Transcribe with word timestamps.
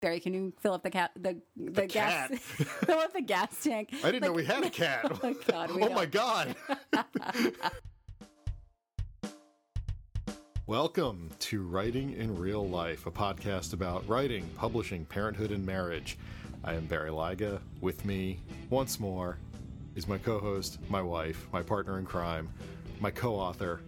Barry, 0.00 0.20
can 0.20 0.32
you 0.32 0.52
fill 0.60 0.74
up 0.74 0.84
the 0.84 0.90
cat 0.90 1.10
the 1.16 1.40
the, 1.56 1.84
gas 1.88 2.28
cat? 2.28 2.38
fill 2.38 3.00
up 3.00 3.12
the 3.12 3.20
gas 3.20 3.64
tank? 3.64 3.90
I 4.04 4.12
didn't 4.12 4.22
know 4.22 4.32
we 4.32 4.44
had 4.44 4.62
a 4.62 4.70
cat. 4.70 5.10
Oh 5.24 5.34
God, 5.48 5.70
oh 5.72 5.88
my 5.88 6.06
god. 6.06 6.54
Welcome 10.68 11.30
to 11.40 11.62
Writing 11.66 12.12
in 12.12 12.36
Real 12.36 12.68
Life, 12.68 13.06
a 13.06 13.10
podcast 13.10 13.72
about 13.72 14.08
writing, 14.08 14.48
publishing, 14.56 15.04
parenthood, 15.04 15.50
and 15.50 15.66
marriage. 15.66 16.16
I 16.62 16.74
am 16.74 16.86
Barry 16.86 17.10
Lyga. 17.10 17.58
With 17.80 18.04
me, 18.04 18.38
once 18.70 19.00
more, 19.00 19.36
is 19.96 20.06
my 20.06 20.18
co 20.18 20.38
host, 20.38 20.78
my 20.88 21.02
wife, 21.02 21.48
my 21.52 21.62
partner 21.62 21.98
in 21.98 22.04
crime, 22.04 22.48
my 23.00 23.10
co 23.10 23.34
author, 23.34 23.80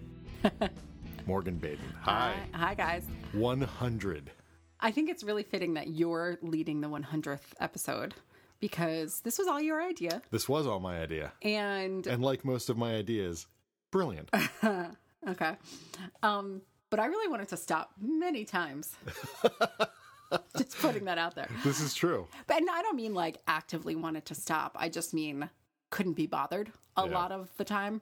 Morgan 1.24 1.56
Baden. 1.58 1.94
Hi. 2.00 2.34
Hi, 2.52 2.66
hi 2.66 2.74
guys. 2.74 3.04
100. 3.32 4.32
I 4.80 4.90
think 4.90 5.10
it's 5.10 5.22
really 5.22 5.42
fitting 5.42 5.74
that 5.74 5.88
you're 5.88 6.38
leading 6.42 6.80
the 6.80 6.88
100th 6.88 7.40
episode 7.60 8.14
because 8.60 9.20
this 9.20 9.38
was 9.38 9.46
all 9.46 9.60
your 9.60 9.82
idea, 9.82 10.20
This 10.30 10.48
was 10.48 10.66
all 10.66 10.80
my 10.80 11.00
idea. 11.00 11.32
and 11.42 12.06
And 12.06 12.22
like 12.22 12.44
most 12.44 12.68
of 12.70 12.76
my 12.76 12.94
ideas, 12.94 13.46
brilliant. 13.90 14.30
okay, 15.28 15.56
um, 16.22 16.62
but 16.90 16.98
I 17.00 17.06
really 17.06 17.28
wanted 17.28 17.48
to 17.48 17.56
stop 17.56 17.92
many 18.00 18.44
times. 18.44 18.92
just 20.56 20.78
putting 20.78 21.04
that 21.06 21.18
out 21.18 21.34
there. 21.34 21.48
this 21.64 21.80
is 21.80 21.94
true. 21.94 22.26
But 22.46 22.58
and 22.58 22.70
I 22.70 22.82
don't 22.82 22.96
mean 22.96 23.14
like 23.14 23.38
actively 23.46 23.96
wanted 23.96 24.26
to 24.26 24.34
stop. 24.34 24.76
I 24.78 24.88
just 24.88 25.12
mean 25.14 25.48
couldn't 25.90 26.12
be 26.14 26.26
bothered 26.26 26.70
a 26.96 27.06
Yeah. 27.06 27.14
lot 27.14 27.32
of 27.32 27.48
the 27.56 27.64
time. 27.64 28.00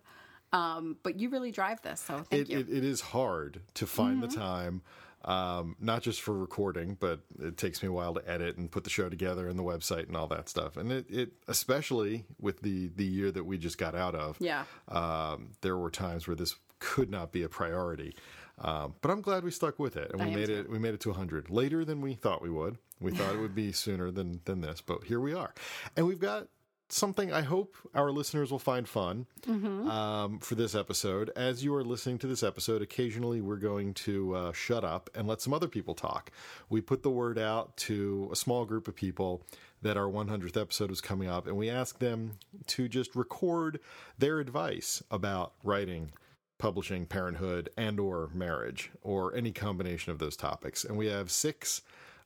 Um, 0.52 0.96
but 1.02 1.20
you 1.20 1.28
really 1.28 1.50
drive 1.52 1.82
this, 1.82 2.00
so 2.00 2.24
thank 2.30 2.48
it, 2.48 2.48
you. 2.50 2.58
Mm-hmm. 2.60 2.72
it, 2.72 2.78
it 2.78 2.84
is 2.84 3.00
hard 3.02 3.60
to 3.74 3.86
find 3.86 4.22
the 4.22 4.28
time, 4.28 4.80
um, 5.28 5.76
not 5.78 6.00
just 6.02 6.22
for 6.22 6.32
recording, 6.32 6.96
but 6.98 7.20
it 7.38 7.58
takes 7.58 7.82
me 7.82 7.88
a 7.88 7.92
while 7.92 8.14
to 8.14 8.28
edit 8.28 8.56
and 8.56 8.70
put 8.70 8.82
the 8.82 8.90
show 8.90 9.10
together 9.10 9.46
and 9.46 9.58
the 9.58 9.62
website 9.62 10.08
and 10.08 10.16
all 10.16 10.26
that 10.28 10.48
stuff. 10.48 10.78
And 10.78 10.90
it, 10.90 11.04
it 11.10 11.32
especially 11.46 12.24
with 12.40 12.62
the 12.62 12.88
the 12.96 13.04
year 13.04 13.30
that 13.30 13.44
we 13.44 13.58
just 13.58 13.76
got 13.76 13.94
out 13.94 14.14
of, 14.14 14.40
yeah. 14.40 14.64
um, 14.88 15.50
there 15.60 15.76
were 15.76 15.90
times 15.90 16.26
where 16.26 16.34
this 16.34 16.56
could 16.78 17.10
not 17.10 17.30
be 17.30 17.42
a 17.42 17.48
priority. 17.48 18.16
Um, 18.60 18.94
but 19.02 19.10
I'm 19.10 19.20
glad 19.20 19.44
we 19.44 19.50
stuck 19.50 19.78
with 19.78 19.98
it, 19.98 20.10
and 20.12 20.24
we 20.24 20.34
made 20.34 20.46
too. 20.46 20.60
it. 20.60 20.70
We 20.70 20.78
made 20.78 20.94
it 20.94 21.00
to 21.00 21.10
100 21.10 21.50
later 21.50 21.84
than 21.84 22.00
we 22.00 22.14
thought 22.14 22.40
we 22.40 22.50
would. 22.50 22.78
We 22.98 23.12
thought 23.12 23.34
it 23.34 23.38
would 23.38 23.54
be 23.54 23.70
sooner 23.84 24.10
than 24.10 24.40
than 24.46 24.62
this, 24.62 24.80
but 24.80 25.04
here 25.04 25.20
we 25.20 25.34
are, 25.34 25.52
and 25.94 26.06
we've 26.06 26.18
got 26.18 26.48
something 26.88 27.32
I 27.32 27.42
hope 27.42 27.76
our 27.94 28.10
listeners 28.10 28.50
will 28.50 28.58
find 28.58 28.88
fun 28.88 29.26
Mm-hmm. 29.46 29.88
um, 29.90 30.38
for 30.40 30.54
this 30.54 30.74
episode. 30.74 31.30
As 31.36 31.64
you 31.64 31.74
are 31.74 31.84
listening 31.84 32.18
to 32.18 32.26
this 32.26 32.42
episode, 32.42 32.82
occasionally 32.82 33.40
we're 33.40 33.56
going 33.56 33.94
to 33.94 34.34
uh, 34.34 34.52
shut 34.52 34.84
up 34.84 35.08
and 35.14 35.26
let 35.26 35.40
some 35.40 35.54
other 35.54 35.68
people 35.68 35.94
talk. 35.94 36.30
We 36.68 36.80
put 36.80 37.02
the 37.02 37.10
word 37.10 37.38
out 37.38 37.76
to 37.78 38.28
a 38.32 38.36
small 38.36 38.64
group 38.64 38.88
of 38.88 38.94
people 38.94 39.42
that 39.82 39.96
our 39.96 40.06
100th 40.10 40.60
episode 40.60 40.90
was 40.90 41.00
coming 41.00 41.28
up, 41.28 41.46
and 41.46 41.56
we 41.56 41.70
asked 41.70 42.00
them 42.00 42.32
to 42.66 42.88
just 42.88 43.14
record 43.16 43.80
their 44.18 44.38
advice 44.40 45.02
about 45.10 45.52
writing 45.62 46.12
publishing 46.58 47.06
parenthood 47.06 47.70
and 47.76 48.00
or 48.00 48.30
marriage 48.34 48.90
or 49.02 49.32
any 49.36 49.52
combination 49.52 50.10
of 50.10 50.18
those 50.18 50.36
topics 50.36 50.82
and 50.82 50.98
we 50.98 51.06
have 51.06 51.30
six 51.30 51.82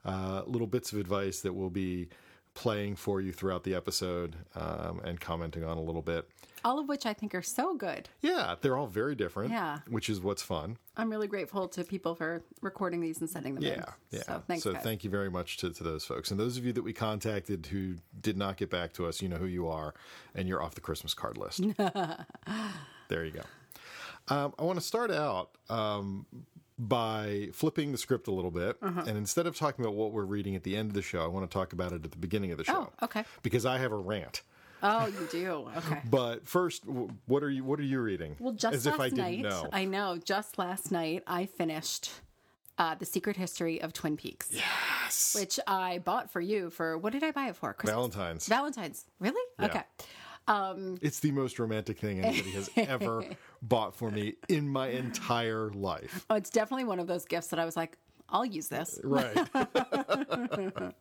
uh, 0.06 0.40
little 0.46 0.66
bits 0.66 0.90
of 0.90 0.98
advice 0.98 1.40
that 1.42 1.52
we'll 1.52 1.68
be 1.68 2.08
playing 2.54 2.96
for 2.96 3.20
you 3.20 3.32
throughout 3.32 3.64
the 3.64 3.74
episode 3.74 4.36
um, 4.54 5.00
and 5.04 5.20
commenting 5.20 5.64
on 5.64 5.78
a 5.78 5.80
little 5.82 6.02
bit 6.02 6.28
All 6.64 6.78
of 6.78 6.86
which 6.88 7.06
I 7.06 7.14
think 7.14 7.34
are 7.34 7.40
so 7.42 7.74
good. 7.74 8.08
yeah 8.20 8.56
they're 8.60 8.76
all 8.76 8.86
very 8.86 9.14
different 9.14 9.50
Yeah. 9.50 9.78
which 9.88 10.10
is 10.10 10.20
what's 10.20 10.42
fun 10.42 10.76
I'm 10.96 11.08
really 11.10 11.28
grateful 11.28 11.66
to 11.68 11.82
people 11.82 12.14
for 12.14 12.42
recording 12.60 13.00
these 13.00 13.20
and 13.20 13.30
sending 13.30 13.54
them 13.54 13.64
in. 13.64 13.70
yeah 13.78 13.84
yeah 14.10 14.22
So 14.22 14.42
thanks, 14.46 14.64
guys. 14.64 14.82
thank 14.82 15.02
you 15.02 15.08
very 15.10 15.30
much 15.30 15.56
to, 15.58 15.70
to 15.72 15.82
those 15.82 16.04
folks 16.04 16.30
and 16.30 16.38
those 16.38 16.58
of 16.58 16.64
you 16.66 16.72
that 16.74 16.82
we 16.82 16.92
contacted 16.92 17.66
who 17.66 17.94
did 18.20 18.36
not 18.36 18.58
get 18.58 18.68
back 18.68 18.92
to 18.94 19.06
us 19.06 19.22
you 19.22 19.28
know 19.30 19.36
who 19.36 19.46
you 19.46 19.66
are 19.68 19.94
and 20.34 20.46
you're 20.46 20.62
off 20.62 20.74
the 20.74 20.80
christmas 20.82 21.14
card 21.14 21.38
list 21.38 21.62
there 23.08 23.24
you 23.24 23.32
go 23.32 23.42
um, 24.28 24.52
i 24.58 24.62
want 24.62 24.78
to 24.78 24.84
start 24.84 25.10
out 25.10 25.50
um, 25.70 26.26
by 26.78 27.48
flipping 27.52 27.92
the 27.92 27.98
script 27.98 28.26
a 28.28 28.30
little 28.32 28.50
bit 28.50 28.76
Uh-huh. 28.82 29.02
and 29.06 29.16
instead 29.16 29.46
of 29.46 29.56
talking 29.56 29.84
about 29.84 29.94
what 29.94 30.12
we're 30.12 30.24
reading 30.24 30.56
at 30.56 30.62
the 30.62 30.76
end 30.76 30.88
of 30.90 30.94
the 30.94 31.02
show 31.02 31.22
i 31.22 31.26
want 31.26 31.48
to 31.48 31.52
talk 31.52 31.72
about 31.72 31.92
it 31.92 32.04
at 32.04 32.10
the 32.10 32.18
beginning 32.18 32.50
of 32.52 32.58
the 32.58 32.64
show 32.64 32.90
Oh, 33.00 33.04
okay. 33.04 33.24
because 33.42 33.64
i 33.66 33.78
have 33.78 33.92
a 33.92 33.96
rant 33.96 34.42
Oh, 34.84 35.06
you 35.06 35.28
do. 35.30 35.68
Okay. 35.76 36.00
but 36.10 36.44
first 36.44 36.82
what 37.26 37.44
are 37.44 37.50
you 37.50 37.62
what 37.62 37.78
are 37.78 37.84
you 37.84 38.00
reading 38.00 38.34
Well, 38.40 38.52
just 38.52 38.74
as 38.74 38.84
last 38.86 38.94
if 38.96 39.00
i 39.00 39.08
didn't 39.10 39.18
night, 39.24 39.42
know 39.42 39.68
I 39.72 39.84
know. 39.84 40.18
Just 40.24 40.58
last 40.58 40.90
night, 40.90 41.22
I 41.26 41.46
finished 41.46 42.10
uh, 42.78 42.96
the 42.96 43.04
Secret 43.06 43.36
History 43.36 43.80
of 43.80 43.92
Twin 43.92 44.16
Peaks, 44.16 44.48
yes 44.50 45.36
which 45.38 45.60
I 45.68 45.98
bought 45.98 46.32
for 46.32 46.40
you 46.40 46.68
for 46.70 46.98
what 46.98 47.12
did 47.12 47.22
I 47.22 47.30
buy 47.30 47.46
it 47.48 47.54
for? 47.56 47.72
Christmas. 47.74 47.94
valentine's 47.94 48.46
Valentine's. 48.48 49.04
Really? 49.20 49.42
Okay. 49.62 49.82
Um, 50.48 50.98
It's 51.00 51.20
the 51.20 51.30
most 51.30 51.60
romantic 51.60 52.00
thing 52.00 52.24
anybody 52.24 52.50
has 52.50 52.68
ever 52.76 53.24
bought 53.62 53.94
for 53.94 54.10
me 54.10 54.34
in 54.48 54.68
my 54.68 54.88
entire 54.88 55.70
life. 55.70 56.26
oh, 56.28 56.34
it's 56.34 56.50
definitely 56.50 56.84
one 56.84 56.98
of 56.98 57.06
those 57.06 57.24
gifts 57.24 57.46
that 57.48 57.58
I 57.58 57.64
was 57.64 57.76
like, 57.76 57.96
I'll 58.28 58.44
use 58.44 58.68
this. 58.68 58.98
Right. 59.04 59.36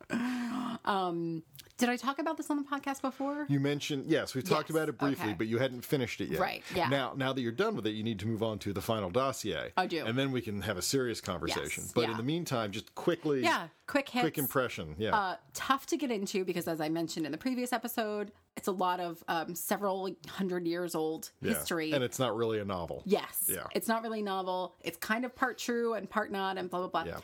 Did 0.86 1.90
I 1.90 1.96
talk 1.96 2.20
about 2.20 2.38
this 2.38 2.52
on 2.52 2.58
the 2.58 2.64
podcast 2.64 3.02
before? 3.02 3.48
You 3.50 3.60
mentioned 3.60 4.06
yes, 4.08 4.36
we've 4.36 4.44
talked 4.44 4.70
Yes, 4.70 4.76
about 4.76 4.90
it 4.90 5.00
briefly, 5.00 5.30
okay. 5.30 5.36
but 5.36 5.48
you 5.48 5.58
hadn't 5.58 5.82
finished 5.84 6.22
it 6.22 6.30
yet. 6.30 6.40
Right, 6.40 6.64
yeah. 6.76 6.90
Now, 6.90 7.14
now 7.16 7.34
that 7.34 7.42
you're 7.42 7.52
done 7.52 7.76
with 7.76 7.88
it, 7.88 7.92
you 7.92 8.04
need 8.04 8.20
to 8.20 8.28
move 8.28 8.44
on 8.44 8.60
to 8.60 8.72
the 8.72 8.82
final 8.82 9.10
dossier. 9.10 9.72
I 9.76 9.88
do. 9.88 10.06
and 10.06 10.16
then 10.18 10.32
we 10.32 10.42
can 10.42 10.62
have 10.62 10.78
a 10.78 10.82
serious 10.84 11.20
conversation. 11.22 11.84
Yes, 11.86 11.92
but 11.94 12.02
yeah. 12.02 12.12
in 12.12 12.18
the 12.18 12.24
meantime, 12.24 12.72
just 12.72 12.94
quickly, 12.94 13.42
Yeah, 13.42 13.68
quick 13.88 14.10
hits. 14.10 14.22
quick 14.22 14.38
impression. 14.38 14.96
Yeah, 15.00 15.16
uh, 15.18 15.36
tough 15.56 15.88
to 15.88 15.98
get 15.98 16.12
into 16.12 16.46
because, 16.46 16.68
as 16.68 16.80
I 16.80 16.90
mentioned 16.90 17.26
in 17.26 17.32
the 17.32 17.38
previous 17.40 17.74
episode, 17.74 18.32
it's 18.58 18.68
a 18.68 18.72
lot 18.72 19.00
of 19.00 19.24
um, 19.28 19.56
several 19.56 20.08
hundred 20.30 20.68
years 20.68 20.94
old 20.94 21.32
Yeah. 21.42 21.54
history. 21.56 21.94
and 21.94 22.04
it's 22.04 22.20
not 22.20 22.36
really 22.36 22.60
a 22.60 22.66
novel. 22.66 23.02
yes, 23.08 23.50
Yeah. 23.52 23.66
it's 23.74 23.88
not 23.88 24.04
really 24.04 24.22
novel. 24.22 24.76
It's 24.82 24.98
kind 24.98 25.26
of 25.26 25.34
part 25.36 25.58
true 25.58 25.96
and 25.96 26.08
part 26.08 26.32
not, 26.32 26.60
and 26.60 26.70
blah 26.70 26.88
blah 26.88 27.04
blah. 27.04 27.12
Yeah. 27.16 27.22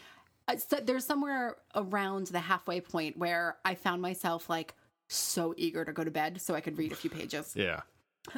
Uh, 0.47 0.55
so 0.57 0.77
there's 0.77 1.05
somewhere 1.05 1.57
around 1.75 2.27
the 2.27 2.39
halfway 2.39 2.79
point 2.81 3.17
where 3.17 3.57
I 3.65 3.75
found 3.75 4.01
myself 4.01 4.49
like 4.49 4.73
so 5.09 5.53
eager 5.57 5.83
to 5.85 5.91
go 5.93 6.03
to 6.03 6.11
bed 6.11 6.41
so 6.41 6.55
I 6.55 6.61
could 6.61 6.77
read 6.77 6.91
a 6.91 6.95
few 6.95 7.09
pages. 7.09 7.53
Yeah, 7.55 7.81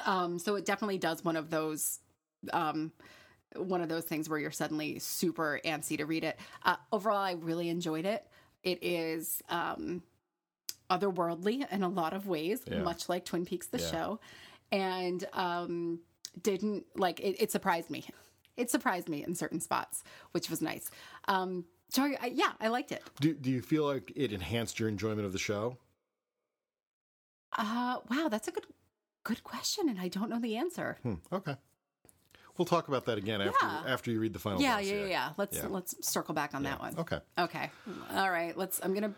Um, 0.05 0.37
so 0.39 0.55
it 0.55 0.65
definitely 0.65 0.97
does 0.99 1.23
one 1.23 1.35
of 1.35 1.49
those, 1.49 1.99
um, 2.53 2.91
one 3.55 3.81
of 3.81 3.89
those 3.89 4.05
things 4.05 4.29
where 4.29 4.37
you're 4.39 4.51
suddenly 4.51 4.99
super 4.99 5.59
antsy 5.65 5.97
to 5.97 6.05
read 6.05 6.23
it. 6.23 6.39
Uh, 6.63 6.75
overall, 6.91 7.17
I 7.17 7.31
really 7.33 7.69
enjoyed 7.69 8.05
it. 8.05 8.25
It 8.63 8.83
is 8.83 9.41
um, 9.49 10.03
otherworldly 10.89 11.71
in 11.71 11.83
a 11.83 11.89
lot 11.89 12.13
of 12.13 12.27
ways, 12.27 12.61
Yeah. 12.67 12.79
much 12.83 13.09
like 13.09 13.25
Twin 13.25 13.45
Peaks, 13.45 13.67
the 13.67 13.79
Yeah. 13.79 13.91
show, 13.91 14.19
and 14.71 15.25
um, 15.33 15.99
didn't 16.41 16.85
like 16.95 17.19
it, 17.19 17.35
it. 17.41 17.51
Surprised 17.51 17.89
me. 17.89 18.05
It 18.57 18.69
surprised 18.69 19.09
me 19.09 19.23
in 19.23 19.33
certain 19.35 19.59
spots, 19.59 20.03
which 20.31 20.49
was 20.49 20.61
nice. 20.61 20.91
Um, 21.27 21.65
so 21.89 22.03
I, 22.21 22.31
yeah, 22.33 22.51
I 22.59 22.67
liked 22.69 22.91
it. 22.91 23.03
do 23.19 23.33
do 23.33 23.49
you 23.49 23.61
feel 23.61 23.85
like 23.85 24.11
it 24.15 24.31
enhanced 24.31 24.79
your 24.79 24.89
enjoyment 24.89 25.25
of 25.25 25.33
the 25.33 25.39
show? 25.39 25.77
Uh, 27.57 27.97
wow, 28.09 28.27
that's 28.29 28.47
a 28.47 28.51
good 28.51 28.65
good 29.23 29.43
question, 29.43 29.89
and 29.89 29.99
I 29.99 30.07
don't 30.07 30.29
know 30.29 30.39
the 30.39 30.57
answer. 30.57 30.97
Hmm, 31.03 31.15
okay, 31.31 31.55
we'll 32.57 32.65
talk 32.65 32.87
about 32.87 33.05
that 33.05 33.17
again 33.17 33.41
after 33.41 33.65
Yeah. 33.65 33.83
after 33.87 34.11
you 34.11 34.19
read 34.19 34.33
the 34.33 34.39
final. 34.39 34.61
Yeah, 34.61 34.77
dossier. 34.77 34.95
yeah, 34.99 35.03
yeah, 35.03 35.09
yeah. 35.09 35.29
Let's 35.37 35.57
Yeah. 35.57 35.67
let's 35.67 36.07
circle 36.07 36.33
back 36.33 36.53
on 36.53 36.63
that 36.63 36.79
one. 36.79 36.97
Okay. 36.97 37.19
Okay. 37.37 37.71
All 38.13 38.29
right. 38.31 38.55
Let's. 38.57 38.79
I'm 38.83 38.93
gonna. 38.93 39.13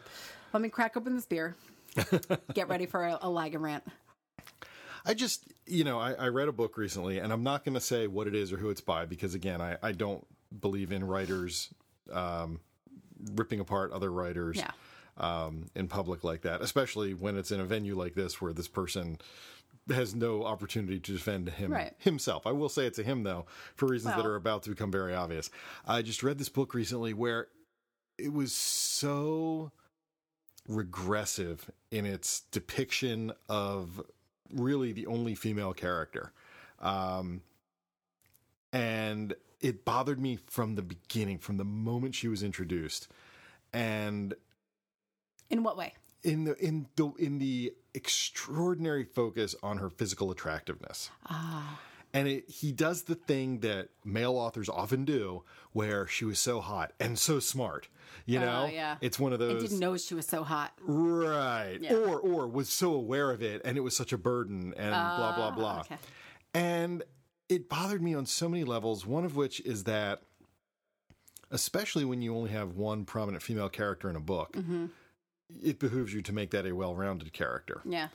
Let 0.53 0.61
me 0.61 0.69
crack 0.69 0.95
open 0.97 1.15
this 1.15 1.25
beer. 1.25 1.55
Get 2.53 2.67
ready 2.69 2.85
for 2.85 3.05
a, 3.05 3.19
a 3.21 3.29
and 3.29 3.61
rant. 3.63 3.83
I 5.05 5.13
just, 5.13 5.45
you 5.65 5.83
know, 5.83 5.97
I, 5.99 6.13
I 6.13 6.27
read 6.27 6.47
a 6.47 6.51
book 6.51 6.77
recently, 6.77 7.17
and 7.19 7.33
I'm 7.33 7.41
not 7.41 7.65
going 7.65 7.73
to 7.73 7.81
say 7.81 8.05
what 8.05 8.27
it 8.27 8.35
is 8.35 8.53
or 8.53 8.57
who 8.57 8.69
it's 8.69 8.81
by 8.81 9.05
because, 9.05 9.33
again, 9.33 9.59
I, 9.59 9.77
I 9.81 9.93
don't 9.93 10.25
believe 10.59 10.91
in 10.91 11.03
writers 11.03 11.73
um, 12.11 12.59
ripping 13.35 13.59
apart 13.59 13.91
other 13.91 14.11
writers 14.11 14.57
Yeah. 14.57 14.71
um, 15.17 15.65
in 15.75 15.87
public 15.87 16.23
like 16.23 16.41
that, 16.41 16.61
especially 16.61 17.13
when 17.13 17.37
it's 17.37 17.51
in 17.51 17.59
a 17.59 17.65
venue 17.65 17.95
like 17.95 18.15
this 18.15 18.41
where 18.41 18.53
this 18.53 18.67
person 18.67 19.17
has 19.89 20.13
no 20.15 20.45
opportunity 20.45 20.99
to 20.99 21.11
defend 21.11 21.49
him 21.49 21.71
Right. 21.71 21.93
himself. 21.97 22.45
I 22.47 22.51
will 22.51 22.69
say 22.69 22.85
it 22.85 22.93
to 22.95 23.03
him 23.03 23.23
though, 23.23 23.45
for 23.75 23.87
reasons 23.87 24.15
that 24.15 24.25
are 24.25 24.35
about 24.35 24.63
to 24.63 24.69
become 24.69 24.91
very 24.91 25.13
obvious. 25.13 25.49
I 25.85 26.01
just 26.01 26.23
read 26.23 26.37
this 26.37 26.49
book 26.49 26.73
recently 26.73 27.13
where 27.13 27.47
it 28.17 28.31
was 28.31 28.53
so 28.53 29.71
regressive 30.67 31.69
in 31.89 32.05
its 32.05 32.41
depiction 32.51 33.31
of 33.49 34.01
really 34.53 34.91
the 34.91 35.07
only 35.07 35.33
female 35.35 35.73
character. 35.73 36.31
Um, 36.79 37.41
and 38.71 39.33
it 39.61 39.85
bothered 39.85 40.19
me 40.19 40.37
from 40.47 40.75
the 40.75 40.81
beginning, 40.81 41.37
from 41.39 41.57
the 41.57 41.63
moment 41.65 42.15
she 42.15 42.27
was 42.27 42.41
introduced. 42.43 43.07
And 43.73 44.33
In 45.49 45.63
what 45.63 45.77
way? 45.77 45.93
in 46.23 46.43
the 46.43 46.55
in 46.63 46.87
the 46.95 47.11
in 47.17 47.39
the 47.39 47.73
extraordinary 47.95 49.03
focus 49.03 49.55
on 49.63 49.77
her 49.79 49.89
physical 49.89 50.29
attractiveness 50.29 51.09
Ah, 51.27 51.79
And 52.13 52.27
it, 52.27 52.47
he 52.49 52.71
does 52.71 53.03
the 53.03 53.15
thing 53.15 53.59
that 53.61 53.89
male 54.05 54.35
authors 54.37 54.69
often 54.69 55.03
do, 55.05 55.43
where 55.73 56.05
she 56.07 56.23
was 56.25 56.37
so 56.39 56.61
hot 56.61 56.93
and 56.99 57.17
so 57.17 57.39
smart. 57.39 57.87
You 58.25 58.39
know, 58.39 58.69
yeah. 58.71 58.97
it's 59.01 59.17
one 59.17 59.33
of 59.33 59.41
I 59.41 59.45
those 59.45 59.63
didn't 59.63 59.79
know 59.79 59.95
she 59.97 60.13
was 60.13 60.27
so 60.27 60.43
hot. 60.43 60.73
right, 60.81 61.79
Yeah. 61.81 61.93
or 61.93 62.19
or 62.19 62.47
was 62.47 62.69
so 62.69 62.93
aware 62.93 63.31
of 63.31 63.41
it, 63.41 63.61
and 63.65 63.77
it 63.77 63.81
was 63.81 63.95
such 63.95 64.13
a 64.13 64.17
burden, 64.17 64.73
and 64.77 64.91
blah 64.91 65.35
blah 65.35 65.47
Ah, 65.47 65.51
blah. 65.51 65.79
okay. 65.81 65.97
And 66.53 67.03
it 67.51 67.69
bothered 67.69 68.01
me 68.01 68.13
on 68.15 68.25
so 68.25 68.47
many 68.49 68.63
levels. 68.63 69.05
One 69.05 69.25
of 69.25 69.35
which 69.35 69.59
is 69.61 69.83
that, 69.83 70.21
especially 71.51 72.05
when 72.05 72.21
you 72.21 72.35
only 72.35 72.51
have 72.51 72.75
one 72.77 73.05
prominent 73.05 73.43
female 73.43 73.69
character 73.69 74.09
in 74.09 74.15
a 74.15 74.19
book, 74.21 74.53
Mm-hmm. 74.53 74.85
it 75.63 75.79
behooves 75.79 76.13
you 76.13 76.21
to 76.21 76.33
make 76.33 76.51
that 76.51 76.65
a 76.65 76.71
well-rounded 76.73 77.33
character. 77.33 77.81
Yeah. 77.85 78.07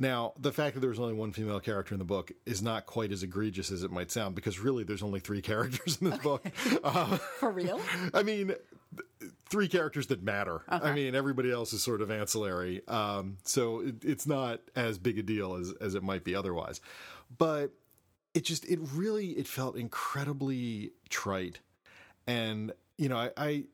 Now, 0.00 0.32
the 0.38 0.52
fact 0.52 0.74
that 0.74 0.80
there 0.80 0.90
was 0.90 1.00
only 1.00 1.14
one 1.14 1.32
female 1.32 1.58
character 1.58 1.92
in 1.92 1.98
the 1.98 2.04
book 2.04 2.30
is 2.46 2.62
not 2.62 2.86
quite 2.86 3.10
as 3.10 3.24
egregious 3.24 3.72
as 3.72 3.82
it 3.82 3.90
might 3.90 4.12
sound, 4.12 4.36
because 4.36 4.60
really, 4.60 4.84
there's 4.84 5.02
only 5.02 5.18
three 5.18 5.42
characters 5.42 5.98
in 6.00 6.10
this 6.10 6.18
book. 6.20 6.46
Uh, 6.84 7.16
For 7.40 7.50
real? 7.50 7.80
I 8.14 8.22
mean, 8.22 8.54
th- 8.94 9.32
three 9.50 9.66
characters 9.66 10.06
that 10.06 10.22
matter. 10.22 10.60
I 10.68 10.92
mean, 10.92 11.16
everybody 11.16 11.50
else 11.50 11.72
is 11.72 11.82
sort 11.82 12.00
of 12.00 12.12
ancillary. 12.12 12.86
Um, 12.86 13.38
so 13.42 13.80
it, 13.80 14.04
it's 14.04 14.24
not 14.28 14.60
as 14.76 14.98
big 14.98 15.18
a 15.18 15.22
deal 15.24 15.56
as, 15.56 15.72
as 15.80 15.96
it 15.96 16.04
might 16.04 16.22
be 16.22 16.36
otherwise. 16.36 16.80
But 17.36 17.72
it 18.38 18.44
just, 18.44 18.64
it 18.66 18.78
really, 18.94 19.30
it 19.32 19.46
felt 19.48 19.76
incredibly 19.76 20.92
trite. 21.08 21.58
And, 22.26 22.72
you 22.96 23.08
know, 23.08 23.16
I, 23.16 23.30
I, 23.36 23.64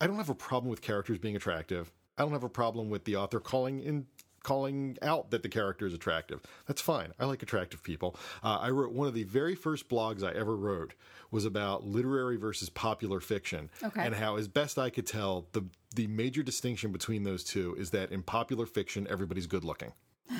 I 0.00 0.06
don't 0.06 0.16
have 0.16 0.28
a 0.28 0.34
problem 0.34 0.68
with 0.70 0.82
characters 0.82 1.18
being 1.18 1.36
attractive. 1.36 1.90
I 2.18 2.22
don't 2.22 2.32
have 2.32 2.44
a 2.44 2.48
problem 2.50 2.90
with 2.90 3.04
the 3.04 3.16
author 3.16 3.40
calling 3.40 3.80
in 3.80 4.06
calling 4.42 4.96
out 5.02 5.30
that 5.30 5.42
the 5.42 5.48
character 5.48 5.86
is 5.86 5.92
attractive. 5.94 6.40
That's 6.66 6.80
fine. 6.80 7.12
I 7.18 7.26
like 7.26 7.42
attractive 7.42 7.82
people. 7.82 8.16
Uh, 8.42 8.58
I 8.60 8.70
wrote 8.70 8.92
one 8.92 9.06
of 9.06 9.12
the 9.14 9.24
very 9.24 9.54
first 9.54 9.88
blogs 9.88 10.22
I 10.22 10.32
ever 10.32 10.56
wrote 10.56 10.94
was 11.30 11.44
about 11.44 11.84
literary 11.84 12.36
versus 12.36 12.70
popular 12.70 13.20
fiction, 13.20 13.70
Okay. 13.82 14.02
and 14.04 14.14
how, 14.14 14.36
as 14.36 14.48
best 14.48 14.78
I 14.78 14.90
could 14.90 15.06
tell, 15.06 15.46
the 15.52 15.64
the 15.94 16.06
major 16.06 16.42
distinction 16.42 16.90
between 16.92 17.22
those 17.24 17.42
two 17.44 17.74
is 17.78 17.90
that 17.90 18.12
in 18.12 18.22
popular 18.22 18.66
fiction, 18.66 19.06
everybody's 19.10 19.46
good 19.46 19.64
looking. 19.64 19.92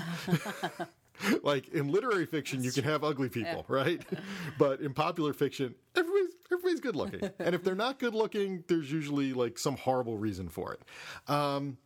like 1.43 1.69
in 1.69 1.89
literary 1.89 2.27
fiction, 2.27 2.63
you 2.63 2.73
can 2.73 2.85
have 2.85 3.05
ugly 3.05 3.29
people, 3.29 3.65
right? 3.69 4.01
but 4.59 4.81
in 4.81 4.95
popular 4.95 5.33
fiction, 5.33 5.75
everybody's 5.97 6.35
everybody's 6.53 6.81
good 6.81 6.97
looking, 6.97 7.31
and 7.39 7.55
if 7.55 7.63
they're 7.65 7.75
not 7.75 7.99
good 7.99 8.15
looking, 8.15 8.65
there's 8.69 8.91
usually 8.91 9.33
like 9.33 9.59
some 9.59 9.77
horrible 9.77 10.17
reason 10.19 10.49
for 10.49 10.73
it. 10.75 10.83
Um, 11.31 11.77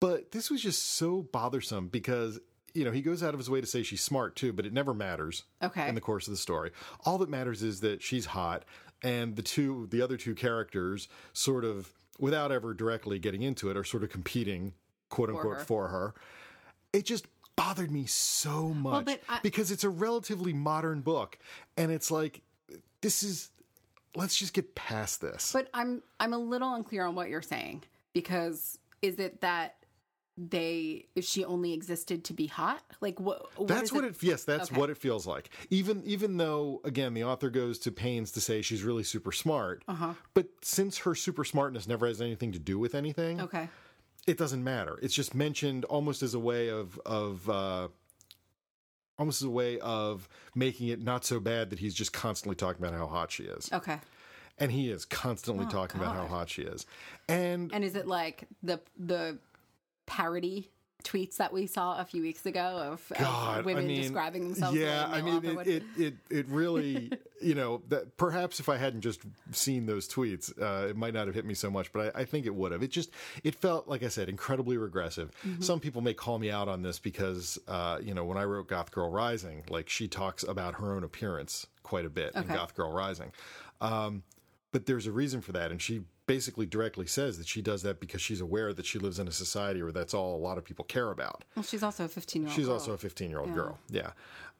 but 0.00 0.32
this 0.32 0.50
was 0.50 0.60
just 0.62 0.84
so 0.94 1.22
bothersome 1.22 1.88
because 1.88 2.40
you 2.74 2.84
know 2.84 2.90
he 2.90 3.02
goes 3.02 3.22
out 3.22 3.34
of 3.34 3.38
his 3.40 3.48
way 3.50 3.60
to 3.60 3.66
say 3.66 3.82
she's 3.82 4.02
smart 4.02 4.36
too, 4.36 4.52
but 4.52 4.66
it 4.66 4.72
never 4.72 4.94
matters 4.94 5.44
Okay. 5.62 5.88
in 5.88 5.94
the 5.94 6.00
course 6.00 6.26
of 6.26 6.32
the 6.32 6.38
story. 6.38 6.70
All 7.04 7.18
that 7.18 7.28
matters 7.30 7.62
is 7.62 7.80
that 7.80 8.02
she's 8.02 8.26
hot, 8.26 8.64
and 9.02 9.36
the 9.36 9.42
two 9.42 9.86
the 9.90 10.02
other 10.02 10.16
two 10.16 10.34
characters 10.34 11.08
sort 11.32 11.64
of 11.64 11.92
without 12.18 12.52
ever 12.52 12.74
directly 12.74 13.18
getting 13.18 13.42
into 13.42 13.70
it 13.70 13.76
are 13.76 13.84
sort 13.84 14.02
of 14.02 14.10
competing 14.10 14.74
quote 15.08 15.28
unquote 15.30 15.58
her. 15.58 15.64
for 15.64 15.88
her. 15.88 16.14
It 16.92 17.04
just 17.06 17.26
bothered 17.62 17.90
me 17.90 18.06
so 18.06 18.68
much 18.70 19.04
but 19.06 19.20
I- 19.28 19.38
because 19.42 19.70
it's 19.70 19.84
a 19.84 19.88
relatively 19.88 20.52
modern 20.52 21.00
book 21.00 21.38
and 21.76 21.92
it's 21.92 22.10
like 22.10 22.42
this 23.00 23.22
is 23.22 23.50
let's 24.14 24.36
just 24.36 24.52
get 24.52 24.74
past 24.74 25.20
this. 25.20 25.52
But 25.52 25.68
I'm 25.72 26.02
I'm 26.20 26.32
a 26.32 26.38
little 26.38 26.74
unclear 26.74 27.04
on 27.06 27.14
what 27.14 27.28
you're 27.28 27.42
saying 27.42 27.82
because 28.12 28.78
is 29.00 29.18
it 29.18 29.40
that 29.42 29.76
they 30.38 31.06
if 31.14 31.24
she 31.24 31.44
only 31.44 31.72
existed 31.72 32.24
to 32.24 32.32
be 32.32 32.46
hot? 32.46 32.82
Like 33.00 33.20
what? 33.20 33.56
what 33.58 33.68
That's 33.68 33.92
what 33.92 34.04
it, 34.04 34.16
yes, 34.22 34.44
that's 34.44 34.70
Okay. 34.70 34.80
what 34.80 34.88
it 34.90 34.96
feels 34.96 35.26
like. 35.26 35.50
Even 35.70 36.02
even 36.04 36.36
though 36.38 36.80
again 36.84 37.12
the 37.14 37.24
author 37.24 37.50
goes 37.50 37.78
to 37.80 37.92
pains 37.92 38.32
to 38.32 38.40
say 38.40 38.62
she's 38.62 38.82
really 38.82 39.02
super 39.04 39.32
smart, 39.32 39.82
Uh-huh. 39.88 40.14
but 40.34 40.46
since 40.62 40.98
her 40.98 41.14
super 41.14 41.44
smartness 41.44 41.86
never 41.86 42.06
has 42.06 42.20
anything 42.20 42.52
to 42.52 42.58
do 42.58 42.78
with 42.78 42.94
anything, 42.94 43.40
Okay. 43.40 43.68
It 44.26 44.38
doesn't 44.38 44.62
matter. 44.62 44.98
It's 45.02 45.14
just 45.14 45.34
mentioned 45.34 45.84
almost 45.86 46.22
as 46.22 46.34
a 46.34 46.38
way 46.38 46.68
of 46.68 46.98
of 47.04 47.48
uh, 47.50 47.88
almost 49.18 49.42
as 49.42 49.46
a 49.46 49.50
way 49.50 49.78
of 49.80 50.28
making 50.54 50.88
it 50.88 51.02
not 51.02 51.24
so 51.24 51.40
bad 51.40 51.70
that 51.70 51.78
he's 51.78 51.94
just 51.94 52.12
constantly 52.12 52.56
talking 52.56 52.84
about 52.84 52.96
how 52.98 53.06
hot 53.06 53.30
she 53.30 53.44
is, 53.44 53.70
Okay. 53.72 53.98
and 54.58 54.72
he 54.72 54.90
is 54.90 55.04
constantly 55.04 55.66
talking 55.66 56.00
about 56.00 56.14
how 56.16 56.26
hot 56.26 56.48
she 56.48 56.62
is, 56.62 56.86
and 57.28 57.72
And 57.72 57.84
is 57.84 57.94
it 57.96 58.06
like 58.06 58.44
the 58.62 58.80
the 58.98 59.38
parody 60.06 60.70
tweets 61.04 61.36
that 61.36 61.52
we 61.52 61.66
saw 61.66 61.98
a 61.98 62.04
few 62.04 62.22
weeks 62.22 62.46
ago 62.46 62.60
of, 62.60 63.12
of 63.18 63.64
women 63.64 63.84
I 63.84 63.88
mean, 63.88 64.00
describing 64.02 64.44
themselves? 64.44 64.76
Yeah, 64.76 65.08
I 65.10 65.20
mean, 65.20 65.44
it, 65.44 65.66
it, 65.66 65.82
it, 65.98 66.14
it 66.30 66.46
really, 66.48 67.10
you 67.42 67.54
know, 67.54 67.82
that 67.88 68.16
perhaps 68.16 68.60
if 68.60 68.68
I 68.68 68.76
hadn't 68.76 69.00
just 69.00 69.20
seen 69.50 69.86
those 69.86 70.08
tweets, 70.08 70.50
uh, 70.60 70.88
it 70.88 70.96
might 70.96 71.14
not 71.14 71.26
have 71.26 71.34
hit 71.34 71.44
me 71.44 71.54
so 71.54 71.70
much, 71.70 71.92
but 71.92 72.14
I, 72.14 72.20
I 72.20 72.24
think 72.24 72.46
it 72.46 72.54
would 72.54 72.72
have. 72.72 72.82
It 72.82 72.90
just, 72.90 73.10
it 73.42 73.54
felt, 73.54 73.88
like 73.88 74.02
I 74.02 74.08
said, 74.08 74.28
incredibly 74.28 74.76
regressive. 74.76 75.30
Mm-hmm. 75.46 75.62
Some 75.62 75.80
people 75.80 76.00
may 76.02 76.14
call 76.14 76.38
me 76.38 76.50
out 76.50 76.68
on 76.68 76.82
this 76.82 76.98
because, 76.98 77.58
uh, 77.68 77.98
you 78.02 78.14
know, 78.14 78.24
when 78.24 78.38
I 78.38 78.44
wrote 78.44 78.68
Goth 78.68 78.90
Girl 78.90 79.10
Rising, 79.10 79.64
like 79.68 79.88
she 79.88 80.08
talks 80.08 80.42
about 80.42 80.74
her 80.74 80.94
own 80.94 81.04
appearance 81.04 81.66
quite 81.82 82.04
a 82.04 82.10
bit 82.10 82.34
in 82.34 82.46
Goth 82.46 82.74
Girl 82.74 82.92
Rising. 82.92 83.32
Um, 83.80 84.22
but 84.70 84.86
there's 84.86 85.06
a 85.06 85.12
reason 85.12 85.40
for 85.40 85.52
that. 85.52 85.70
And 85.70 85.80
she 85.80 86.02
basically 86.26 86.66
directly 86.66 87.06
says 87.06 87.38
that 87.38 87.46
she 87.46 87.60
does 87.60 87.82
that 87.82 88.00
because 88.00 88.22
she's 88.22 88.40
aware 88.40 88.72
that 88.72 88.86
she 88.86 88.98
lives 88.98 89.18
in 89.18 89.28
a 89.28 89.32
society 89.32 89.82
where 89.82 89.92
that's 89.92 90.14
all 90.14 90.36
a 90.36 90.38
lot 90.38 90.56
of 90.56 90.64
people 90.64 90.84
care 90.84 91.10
about. 91.10 91.44
well, 91.54 91.62
she's 91.62 91.82
also 91.82 92.04
a 92.04 92.08
15 92.08 92.42
year 92.42 92.48
old. 92.48 92.56
She's 92.56 92.68
also 92.68 92.92
a 92.92 92.98
15 92.98 93.28
year 93.28 93.40
old 93.40 93.54
girl. 93.54 93.78
Yeah. 93.90 94.12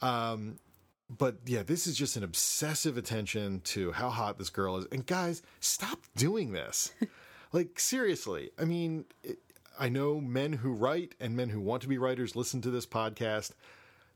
Um, 0.03 0.59
but 1.19 1.37
yeah, 1.47 1.63
this 1.63 1.87
is 1.87 1.97
just 1.97 2.17
an 2.17 2.25
obsessive 2.25 2.97
attention 2.97 3.61
to 3.65 3.93
how 3.93 4.09
hot 4.11 4.39
this 4.39 4.51
girl 4.51 4.77
is. 4.79 4.87
And 4.93 5.05
guys, 5.07 5.43
stop 5.61 5.99
doing 6.17 6.53
this. 6.53 6.93
like, 7.53 7.79
seriously. 7.79 8.51
I 8.59 8.65
mean, 8.65 9.05
it, 9.23 9.39
I 9.79 9.89
know 9.89 10.21
men 10.21 10.53
who 10.53 10.73
write 10.73 11.15
and 11.21 11.37
men 11.37 11.49
who 11.49 11.61
want 11.61 11.83
to 11.83 11.89
be 11.89 11.99
writers 11.99 12.37
listen 12.37 12.61
to 12.63 12.71
this 12.71 12.87
podcast. 12.87 13.53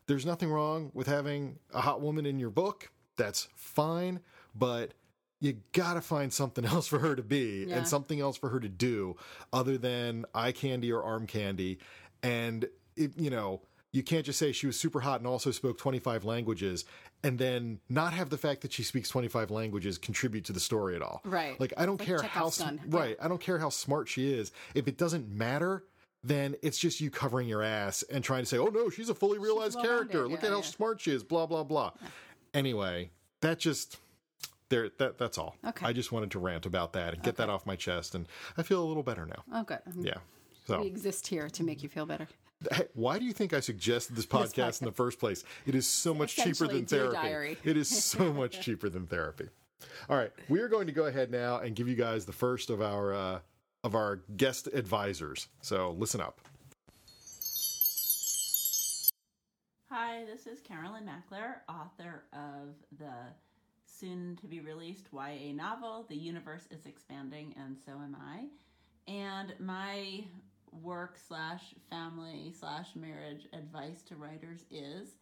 There's 0.07 0.25
nothing 0.27 0.51
wrong 0.51 0.91
with 0.95 1.07
having 1.07 1.59
a 1.75 1.81
hot 1.81 2.01
woman 2.01 2.27
in 2.27 2.39
your 2.39 2.51
book. 2.51 2.91
That's 3.17 3.49
fine. 3.57 4.21
But 4.55 4.93
you 5.41 5.59
gotta 5.73 6.01
find 6.01 6.33
something 6.33 6.65
else 6.75 6.87
for 6.87 6.99
her 7.01 7.15
to 7.17 7.23
be 7.23 7.67
Yeah. 7.69 7.77
and 7.79 7.89
something 7.89 8.21
else 8.21 8.37
for 8.37 8.49
her 8.51 8.61
to 8.61 8.69
do 8.69 9.17
other 9.53 9.77
than 9.77 10.25
eye 10.35 10.53
candy 10.53 10.93
or 10.93 11.03
arm 11.03 11.27
candy. 11.27 11.79
And 12.23 12.69
it, 12.97 13.13
you 13.19 13.29
know, 13.31 13.61
you 13.97 14.03
can't 14.03 14.25
just 14.27 14.39
say 14.39 14.53
she 14.53 14.67
was 14.67 14.79
super 14.79 15.01
hot 15.01 15.21
and 15.21 15.27
also 15.27 15.51
spoke 15.51 15.79
25 15.79 16.25
languages 16.25 16.85
and 17.25 17.39
then 17.39 17.81
not 17.89 18.13
have 18.13 18.29
the 18.31 18.37
fact 18.39 18.61
that 18.61 18.73
she 18.73 18.83
speaks 18.83 19.09
25 19.09 19.51
languages 19.51 19.97
contribute 19.99 20.45
to 20.45 20.53
the 20.53 20.61
story 20.61 20.95
at 20.95 21.03
all. 21.03 21.23
Right. 21.25 21.59
Like 21.59 21.73
I 21.79 21.87
don't 21.87 21.99
Like 21.99 22.07
care 22.07 22.23
how 22.23 22.51
sm- 22.51 22.77
right, 22.89 23.17
I 23.21 23.27
don't 23.29 23.41
care 23.41 23.59
how 23.59 23.71
smart 23.71 24.09
she 24.09 24.33
is. 24.33 24.53
If 24.75 24.87
it 24.87 24.99
doesn't 24.99 25.29
matter, 25.31 25.85
then 26.23 26.57
it's 26.63 26.79
just 26.79 27.01
you 27.01 27.11
covering 27.11 27.49
your 27.49 27.63
ass 27.63 28.03
and 28.11 28.23
trying 28.23 28.43
to 28.43 28.47
say, 28.47 28.59
"Oh 28.59 28.67
no, 28.67 28.91
she's 28.91 29.09
a 29.09 29.15
fully 29.15 29.39
realized 29.39 29.81
character. 29.81 30.29
Look 30.29 30.43
Yeah, 30.43 30.49
at 30.49 30.53
how 30.55 30.61
smart 30.63 31.01
she 31.01 31.13
is." 31.13 31.23
Blah 31.23 31.47
blah 31.47 31.63
blah. 31.65 31.93
Anyway, 32.55 33.11
that 33.41 33.59
just 33.59 33.99
there 34.69 34.91
that 34.99 35.19
that's 35.19 35.39
all. 35.39 35.57
Okay. 35.65 35.87
I 35.87 35.93
just 35.93 36.13
wanted 36.13 36.31
to 36.33 36.39
rant 36.39 36.67
about 36.67 36.93
that 36.95 37.15
and 37.15 37.23
get 37.23 37.37
that 37.37 37.49
off 37.49 37.65
my 37.65 37.77
chest 37.77 38.15
and 38.15 38.27
I 38.57 38.63
feel 38.63 38.83
a 38.83 38.87
little 38.87 39.03
better 39.05 39.25
now. 39.25 39.43
Oh, 39.53 39.63
good. 39.63 39.79
Yeah. 40.01 40.15
So, 40.67 40.81
We 40.81 40.87
exist 40.89 41.29
here 41.29 41.49
to 41.49 41.63
make 41.63 41.83
you 41.85 41.89
feel 41.89 42.07
better. 42.07 42.27
Hey, 42.73 42.87
why 42.95 43.19
do 43.19 43.25
you 43.25 43.33
think 43.33 43.53
I 43.53 43.61
suggested 43.61 44.17
this 44.17 44.27
podcast 44.27 44.81
in 44.81 44.87
the 44.87 44.93
first 44.93 45.19
place? 45.19 45.45
It 45.67 45.75
is 45.75 45.87
so 45.87 46.15
much 46.15 46.37
cheaper 46.37 46.67
than 46.67 46.87
therapy. 46.87 47.59
It 47.65 47.77
is 47.77 47.89
so 47.89 48.33
much 48.33 48.61
cheaper 48.61 48.89
than 48.89 49.07
therapy. 49.07 49.49
All 50.09 50.17
right, 50.17 50.33
we 50.49 50.61
are 50.61 50.69
going 50.69 50.87
to 50.87 50.93
go 50.93 51.05
ahead 51.05 51.31
now 51.31 51.59
and 51.59 51.77
give 51.77 51.87
you 51.87 51.95
guys 51.95 52.25
the 52.25 52.33
first 52.33 52.71
of 52.71 52.81
our 52.81 53.15
uh, 53.15 53.39
of 53.85 53.95
our 53.95 54.23
guest 54.37 54.69
advisors. 54.73 55.49
So 55.61 55.95
listen 55.99 56.21
up. 56.21 56.41
Hi, 59.91 60.25
this 60.25 60.47
is 60.47 60.61
Carolyn 60.61 61.05
Mackler, 61.05 61.57
author 61.69 62.25
of 62.33 62.75
the 62.99 63.13
soon 63.87 64.37
to 64.37 64.47
be 64.47 64.61
released 64.61 65.09
YA 65.13 65.53
novel, 65.55 66.07
The 66.09 66.17
Universe 66.17 66.67
is 66.71 66.87
Expanding, 66.87 67.55
and 67.57 67.77
So 67.79 67.93
Am 67.93 68.17
I. 68.21 68.47
And 69.11 69.55
my 69.61 70.25
work 70.73 71.19
slash 71.29 71.75
family 71.91 72.53
slash 72.59 72.89
marriage 72.95 73.47
advice 73.53 74.03
to 74.03 74.17
writers 74.17 74.65
is 74.71 75.17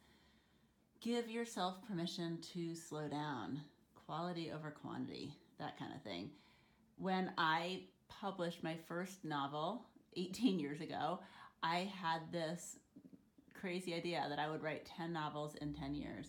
give 1.00 1.30
yourself 1.30 1.76
permission 1.86 2.38
to 2.54 2.74
slow 2.74 3.08
down, 3.08 3.60
quality 4.06 4.50
over 4.54 4.70
quantity, 4.70 5.36
that 5.58 5.78
kind 5.78 5.92
of 5.94 6.02
thing. 6.02 6.30
When 6.96 7.32
I 7.36 7.82
published 8.08 8.62
my 8.62 8.76
first 8.88 9.24
novel 9.24 9.86
18 10.16 10.58
years 10.58 10.80
ago, 10.80 11.20
I 11.62 11.90
had 12.00 12.20
this 12.32 12.78
crazy 13.52 13.94
idea 13.94 14.24
that 14.28 14.38
I 14.38 14.50
would 14.50 14.62
write 14.62 14.84
10 14.84 15.12
novels 15.12 15.54
in 15.60 15.72
10 15.72 15.94
years. 15.94 16.28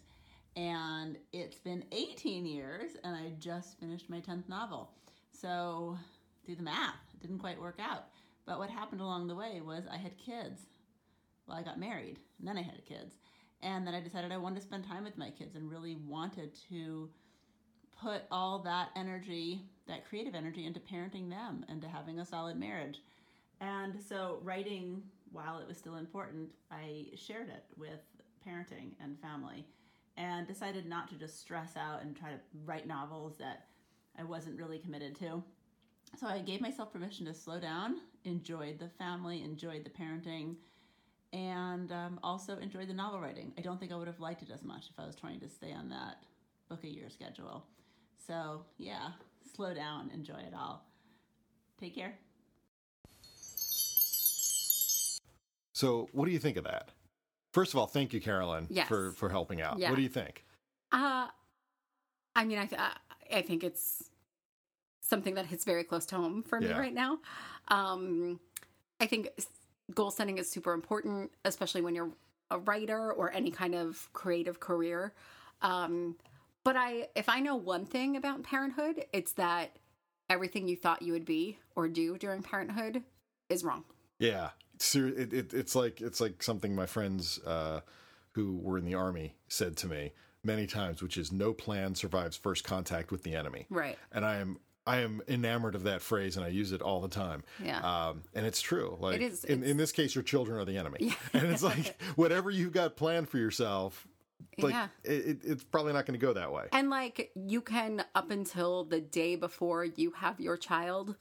And 0.56 1.18
it's 1.34 1.60
been 1.60 1.84
18 1.92 2.46
years, 2.46 2.92
and 3.04 3.14
I 3.14 3.34
just 3.40 3.78
finished 3.78 4.10
my 4.10 4.22
10th 4.22 4.48
novel. 4.48 4.92
So 5.32 5.98
do 6.46 6.56
the 6.56 6.64
math. 6.64 6.96
It 7.14 7.20
didn't 7.20 7.40
quite 7.40 7.60
work 7.60 7.80
out. 7.82 8.06
But 8.46 8.60
what 8.60 8.70
happened 8.70 9.02
along 9.02 9.28
the 9.28 9.36
way 9.36 9.62
was 9.62 9.84
I 9.92 9.98
had 9.98 10.18
kids. 10.18 10.62
Well, 11.48 11.58
I 11.58 11.64
got 11.64 11.80
married, 11.80 12.20
and 12.40 12.48
then 12.48 12.58
I 12.58 12.62
had 12.62 12.86
kids. 12.86 13.16
And 13.62 13.86
then 13.86 13.96
I 13.96 14.02
decided 14.02 14.32
I 14.32 14.38
wanted 14.38 14.58
to 14.58 14.66
spend 14.66 14.86
time 14.86 15.04
with 15.04 15.18
my 15.18 15.30
kids 15.32 15.56
and 15.56 15.70
really 15.70 15.96
wanted 15.96 16.52
to 16.70 17.10
put 18.00 18.24
all 18.30 18.60
that 18.60 18.90
energy, 18.96 19.62
that 19.88 20.08
creative 20.08 20.36
energy, 20.36 20.66
into 20.66 20.80
parenting 20.80 21.30
them 21.30 21.66
and 21.70 21.82
to 21.82 21.88
having 21.88 22.20
a 22.20 22.26
solid 22.26 22.58
marriage. 22.58 23.02
And 23.62 24.02
so, 24.02 24.40
writing 24.44 25.02
while 25.32 25.60
it 25.60 25.68
was 25.68 25.78
still 25.78 25.96
important, 25.96 26.50
I 26.72 27.08
shared 27.16 27.50
it 27.50 27.64
with 27.78 28.00
parenting 28.48 28.92
and 29.02 29.20
family 29.20 29.66
and 30.18 30.48
decided 30.48 30.86
not 30.86 31.10
to 31.10 31.16
just 31.16 31.40
stress 31.40 31.76
out 31.76 32.02
and 32.02 32.16
try 32.16 32.30
to 32.32 32.40
write 32.66 32.88
novels 32.88 33.38
that 33.38 33.68
I 34.18 34.24
wasn't 34.24 34.58
really 34.58 34.80
committed 34.80 35.16
to. 35.20 35.44
So 36.18 36.28
I 36.28 36.40
gave 36.40 36.62
myself 36.62 36.94
permission 36.94 37.26
to 37.26 37.34
slow 37.34 37.60
down, 37.60 37.98
enjoyed 38.24 38.80
the 38.80 38.88
family, 38.88 39.44
enjoyed 39.44 39.84
the 39.84 39.90
parenting, 39.90 40.56
and 41.34 41.92
um, 41.92 42.20
also 42.24 42.58
enjoyed 42.60 42.88
the 42.88 42.94
novel 42.94 43.20
writing. 43.20 43.52
I 43.58 43.62
don't 43.62 43.80
think 43.80 43.92
I 43.92 43.96
would 43.96 44.08
have 44.08 44.20
liked 44.20 44.42
it 44.42 44.50
as 44.54 44.64
much 44.64 44.86
if 44.90 44.98
I 44.98 45.06
was 45.06 45.16
trying 45.16 45.40
to 45.42 45.50
stay 45.50 45.74
on 45.74 45.90
that 45.90 46.24
book 46.70 46.84
a 46.84 46.88
year 46.88 47.10
schedule. 47.10 47.66
So, 48.26 48.64
yeah, 48.78 49.10
slow 49.56 49.74
down, 49.74 50.10
enjoy 50.14 50.40
it 50.40 50.54
all. 50.58 50.86
Take 51.80 51.94
care. 51.96 52.14
So, 55.74 56.08
what 56.14 56.26
do 56.26 56.32
you 56.32 56.40
think 56.40 56.56
of 56.56 56.64
that? 56.64 56.92
First 57.52 57.74
of 57.74 57.80
all, 57.80 57.88
thank 57.88 58.14
you, 58.14 58.22
Carolyn, 58.22 58.68
Yes. 58.70 58.88
for 58.88 59.12
for 59.12 59.30
helping 59.30 59.62
out. 59.62 59.78
Yeah. 59.78 59.90
What 59.90 59.98
do 59.98 60.02
you 60.02 60.10
think? 60.10 60.46
Uh, 60.92 61.28
I 62.36 62.46
mean, 62.46 62.58
I 62.58 62.66
th- 62.66 62.82
I 63.34 63.42
think 63.42 63.64
it's 63.64 64.10
something 65.08 65.36
that 65.36 65.46
hits 65.46 65.66
very 65.66 65.84
close 65.84 66.06
to 66.08 66.16
home 66.16 66.44
for 66.44 66.60
me 66.60 66.68
Yeah. 66.70 66.80
right 66.80 66.94
now. 66.94 67.20
Um, 67.68 68.40
I 69.00 69.06
think 69.06 69.30
goal 69.94 70.12
setting 70.12 70.38
is 70.38 70.50
super 70.50 70.74
important, 70.74 71.32
especially 71.44 71.82
when 71.82 71.96
you're 71.96 72.12
a 72.52 72.60
writer 72.60 73.12
or 73.12 73.32
any 73.32 73.52
kind 73.52 73.76
of 73.76 74.10
creative 74.14 74.60
career. 74.60 75.14
Um, 75.62 76.16
but 76.64 76.76
I, 76.76 77.10
if 77.16 77.30
I 77.30 77.40
know 77.40 77.56
one 77.56 77.86
thing 77.86 78.18
about 78.18 78.44
parenthood, 78.44 79.06
it's 79.14 79.34
that 79.34 79.78
everything 80.30 80.68
you 80.68 80.76
thought 80.76 81.02
you 81.02 81.14
would 81.14 81.26
be 81.26 81.60
or 81.76 81.88
do 81.88 82.18
during 82.18 82.42
parenthood 82.42 83.04
is 83.50 83.64
wrong. 83.64 83.84
Yeah, 84.20 84.50
Ser- 84.80 85.08
it, 85.10 85.34
it, 85.34 85.54
it's 85.54 85.76
like 85.76 86.02
it's 86.02 86.20
like 86.20 86.42
something 86.42 86.74
my 86.76 86.86
friends 86.86 87.40
uh, 87.46 87.82
who 88.32 88.58
were 88.58 88.78
in 88.78 88.86
the 88.86 88.96
army 88.96 89.36
said 89.48 89.78
to 89.78 89.88
me 89.88 90.14
many 90.44 90.66
times, 90.68 91.02
which 91.04 91.18
is 91.18 91.32
"No 91.32 91.54
plan 91.54 91.96
survives 91.96 92.36
first 92.38 92.64
contact 92.64 93.12
with 93.12 93.24
the 93.24 93.36
enemy." 93.36 93.68
Right. 93.70 93.98
And 94.12 94.26
I 94.26 94.38
am 94.38 94.58
I 94.88 94.98
am 95.00 95.22
enamored 95.28 95.74
of 95.76 95.84
that 95.84 96.02
phrase, 96.02 96.38
and 96.38 96.46
I 96.46 96.50
use 96.50 96.72
it 96.72 96.82
all 96.82 97.02
the 97.02 97.08
time. 97.08 97.44
Yeah. 97.64 97.80
Um, 97.80 98.22
and 98.36 98.46
it's 98.46 98.62
true. 98.62 98.98
Like 99.00 99.16
It 99.16 99.22
is. 99.24 99.44
In, 99.44 99.64
in 99.64 99.78
this 99.78 99.92
case, 99.92 100.14
your 100.14 100.24
children 100.24 100.60
are 100.60 100.66
the 100.66 100.78
enemy, 100.78 100.98
Yeah. 101.02 101.14
and 101.34 101.48
it's 101.48 101.64
like 101.64 102.00
whatever 102.16 102.52
you've 102.52 102.74
got 102.74 102.96
planned 102.96 103.28
for 103.30 103.38
yourself, 103.40 104.08
like 104.60 104.74
Yeah. 104.74 104.88
it, 105.04 105.12
it- 105.28 105.40
it's 105.44 105.64
probably 105.64 105.94
not 105.94 106.06
going 106.06 106.20
to 106.20 106.24
go 106.26 106.34
that 106.34 106.52
way. 106.52 106.66
And 106.72 106.90
like 106.90 107.32
you 107.36 107.62
can 107.62 108.04
up 108.14 108.30
until 108.30 108.84
the 108.84 109.02
day 109.02 109.36
before 109.36 109.86
you 109.86 110.12
have 110.12 110.40
your 110.40 110.56
child 110.58 111.16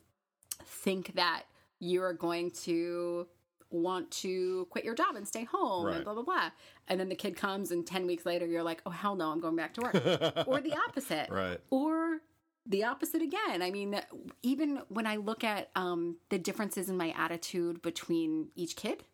think 0.67 1.15
that 1.15 1.45
you're 1.81 2.13
going 2.13 2.51
to 2.51 3.27
want 3.71 4.11
to 4.11 4.67
quit 4.71 4.85
your 4.85 4.95
job 4.95 5.17
and 5.17 5.27
stay 5.27 5.45
home 5.45 5.87
Right. 5.87 5.97
and 5.97 6.05
blah 6.05 6.15
blah 6.15 6.23
blah. 6.23 6.51
And 6.87 7.01
then 7.01 7.09
the 7.09 7.15
kid 7.17 7.37
comes 7.37 7.71
and 7.73 7.85
10 7.87 8.07
weeks 8.07 8.25
later 8.27 8.47
you're 8.47 8.63
like, 8.63 8.83
"Oh 8.87 8.91
hell 8.91 9.17
no, 9.17 9.31
I'm 9.31 9.41
going 9.41 9.57
back 9.57 9.75
to 9.75 9.81
work." 9.81 9.95
or 10.47 10.61
the 10.61 10.77
opposite. 10.89 11.29
Right. 11.31 11.59
Or 11.71 12.21
the 12.67 12.85
opposite 12.85 13.23
again. 13.23 13.63
I 13.63 13.71
mean, 13.71 14.01
even 14.43 14.83
when 14.89 15.07
I 15.07 15.17
look 15.17 15.45
at 15.45 15.71
um 15.77 16.17
the 16.31 16.39
differences 16.39 16.89
in 16.89 16.97
my 16.97 17.15
attitude 17.17 17.83
between 17.83 18.49
each 18.55 18.77
kid, 18.77 19.05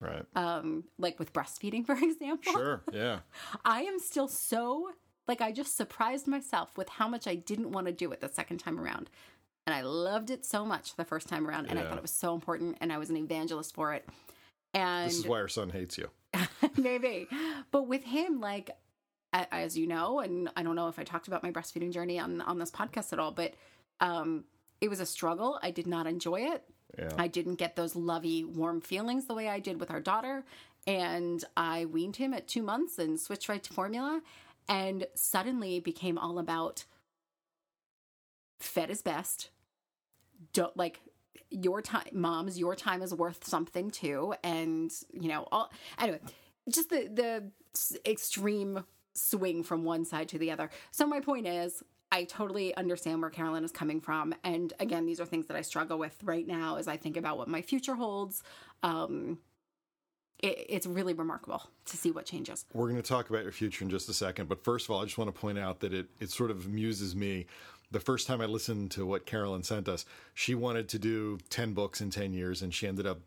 Right. 0.00 0.24
um 0.34 0.84
like 0.98 1.18
with 1.18 1.32
breastfeeding 1.32 1.84
for 1.90 1.94
example, 1.94 2.52
Sure. 2.52 2.82
Yeah. 2.92 3.20
I 3.64 3.82
am 3.82 3.98
still 3.98 4.28
so 4.28 4.90
like 5.28 5.40
I 5.40 5.52
just 5.52 5.76
surprised 5.76 6.26
myself 6.26 6.76
with 6.76 6.88
how 6.88 7.06
much 7.08 7.26
I 7.26 7.34
didn't 7.34 7.72
want 7.72 7.86
to 7.86 7.92
do 7.92 8.10
it 8.12 8.20
the 8.20 8.28
second 8.28 8.58
time 8.58 8.80
around. 8.80 9.10
And 9.66 9.74
I 9.74 9.82
loved 9.82 10.30
it 10.30 10.44
so 10.44 10.64
much 10.64 10.96
the 10.96 11.04
first 11.04 11.28
time 11.28 11.46
around 11.46 11.66
and 11.66 11.78
I 11.78 11.82
thought 11.84 11.96
it 11.98 12.02
was 12.02 12.10
so 12.12 12.34
important 12.34 12.78
and 12.80 12.92
I 12.92 12.98
was 12.98 13.10
an 13.10 13.16
evangelist 13.16 13.74
for 13.74 13.92
it. 13.92 14.08
And 14.74 15.10
This 15.10 15.18
is 15.18 15.26
why 15.26 15.38
our 15.40 15.48
son 15.48 15.70
hates 15.70 15.98
you. 15.98 16.08
maybe. 16.76 17.28
But 17.70 17.86
with 17.86 18.02
him 18.04 18.40
like 18.40 18.70
as 19.32 19.76
you 19.78 19.86
know 19.86 20.20
and 20.20 20.50
I 20.56 20.62
don't 20.62 20.76
know 20.76 20.88
if 20.88 20.98
I 20.98 21.04
talked 21.04 21.28
about 21.28 21.42
my 21.42 21.52
breastfeeding 21.52 21.92
journey 21.92 22.18
on 22.18 22.40
on 22.40 22.58
this 22.58 22.70
podcast 22.70 23.12
at 23.12 23.18
all, 23.18 23.32
but 23.32 23.54
um 24.00 24.44
it 24.80 24.88
was 24.88 25.00
a 25.00 25.06
struggle. 25.06 25.58
I 25.62 25.70
did 25.70 25.86
not 25.86 26.06
enjoy 26.06 26.40
it. 26.40 26.64
Yeah. 26.98 27.10
I 27.18 27.28
didn't 27.28 27.56
get 27.56 27.76
those 27.76 27.94
lovey, 27.94 28.44
warm 28.44 28.80
feelings 28.80 29.26
the 29.26 29.34
way 29.34 29.48
I 29.48 29.60
did 29.60 29.78
with 29.78 29.90
our 29.90 30.00
daughter. 30.00 30.44
And 30.86 31.44
I 31.56 31.84
weaned 31.84 32.16
him 32.16 32.32
at 32.32 32.48
two 32.48 32.62
months 32.62 32.98
and 32.98 33.20
switched 33.20 33.48
right 33.48 33.62
to 33.62 33.72
formula. 33.72 34.22
And 34.68 35.06
suddenly 35.14 35.80
became 35.80 36.16
all 36.16 36.38
about 36.38 36.84
fed 38.60 38.90
is 38.90 39.02
best. 39.02 39.50
Don't 40.52 40.76
like 40.76 41.00
your 41.50 41.82
time, 41.82 42.06
moms, 42.12 42.58
your 42.58 42.76
time 42.76 43.02
is 43.02 43.12
worth 43.12 43.46
something 43.46 43.90
too. 43.90 44.34
And, 44.44 44.92
you 45.12 45.28
know, 45.28 45.48
all 45.50 45.72
anyway, 45.98 46.20
just 46.68 46.88
the, 46.90 47.10
the 47.12 48.00
extreme 48.08 48.84
swing 49.14 49.62
from 49.62 49.84
one 49.84 50.04
side 50.04 50.28
to 50.28 50.38
the 50.38 50.50
other. 50.50 50.70
So 50.90 51.06
my 51.06 51.20
point 51.20 51.46
is, 51.46 51.82
I 52.12 52.24
totally 52.24 52.74
understand 52.76 53.20
where 53.20 53.30
Carolyn 53.30 53.62
is 53.64 53.70
coming 53.70 54.00
from. 54.00 54.34
And 54.42 54.72
again, 54.80 55.06
these 55.06 55.20
are 55.20 55.24
things 55.26 55.46
that 55.46 55.56
I 55.56 55.62
struggle 55.62 55.96
with 55.98 56.16
right 56.24 56.46
now 56.46 56.76
as 56.76 56.88
I 56.88 56.96
think 56.96 57.16
about 57.16 57.38
what 57.38 57.46
my 57.48 57.62
future 57.62 57.94
holds. 57.94 58.42
Um, 58.82 59.38
it, 60.42 60.66
it's 60.68 60.86
really 60.86 61.12
remarkable 61.12 61.62
to 61.84 61.96
see 61.96 62.10
what 62.10 62.26
changes. 62.26 62.64
We're 62.72 62.88
going 62.88 63.00
to 63.00 63.08
talk 63.08 63.30
about 63.30 63.44
your 63.44 63.52
future 63.52 63.84
in 63.84 63.90
just 63.90 64.08
a 64.08 64.12
second, 64.14 64.48
but 64.48 64.64
first 64.64 64.86
of 64.86 64.90
all, 64.90 65.02
I 65.02 65.04
just 65.04 65.18
want 65.18 65.32
to 65.32 65.40
point 65.40 65.58
out 65.58 65.80
that 65.80 65.92
it 65.92 66.06
it 66.18 66.30
sort 66.30 66.50
of 66.50 66.66
amuses 66.66 67.14
me. 67.14 67.46
The 67.92 68.00
first 68.00 68.26
time 68.26 68.40
I 68.40 68.46
listened 68.46 68.92
to 68.92 69.04
what 69.04 69.26
Carolyn 69.26 69.62
sent 69.64 69.88
us, 69.88 70.04
she 70.34 70.54
wanted 70.54 70.88
to 70.90 70.98
do 70.98 71.38
ten 71.48 71.74
books 71.74 72.00
in 72.00 72.10
ten 72.10 72.32
years, 72.32 72.62
and 72.62 72.72
she 72.72 72.86
ended 72.86 73.06
up 73.06 73.20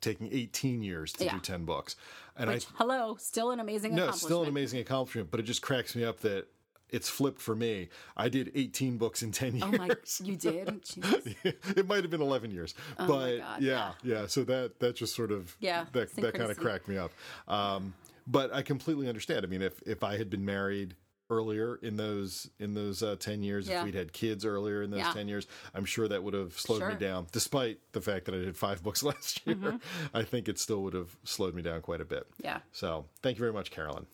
taking 0.00 0.28
eighteen 0.32 0.82
years 0.82 1.12
to 1.14 1.24
Yeah. 1.24 1.34
do 1.34 1.40
ten 1.40 1.64
books. 1.64 1.96
And 2.38 2.48
Which, 2.50 2.66
hello, 2.74 3.16
still 3.18 3.50
an 3.50 3.60
amazing 3.60 3.94
no, 3.94 4.04
accomplishment. 4.04 4.28
still 4.28 4.42
an 4.44 4.48
amazing 4.48 4.80
accomplishment, 4.80 5.30
but 5.30 5.40
it 5.40 5.42
just 5.42 5.60
cracks 5.60 5.96
me 5.96 6.04
up 6.04 6.20
that 6.20 6.46
it's 6.88 7.08
flipped 7.08 7.40
for 7.42 7.54
me. 7.56 7.88
I 8.16 8.28
did 8.28 8.52
eighteen 8.54 8.96
books 8.96 9.22
in 9.22 9.32
ten 9.32 9.56
years. 9.56 9.64
Oh 9.66 9.72
my, 9.76 9.90
you 10.22 10.36
did? 10.36 10.80
It 11.76 11.86
might 11.86 12.02
have 12.02 12.10
been 12.10 12.22
11 12.22 12.50
years 12.50 12.74
my 12.98 13.06
but 13.06 13.38
God, 13.38 13.62
yeah, 13.62 13.92
yeah 14.02 14.26
so 14.26 14.44
that 14.44 14.78
that 14.80 14.96
just 14.96 15.14
sort 15.14 15.32
of 15.32 15.56
Yeah, 15.60 15.86
that, 15.92 16.14
that 16.16 16.34
kind 16.34 16.50
of 16.50 16.58
cracked 16.58 16.88
me 16.88 16.96
up 16.96 17.12
um 17.46 17.94
but 18.26 18.52
i 18.52 18.62
completely 18.62 19.08
understand 19.08 19.44
i 19.44 19.48
mean 19.48 19.62
if 19.62 19.80
if 19.86 20.02
i 20.02 20.16
had 20.16 20.28
been 20.30 20.44
married 20.44 20.94
earlier 21.38 21.76
in 21.82 21.96
those 21.96 22.48
in 22.58 22.74
those 22.74 23.02
uh, 23.02 23.16
10 23.18 23.42
years 23.42 23.68
Yeah. 23.68 23.80
if 23.80 23.84
we'd 23.84 23.94
had 23.94 24.12
kids 24.12 24.44
earlier 24.44 24.82
in 24.82 24.90
those 24.90 25.00
Yeah. 25.00 25.12
10 25.12 25.28
years 25.28 25.46
i'm 25.74 25.84
sure 25.84 26.08
that 26.08 26.22
would 26.22 26.34
have 26.34 26.58
slowed 26.58 26.80
me 26.80 26.84
Sure. 26.86 26.90
Mm-hmm. 26.92 26.98
down 27.04 27.26
despite 27.32 27.78
the 27.92 28.00
fact 28.00 28.24
that 28.26 28.34
i 28.34 28.38
did 28.38 28.56
five 28.56 28.82
books 28.82 29.02
last 29.02 29.46
year 29.46 29.78
i 30.14 30.22
think 30.22 30.48
it 30.48 30.58
still 30.58 30.82
would 30.82 30.94
have 30.94 31.16
slowed 31.24 31.54
me 31.54 31.62
down 31.62 31.80
quite 31.82 32.00
a 32.00 32.04
bit 32.04 32.26
Yeah. 32.42 32.60
so 32.72 33.04
thank 33.22 33.36
you 33.36 33.40
very 33.40 33.52
much 33.52 33.70
carolyn 33.70 34.06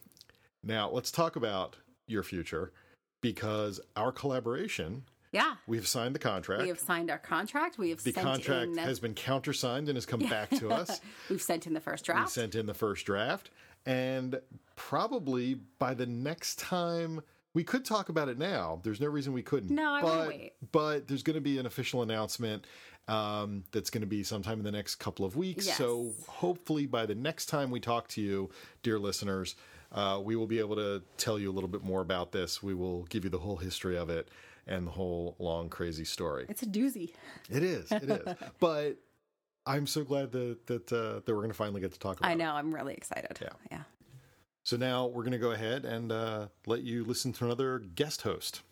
now 0.63 0.91
let's 0.91 1.11
talk 1.13 1.37
about 1.37 1.77
your 2.07 2.23
future 2.23 2.73
because 3.21 3.81
our 3.97 4.11
collaboration 4.13 5.05
Yeah. 5.33 5.55
we've 5.69 5.87
signed 5.87 6.15
the 6.17 6.19
contract 6.19 6.63
We 6.63 6.69
have 6.69 6.81
signed 6.81 7.11
our 7.11 7.19
contract. 7.19 7.79
We 7.79 7.91
have 7.91 8.03
the 8.03 8.13
sent 8.13 8.27
contract 8.27 8.73
in, 8.73 8.79
has 8.79 8.99
been 9.01 9.15
countersigned 9.15 9.89
and 9.89 9.97
has 9.97 10.05
come 10.07 10.21
back 10.29 10.51
to 10.51 10.71
us. 10.71 11.01
We've 11.31 11.41
sent 11.41 11.67
in 11.67 11.75
the 11.75 11.81
first 11.81 12.05
draft. 12.05 12.27
We 12.27 12.31
sent 12.31 12.55
in 12.55 12.67
the 12.67 12.75
first 12.75 13.07
draft, 13.07 13.51
and 13.87 14.41
probably 14.77 15.55
by 15.79 15.95
the 15.95 16.07
next 16.07 16.59
time 16.59 17.21
we 17.55 17.63
could 17.63 17.85
talk 17.85 18.09
about 18.09 18.29
it 18.29 18.37
now. 18.37 18.81
There's 18.83 19.01
no 19.01 19.07
reason 19.07 19.33
we 19.33 19.43
couldn't. 19.43 19.71
No, 19.71 19.93
I 19.93 20.03
but, 20.03 20.29
wait. 20.29 20.53
But 20.73 21.07
there's 21.07 21.23
going 21.23 21.37
to 21.37 21.41
be 21.41 21.59
an 21.59 21.67
official 21.67 22.03
announcement 22.03 22.67
um, 23.07 23.65
that's 23.71 23.91
going 23.91 24.01
to 24.01 24.09
be 24.09 24.25
sometime 24.25 24.59
in 24.59 24.65
the 24.65 24.73
next 24.73 24.97
couple 24.97 25.25
of 25.25 25.37
weeks. 25.37 25.67
Yes. 25.67 25.77
So 25.77 26.13
hopefully 26.27 26.87
by 26.87 27.07
the 27.07 27.15
next 27.15 27.47
time 27.47 27.71
we 27.71 27.79
talk 27.79 28.09
to 28.09 28.21
you, 28.21 28.51
dear 28.83 28.99
listeners, 28.99 29.55
uh, 29.93 30.21
we 30.23 30.35
will 30.35 30.49
be 30.49 30.59
able 30.59 30.75
to 30.77 31.03
tell 31.17 31.39
you 31.39 31.51
a 31.51 31.55
little 31.55 31.69
bit 31.69 31.85
more 31.85 32.01
about 32.01 32.33
this. 32.33 32.63
We 32.63 32.75
will 32.75 33.05
give 33.05 33.23
you 33.23 33.31
the 33.31 33.39
whole 33.39 33.57
history 33.57 33.97
of 33.97 34.11
it 34.11 34.29
and 34.67 34.87
the 34.87 34.91
whole 34.91 35.37
long 35.39 35.69
crazy 35.69 36.05
story. 36.05 36.47
it's 36.49 36.63
a 36.63 36.67
doozy. 36.67 37.13
It 37.51 37.63
is. 37.63 37.93
It 37.93 38.11
is. 38.11 38.35
but 38.61 38.97
I'm 39.67 39.87
so 39.87 40.05
glad 40.05 40.33
that 40.33 40.67
that 40.67 40.93
uh, 40.93 41.21
that 41.25 41.29
we're 41.29 41.35
going 41.37 41.49
to 41.49 41.55
finally 41.55 41.81
get 41.81 41.93
to 41.93 41.99
talk 41.99 42.19
about. 42.19 42.29
It. 42.29 42.33
I 42.33 42.35
know. 42.35 42.53
I'm 42.53 42.75
really 42.75 42.95
excited. 42.95 43.39
Yeah. 43.41 43.49
Yeah. 43.71 43.83
So 44.63 44.77
now 44.77 45.07
we're 45.07 45.23
going 45.23 45.33
to 45.33 45.39
go 45.39 45.51
ahead 45.53 45.85
and 45.85 46.11
uh, 46.11 46.47
let 46.67 46.83
you 46.83 47.05
listen 47.05 47.33
to 47.35 47.45
another 47.45 47.79
guest 47.79 48.23
host. 48.23 48.63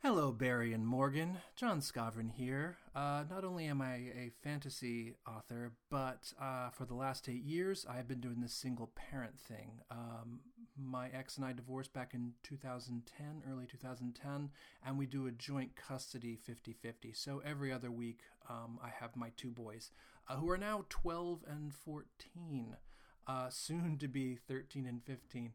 Hello, 0.00 0.30
Barry 0.30 0.72
and 0.72 0.86
Morgan. 0.86 1.38
John 1.56 1.80
Skovron 1.80 2.30
here. 2.30 2.76
Uh, 2.94 3.24
not 3.28 3.44
only 3.44 3.66
am 3.66 3.82
I 3.82 3.94
a 3.94 4.30
fantasy 4.44 5.16
author, 5.26 5.72
but 5.90 6.32
uh, 6.40 6.70
for 6.70 6.84
the 6.84 6.94
last 6.94 7.28
eight 7.28 7.42
years, 7.42 7.84
I've 7.90 8.06
been 8.06 8.20
doing 8.20 8.40
this 8.40 8.54
single 8.54 8.92
parent 8.94 9.36
thing. 9.40 9.80
Um, 9.90 10.38
my 10.80 11.08
ex 11.08 11.36
and 11.36 11.44
I 11.44 11.52
divorced 11.52 11.92
back 11.92 12.14
in 12.14 12.34
2010, 12.44 13.42
early 13.50 13.66
2010, 13.66 14.50
and 14.86 14.98
we 14.98 15.06
do 15.06 15.26
a 15.26 15.32
joint 15.32 15.74
custody 15.74 16.38
50 16.44 16.74
50. 16.74 17.12
So 17.12 17.42
every 17.44 17.72
other 17.72 17.90
week, 17.90 18.20
um, 18.48 18.78
I 18.80 18.90
have 19.00 19.16
my 19.16 19.32
two 19.36 19.50
boys, 19.50 19.90
uh, 20.28 20.36
who 20.36 20.48
are 20.48 20.56
now 20.56 20.84
12 20.90 21.40
and 21.48 21.74
14, 21.74 22.76
uh, 23.26 23.48
soon 23.48 23.98
to 23.98 24.06
be 24.06 24.36
13 24.46 24.86
and 24.86 25.02
15. 25.02 25.54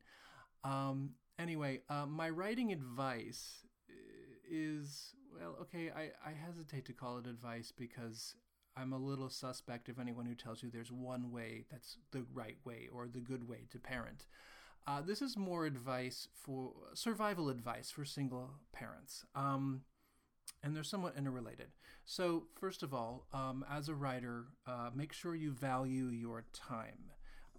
Um, 0.65 1.11
anyway, 1.39 1.79
uh, 1.89 2.05
my 2.05 2.29
writing 2.29 2.73
advice 2.73 3.62
is 4.53 5.15
well, 5.33 5.57
okay. 5.61 5.89
I, 5.89 6.11
I 6.25 6.33
hesitate 6.33 6.85
to 6.85 6.93
call 6.93 7.17
it 7.17 7.27
advice 7.27 7.73
because 7.75 8.35
I'm 8.77 8.93
a 8.93 8.97
little 8.97 9.29
suspect 9.29 9.89
of 9.89 9.99
anyone 9.99 10.25
who 10.25 10.35
tells 10.35 10.61
you 10.61 10.69
there's 10.69 10.91
one 10.91 11.31
way 11.31 11.65
that's 11.71 11.97
the 12.11 12.25
right 12.33 12.57
way 12.63 12.89
or 12.91 13.07
the 13.07 13.19
good 13.19 13.47
way 13.47 13.65
to 13.71 13.79
parent. 13.79 14.27
Uh, 14.85 15.01
this 15.01 15.21
is 15.21 15.37
more 15.37 15.65
advice 15.65 16.27
for 16.33 16.73
survival 16.93 17.49
advice 17.49 17.89
for 17.89 18.05
single 18.05 18.51
parents. 18.73 19.25
Um, 19.33 19.81
and 20.61 20.75
they're 20.75 20.83
somewhat 20.83 21.15
interrelated. 21.17 21.67
So, 22.05 22.43
first 22.59 22.83
of 22.83 22.93
all, 22.93 23.27
um, 23.33 23.65
as 23.71 23.89
a 23.89 23.95
writer, 23.95 24.45
uh, 24.67 24.89
make 24.93 25.13
sure 25.13 25.35
you 25.35 25.51
value 25.51 26.07
your 26.07 26.45
time. 26.53 27.11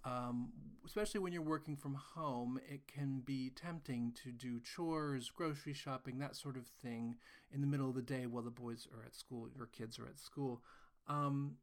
Um, 0.03 0.51
especially 0.85 1.19
when 1.19 1.33
you're 1.33 1.41
working 1.41 1.75
from 1.75 1.95
home, 1.95 2.59
it 2.69 2.87
can 2.87 3.21
be 3.25 3.49
tempting 3.49 4.13
to 4.23 4.31
do 4.31 4.59
chores, 4.59 5.29
grocery 5.29 5.73
shopping, 5.73 6.19
that 6.19 6.35
sort 6.35 6.57
of 6.57 6.67
thing 6.67 7.15
in 7.51 7.61
the 7.61 7.67
middle 7.67 7.89
of 7.89 7.95
the 7.95 8.01
day 8.01 8.25
while 8.25 8.43
the 8.43 8.49
boys 8.49 8.87
are 8.93 9.03
at 9.05 9.15
school, 9.15 9.47
your 9.55 9.67
kids 9.67 9.97
are 9.97 10.07
at 10.07 10.19
school. 10.19 10.61
Um, 11.07 11.55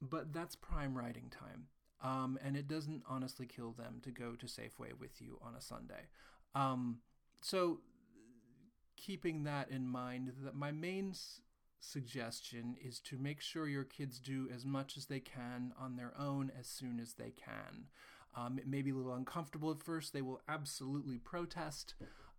but 0.00 0.32
that's 0.32 0.56
prime 0.56 0.96
writing 0.96 1.30
time. 1.30 1.66
Um, 2.02 2.38
and 2.42 2.56
it 2.56 2.66
doesn't 2.66 3.02
honestly 3.08 3.46
kill 3.46 3.72
them 3.72 4.00
to 4.02 4.10
go 4.10 4.34
to 4.34 4.46
Safeway 4.46 4.98
with 4.98 5.20
you 5.20 5.38
on 5.42 5.54
a 5.54 5.60
Sunday. 5.60 6.08
Um, 6.54 7.00
so, 7.42 7.80
keeping 8.96 9.44
that 9.44 9.70
in 9.70 9.86
mind, 9.86 10.32
that 10.42 10.54
my 10.54 10.72
main 10.72 11.14
suggestion 11.78 12.76
is 12.82 13.00
to 13.00 13.18
make 13.18 13.40
sure 13.40 13.68
your 13.68 13.84
kids 13.84 14.18
do 14.18 14.48
as 14.54 14.64
much 14.64 14.96
as 14.96 15.06
they 15.06 15.20
can 15.20 15.72
on 15.78 15.96
their 15.96 16.12
own 16.18 16.50
as 16.58 16.66
soon 16.66 16.98
as 17.00 17.14
they 17.14 17.30
can. 17.30 17.86
Um, 18.36 18.58
it 18.58 18.66
may 18.66 18.82
be 18.82 18.90
a 18.90 18.94
little 18.94 19.14
uncomfortable 19.14 19.70
at 19.70 19.82
first, 19.82 20.12
they 20.12 20.22
will 20.22 20.40
absolutely 20.48 21.18
protest. 21.18 21.94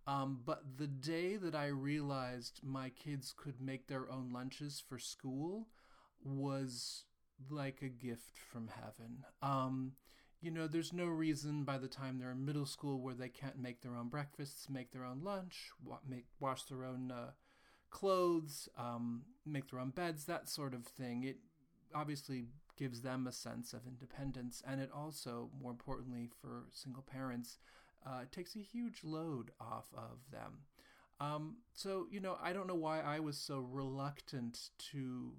Um, 0.06 0.40
but 0.44 0.62
the 0.78 0.86
day 0.86 1.36
that 1.36 1.54
I 1.54 1.66
realized 1.66 2.60
my 2.64 2.90
kids 2.90 3.32
could 3.36 3.60
make 3.60 3.86
their 3.86 4.10
own 4.10 4.32
lunches 4.32 4.82
for 4.86 4.98
school 4.98 5.68
was 6.24 7.04
like 7.50 7.82
a 7.82 7.88
gift 7.88 8.38
from 8.38 8.68
heaven. 8.68 9.24
Um, 9.42 9.92
you 10.40 10.50
know, 10.50 10.66
there's 10.66 10.92
no 10.92 11.06
reason 11.06 11.62
by 11.62 11.78
the 11.78 11.86
time 11.88 12.18
they're 12.18 12.32
in 12.32 12.44
middle 12.44 12.66
school 12.66 13.00
where 13.00 13.14
they 13.14 13.28
can't 13.28 13.58
make 13.58 13.80
their 13.80 13.94
own 13.94 14.08
breakfasts, 14.08 14.68
make 14.68 14.90
their 14.90 15.04
own 15.04 15.22
lunch, 15.22 15.70
wa- 15.84 16.00
make 16.08 16.26
wash 16.40 16.64
their 16.64 16.84
own 16.84 17.12
uh, 17.12 17.30
clothes, 17.90 18.68
um, 18.76 19.22
make 19.46 19.70
their 19.70 19.78
own 19.78 19.90
beds, 19.90 20.24
that 20.24 20.48
sort 20.48 20.74
of 20.74 20.84
thing. 20.84 21.22
It 21.22 21.36
obviously 21.94 22.46
gives 22.82 23.02
them 23.02 23.28
a 23.28 23.32
sense 23.32 23.72
of 23.72 23.86
independence, 23.86 24.60
and 24.66 24.80
it 24.80 24.90
also, 24.92 25.48
more 25.62 25.70
importantly, 25.70 26.28
for 26.40 26.64
single 26.72 27.04
parents, 27.04 27.58
uh, 28.04 28.22
takes 28.32 28.56
a 28.56 28.58
huge 28.58 29.04
load 29.04 29.52
off 29.60 29.86
of 29.96 30.18
them. 30.32 30.62
Um, 31.20 31.58
so, 31.74 32.08
you 32.10 32.18
know, 32.18 32.36
I 32.42 32.52
don't 32.52 32.66
know 32.66 32.74
why 32.74 33.00
I 33.00 33.20
was 33.20 33.38
so 33.38 33.60
reluctant 33.60 34.70
to 34.90 35.34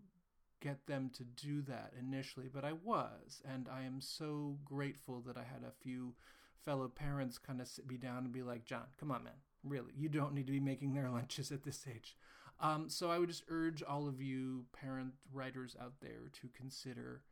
get 0.62 0.88
them 0.88 1.12
to 1.16 1.26
do 1.26 1.62
that 1.64 1.92
initially, 2.00 2.48
but 2.48 2.64
I 2.64 2.72
was, 2.72 3.42
and 3.44 3.68
I 3.68 3.82
am 3.84 4.00
so 4.00 4.58
grateful 4.64 5.20
that 5.28 5.36
I 5.36 5.44
had 5.44 5.64
a 5.68 5.84
few 5.84 6.16
fellow 6.64 6.88
parents 6.88 7.38
kind 7.38 7.60
of 7.60 7.68
sit 7.68 7.90
me 7.90 7.98
down 7.98 8.20
and 8.20 8.32
be 8.32 8.42
like, 8.42 8.64
John, 8.64 8.86
come 8.98 9.12
on, 9.12 9.26
man, 9.26 9.34
really, 9.66 9.92
you 9.98 10.08
don't 10.08 10.34
need 10.34 10.46
to 10.46 10.54
be 10.54 10.62
making 10.62 10.94
their 10.94 11.10
lunches 11.10 11.52
at 11.52 11.64
this 11.64 11.84
age. 11.94 12.16
Um, 12.62 12.88
so 12.88 13.12
I 13.12 13.20
would 13.20 13.28
just 13.28 13.44
urge 13.50 13.84
all 13.84 14.08
of 14.08 14.22
you 14.22 14.64
parent 14.72 15.12
writers 15.34 15.76
out 15.82 15.96
there 16.02 16.30
to 16.42 16.48
consider 16.56 17.24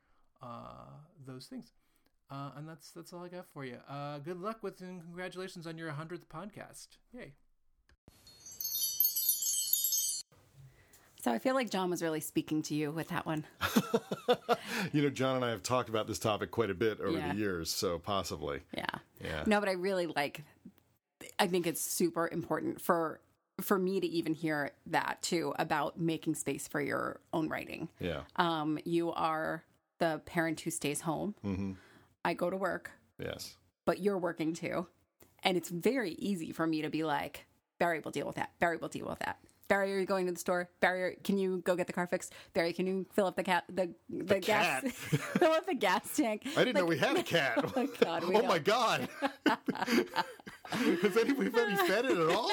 uh, 0.41 0.86
those 1.25 1.45
things. 1.48 1.71
Uh, 2.29 2.51
and 2.55 2.67
that's 2.67 2.91
that's 2.91 3.12
all 3.13 3.24
I 3.24 3.27
got 3.27 3.45
for 3.53 3.65
you. 3.65 3.77
Uh, 3.89 4.19
good 4.19 4.39
luck 4.41 4.63
with 4.63 4.79
and 4.81 5.01
congratulations 5.01 5.67
on 5.67 5.77
your 5.77 5.91
hundredth 5.91 6.29
podcast! 6.29 6.88
Yay! 7.13 7.33
So 11.24 11.31
I 11.31 11.38
feel 11.38 11.53
like 11.53 11.69
John 11.69 11.91
was 11.91 12.01
really 12.01 12.19
speaking 12.19 12.63
to 12.63 12.74
you 12.74 12.89
with 12.89 13.09
that 13.09 13.27
one. 13.27 13.46
you 14.92 15.03
know, 15.03 15.09
John 15.11 15.35
and 15.35 15.46
I 15.46 15.51
have 15.51 15.61
talked 15.61 15.87
about 15.87 16.07
this 16.07 16.18
topic 16.18 16.50
quite 16.50 16.72
a 16.72 16.74
bit 16.74 17.00
over 17.00 17.16
Yeah. 17.18 17.33
the 17.33 17.37
years, 17.39 17.70
so 17.70 18.00
possibly. 18.00 18.61
Yeah. 18.75 18.85
Yeah. 19.24 19.44
No, 19.46 19.59
but 19.59 19.70
I 19.70 19.74
really 19.74 20.07
like 20.07 20.44
I 21.37 21.46
think 21.48 21.68
it's 21.68 21.81
super 21.81 22.27
important 22.31 22.81
for 22.81 23.20
for 23.59 23.77
me 23.77 24.00
to 24.00 24.07
even 24.07 24.33
hear 24.33 24.72
that 24.87 25.22
too 25.22 25.53
about 25.59 26.00
making 26.00 26.33
space 26.33 26.68
for 26.68 26.81
your 26.81 27.20
own 27.33 27.50
writing. 27.50 27.89
Yeah. 28.00 28.22
Um 28.37 28.79
you 28.83 29.11
are 29.11 29.63
the 30.01 30.20
parent 30.25 30.59
who 30.61 30.72
stays 30.72 31.00
home. 31.01 31.35
Mm-hmm. 31.46 31.74
I 32.25 32.33
go 32.33 32.50
to 32.50 32.57
work, 32.57 32.90
Yes. 33.20 33.55
but 33.85 34.00
you're 34.00 34.18
working 34.18 34.53
too. 34.53 34.87
And 35.44 35.55
it's 35.55 35.70
very 35.70 36.11
easy 36.14 36.51
for 36.51 36.66
me 36.68 36.81
to 36.81 36.90
be 36.90 37.03
like, 37.03 37.46
Barry 37.79 38.00
will 38.03 38.11
deal 38.11 38.25
with 38.27 38.35
that. 38.35 38.51
Barry 38.59 38.77
will 38.77 38.90
deal 38.90 39.07
with 39.07 39.20
that. 39.20 39.37
Barry, 39.68 39.94
are 39.96 40.00
you 40.00 40.05
going 40.05 40.25
to 40.25 40.31
the 40.33 40.40
store? 40.40 40.70
Barry, 40.81 41.18
can 41.24 41.37
you 41.37 41.59
go 41.59 41.75
get 41.75 41.87
the 41.87 41.94
car 41.94 42.05
fixed? 42.05 42.33
Barry, 42.53 42.74
can 42.74 42.85
you 42.87 43.05
fill 43.14 43.25
up 43.27 43.35
the 43.37 43.44
cat 43.44 43.64
the 43.70 43.94
the, 44.09 44.40
gas 44.40 44.81
cat? 44.81 44.92
fill 44.92 45.51
up 45.53 45.66
the 45.66 45.74
gas 45.75 46.16
tank? 46.18 46.44
I 46.57 46.64
didn't 46.66 46.75
know 46.75 46.85
we 46.85 46.98
had 46.98 47.16
a 47.18 47.24
cat. 47.37 47.59
Oh 47.75 47.87
God, 48.01 48.24
oh 48.25 48.31
don't. 48.31 48.48
my 48.48 48.59
god. 48.59 49.07
Has 50.66 51.18
anybody 51.18 51.75
fed 51.87 52.05
it 52.05 52.18
at 52.18 52.29
all? 52.35 52.51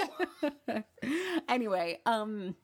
anyway, 1.48 2.00
um 2.06 2.54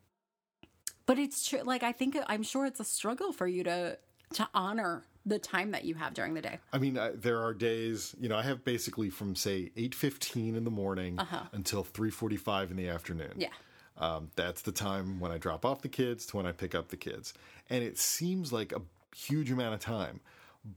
but 1.07 1.19
it's 1.19 1.47
true 1.49 1.61
like 1.65 1.83
I 1.83 1.93
think 1.93 2.17
I'm 2.29 2.43
sure 2.43 2.65
it's 2.67 2.81
a 2.81 2.85
struggle 2.85 3.33
for 3.33 3.47
you 3.49 3.65
to 3.65 3.99
to 4.35 4.49
honor 4.55 5.05
the 5.27 5.39
time 5.39 5.71
that 5.71 5.85
you 5.85 5.95
have 5.95 6.15
during 6.15 6.35
the 6.35 6.43
day. 6.43 6.59
I 6.73 6.79
mean, 6.79 6.99
I, 6.99 7.11
there 7.11 7.43
are 7.43 7.55
days, 7.55 8.15
you 8.21 8.29
know, 8.29 8.37
I 8.37 8.43
have 8.43 8.65
basically 8.65 9.11
from 9.11 9.35
say 9.35 9.71
8:15 9.77 10.57
in 10.57 10.65
the 10.65 10.71
morning 10.71 11.19
until 11.53 11.85
3:45 11.85 12.71
in 12.71 12.77
the 12.77 12.89
afternoon. 12.89 13.33
Yeah. 13.37 13.49
Um, 13.97 14.31
that's 14.35 14.63
the 14.63 14.73
time 14.73 15.21
when 15.21 15.31
I 15.31 15.39
drop 15.39 15.65
off 15.65 15.83
the 15.83 15.89
kids 15.89 16.27
to 16.27 16.37
when 16.37 16.47
I 16.47 16.53
pick 16.53 16.75
up 16.75 16.89
the 16.89 16.97
kids. 16.97 17.33
And 17.71 17.83
it 17.85 17.97
seems 17.97 18.53
like 18.53 18.73
a 18.73 18.83
huge 19.17 19.51
amount 19.51 19.75
of 19.75 19.81
time, 19.81 20.21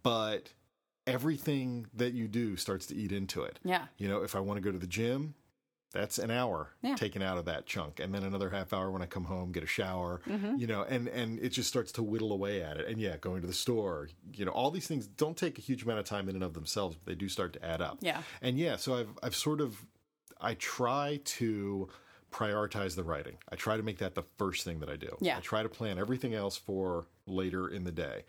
but 0.04 0.54
everything 1.08 1.88
that 1.96 2.13
you 2.13 2.28
do 2.28 2.56
starts 2.58 2.86
to 2.88 2.96
eat 2.96 3.12
into 3.12 3.41
it. 3.41 3.60
Yeah. 3.63 3.86
You 3.98 4.08
know, 4.08 4.22
if 4.22 4.36
I 4.36 4.39
want 4.39 4.58
to 4.58 4.62
go 4.62 4.72
to 4.72 4.78
the 4.78 4.88
gym, 4.88 5.34
that's 5.93 6.19
an 6.19 6.30
hour 6.30 6.71
Yeah. 6.82 6.95
taken 6.95 7.21
out 7.21 7.38
of 7.38 7.45
that 7.45 7.65
chunk 7.65 8.00
and 8.00 8.13
then 8.13 8.23
another 8.23 8.50
half 8.50 8.73
hour 8.73 8.91
when 8.91 9.02
I 9.02 9.06
come 9.06 9.23
home, 9.26 9.52
get 9.52 9.63
a 9.63 9.67
shower, 9.67 10.21
Mm-hmm. 10.28 10.58
you 10.58 10.67
know, 10.67 10.84
and 10.84 11.08
and 11.08 11.39
it 11.39 11.50
just 11.50 11.69
starts 11.69 11.91
to 11.93 12.04
whittle 12.04 12.32
away 12.34 12.62
at 12.62 12.78
it. 12.78 12.88
And 12.88 13.00
yeah, 13.00 13.17
going 13.17 13.41
to 13.41 13.47
the 13.47 13.54
store, 13.54 14.10
you 14.34 14.45
know, 14.45 14.52
all 14.52 14.69
these 14.71 14.88
things 14.88 15.08
don't 15.08 15.38
take 15.38 15.58
a 15.58 15.62
huge 15.62 15.84
amount 15.84 16.00
of 16.00 16.06
time 16.06 16.28
in 16.30 16.36
and 16.36 16.43
of 16.43 16.54
themselves, 16.54 16.95
but 16.97 17.06
they 17.06 17.15
do 17.15 17.30
start 17.30 17.54
to 17.54 17.65
add 17.65 17.82
up. 17.82 17.97
Yeah. 18.02 18.21
And 18.41 18.58
yeah, 18.60 18.76
so 18.76 18.95
I've 18.95 19.10
I've 19.23 19.36
sort 19.36 19.62
of 19.62 19.86
I 20.41 20.54
try 20.56 21.19
to 21.23 21.89
prioritize 22.32 22.95
the 22.95 23.04
writing. 23.04 23.38
I 23.50 23.56
try 23.56 23.78
to 23.78 23.84
make 23.84 24.00
that 24.00 24.13
the 24.15 24.23
first 24.38 24.63
thing 24.65 24.80
that 24.82 24.89
I 24.89 24.97
do. 24.97 25.15
Yeah. 25.21 25.38
I 25.38 25.39
try 25.39 25.63
to 25.63 25.69
plan 25.69 25.97
everything 25.97 26.34
else 26.34 26.58
for 26.58 27.08
later 27.26 27.69
in 27.69 27.84
the 27.86 27.91
day. 27.91 28.26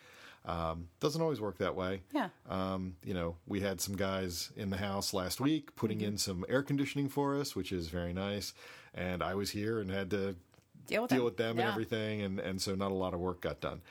Um, 0.48 0.88
doesn't 1.00 1.20
always 1.20 1.40
work 1.40 1.58
that 1.58 1.74
way. 1.76 2.00
Yeah. 2.12 2.28
Um, 2.48 2.96
you 3.04 3.12
know, 3.12 3.36
we 3.46 3.60
had 3.60 3.80
some 3.80 3.96
guys 3.96 4.50
in 4.56 4.70
the 4.70 4.78
house 4.78 5.12
last 5.12 5.40
week 5.40 5.76
putting 5.76 5.98
Mm-hmm. 5.98 6.06
in 6.08 6.18
some 6.18 6.44
air 6.48 6.62
conditioning 6.62 7.08
for 7.08 7.38
us, 7.38 7.54
which 7.54 7.70
is 7.70 7.88
very 7.88 8.12
nice. 8.14 8.54
And 8.94 9.22
I 9.22 9.34
was 9.34 9.50
here 9.50 9.78
and 9.80 9.90
had 9.90 10.10
to 10.10 10.36
Deal 10.86 11.02
with 11.02 11.10
deal 11.10 11.18
them. 11.18 11.24
with 11.26 11.36
them 11.36 11.58
and 11.58 11.68
everything, 11.68 12.22
and 12.22 12.40
and 12.40 12.62
so 12.62 12.74
not 12.74 12.90
a 12.90 12.94
lot 12.94 13.12
of 13.12 13.20
work 13.20 13.42
got 13.42 13.60
done. 13.60 13.82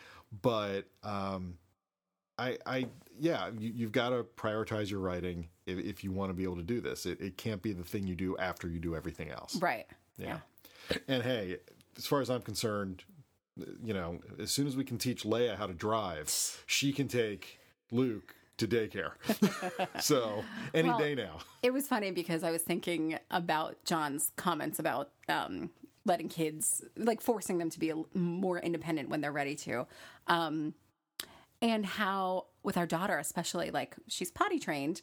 But 0.41 0.85
um, 1.03 1.59
I 2.39 2.57
I 2.65 2.87
yeah, 3.19 3.51
you, 3.57 3.71
you've 3.75 3.91
got 3.91 4.09
to 4.09 4.23
prioritize 4.35 4.89
your 4.89 4.99
writing 4.99 5.49
if, 5.67 5.77
if 5.77 6.03
you 6.03 6.11
want 6.11 6.29
to 6.31 6.33
be 6.33 6.43
able 6.43 6.55
to 6.55 6.63
do 6.63 6.81
this. 6.81 7.05
It, 7.05 7.21
it 7.21 7.37
can't 7.37 7.61
be 7.61 7.71
the 7.71 7.83
thing 7.83 8.07
you 8.07 8.15
do 8.15 8.35
after 8.37 8.67
you 8.67 8.79
do 8.79 8.95
everything 8.95 9.29
else. 9.29 9.57
Right. 9.57 9.85
Yeah. 10.17 10.39
And 11.07 11.21
hey, 11.21 11.57
as 11.97 12.05
far 12.07 12.21
as 12.21 12.29
I'm 12.31 12.41
concerned, 12.41 13.03
you 13.83 13.93
know, 13.93 14.19
as 14.39 14.51
soon 14.51 14.67
as 14.67 14.75
we 14.77 14.83
can 14.83 14.97
teach 14.97 15.23
Leia 15.23 15.57
how 15.57 15.67
to 15.67 15.73
drive, 15.73 16.63
she 16.65 16.91
can 16.93 17.07
take 17.07 17.59
Luke 17.91 18.35
to 18.57 18.67
daycare. 18.67 19.11
so 20.01 20.43
any 20.73 20.89
Well, 20.89 20.97
day 20.99 21.15
now. 21.15 21.39
It 21.61 21.73
was 21.73 21.87
funny 21.87 22.11
because 22.11 22.43
I 22.43 22.51
was 22.51 22.61
thinking 22.63 23.17
about 23.29 23.77
John's 23.85 24.31
comments 24.35 24.79
about 24.79 25.11
um, 25.29 25.69
letting 26.05 26.27
kids, 26.29 26.83
like 26.95 27.21
forcing 27.21 27.57
them 27.59 27.69
to 27.69 27.79
be 27.79 27.93
more 28.13 28.59
independent 28.59 29.09
when 29.09 29.21
they're 29.21 29.31
ready 29.31 29.55
to. 29.55 29.85
Um, 30.27 30.73
and 31.61 31.85
how, 31.85 32.45
with 32.63 32.77
our 32.77 32.85
daughter, 32.85 33.17
especially, 33.17 33.71
like 33.71 33.95
she's 34.07 34.31
potty 34.31 34.59
trained, 34.59 35.01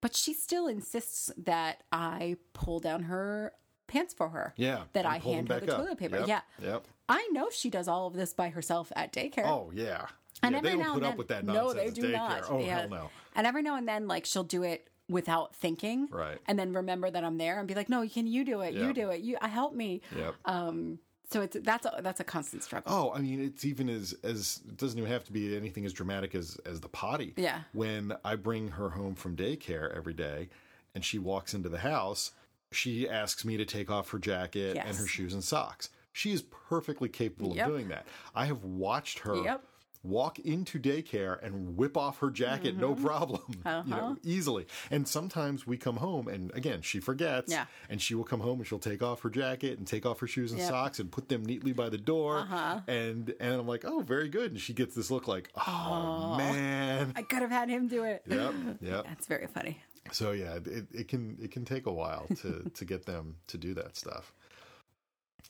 but 0.00 0.14
she 0.16 0.32
still 0.32 0.66
insists 0.66 1.30
that 1.36 1.82
I 1.92 2.36
pull 2.54 2.80
down 2.80 3.04
her 3.04 3.52
pants 3.86 4.14
for 4.14 4.28
her. 4.30 4.54
Yeah, 4.56 4.84
That 4.94 5.04
I 5.04 5.18
hand 5.18 5.48
her 5.50 5.60
the 5.60 5.72
up. 5.74 5.78
toilet 5.84 5.98
paper. 5.98 6.18
Yep, 6.20 6.28
Yeah. 6.28 6.40
Yep. 6.62 6.86
I 7.10 7.28
know 7.32 7.48
she 7.50 7.68
does 7.70 7.88
all 7.88 8.06
of 8.06 8.14
this 8.14 8.32
by 8.32 8.48
herself 8.50 8.92
at 8.96 9.12
daycare. 9.12 9.44
Oh 9.46 9.70
yeah. 9.74 10.06
and 10.42 10.52
yeah, 10.52 10.58
every 10.58 10.70
they 10.70 10.76
don't 10.76 10.82
now 10.82 10.94
put 10.94 10.94
and 10.94 11.02
then, 11.02 11.10
up 11.12 11.18
with 11.18 11.28
that 11.28 11.44
no, 11.44 11.72
they 11.72 11.90
do 11.90 12.02
daycare. 12.02 12.12
not. 12.12 12.44
Oh 12.48 12.60
Yeah. 12.60 12.80
hell 12.80 12.88
no. 12.88 13.10
And 13.34 13.46
every 13.46 13.62
now 13.62 13.76
and 13.76 13.86
then, 13.86 14.06
like 14.08 14.24
she'll 14.26 14.44
do 14.44 14.62
it 14.62 14.88
without 15.08 15.54
thinking, 15.56 16.08
Right. 16.10 16.38
And 16.46 16.56
then 16.58 16.72
remember 16.72 17.10
that 17.10 17.24
I'm 17.24 17.36
there 17.36 17.58
and 17.58 17.66
be 17.66 17.74
like, 17.74 17.88
"No, 17.88 18.06
can 18.08 18.26
you 18.26 18.44
do 18.44 18.60
it? 18.60 18.74
Yeah. 18.74 18.86
You 18.86 18.92
do 18.94 19.10
it. 19.10 19.20
You 19.22 19.36
uh, 19.40 19.48
help 19.48 19.74
me." 19.74 20.02
Yep. 20.16 20.34
Um, 20.44 20.98
so 21.30 21.42
it's 21.42 21.56
that's 21.62 21.86
a, 21.86 22.00
that's 22.02 22.20
a 22.20 22.24
constant 22.24 22.62
struggle. 22.64 22.92
Oh, 22.92 23.12
I 23.12 23.20
mean, 23.20 23.40
it's 23.42 23.64
even 23.64 23.88
as 23.88 24.14
as 24.22 24.60
it 24.68 24.76
doesn't 24.76 24.98
even 24.98 25.10
have 25.10 25.24
to 25.24 25.32
be 25.32 25.56
anything 25.56 25.84
as 25.84 25.92
dramatic 25.92 26.34
as 26.34 26.58
as 26.64 26.80
the 26.80 26.88
potty. 26.88 27.34
Yeah. 27.36 27.60
When 27.72 28.14
I 28.24 28.36
bring 28.36 28.68
her 28.68 28.90
home 28.90 29.14
from 29.16 29.36
daycare 29.36 29.96
every 29.96 30.14
day, 30.14 30.48
and 30.94 31.04
she 31.04 31.18
walks 31.18 31.54
into 31.54 31.68
the 31.68 31.78
house, 31.78 32.32
she 32.72 33.08
asks 33.08 33.44
me 33.44 33.56
to 33.56 33.64
take 33.64 33.90
off 33.90 34.10
her 34.10 34.18
jacket 34.18 34.76
and 34.76 34.96
her 34.96 35.06
shoes 35.06 35.32
and 35.34 35.42
socks. 35.42 35.90
She 36.12 36.32
is 36.32 36.42
perfectly 36.42 37.08
capable 37.08 37.54
Yep. 37.54 37.66
of 37.66 37.72
doing 37.72 37.88
that. 37.88 38.06
I 38.34 38.46
have 38.46 38.64
watched 38.64 39.20
her. 39.20 39.36
Yep. 39.36 39.64
Walk 40.02 40.38
into 40.38 40.78
daycare 40.78 41.38
and 41.44 41.76
whip 41.76 41.94
off 41.94 42.20
her 42.20 42.30
jacket, 42.30 42.74
no 42.74 42.94
Mm-hmm. 42.94 43.04
problem, 43.04 43.42
Uh-huh. 43.66 43.82
you 43.86 43.90
know, 43.90 44.16
easily. 44.22 44.66
And 44.90 45.06
sometimes 45.06 45.66
we 45.66 45.76
come 45.76 45.96
home, 45.98 46.26
and 46.26 46.50
again, 46.54 46.80
she 46.80 47.00
forgets, 47.00 47.52
Yeah. 47.52 47.66
and 47.90 48.00
she 48.00 48.14
will 48.14 48.24
come 48.24 48.40
home 48.40 48.60
and 48.60 48.66
she'll 48.66 48.78
take 48.78 49.02
off 49.02 49.20
her 49.20 49.28
jacket 49.28 49.76
and 49.76 49.86
take 49.86 50.06
off 50.06 50.18
her 50.20 50.26
shoes 50.26 50.52
and 50.52 50.60
Yep. 50.60 50.70
socks 50.70 51.00
and 51.00 51.12
put 51.12 51.28
them 51.28 51.44
neatly 51.44 51.74
by 51.74 51.90
the 51.90 51.98
door. 51.98 52.38
Uh-huh. 52.38 52.80
And 52.88 53.34
and 53.40 53.52
I'm 53.60 53.66
like, 53.68 53.84
oh, 53.84 54.00
very 54.00 54.30
good. 54.30 54.52
And 54.52 54.58
she 54.60 54.72
gets 54.72 54.94
this 54.94 55.10
look 55.10 55.28
like, 55.28 55.50
oh 55.66 56.34
man. 56.38 57.12
I 57.14 57.20
could 57.20 57.42
have 57.42 57.50
had 57.50 57.68
him 57.68 57.86
do 57.86 58.04
it. 58.04 58.22
Yep, 58.26 58.54
yep. 58.80 59.04
That's 59.06 59.26
very 59.26 59.48
funny. 59.48 59.82
So 60.12 60.32
yeah, 60.32 60.54
it, 60.64 60.86
it 60.94 61.08
can 61.08 61.36
it 61.42 61.50
can 61.50 61.66
take 61.66 61.84
a 61.84 61.92
while 61.92 62.26
to 62.40 62.70
to 62.72 62.84
get 62.86 63.04
them 63.04 63.36
to 63.48 63.58
do 63.58 63.74
that 63.74 63.96
stuff. 63.98 64.32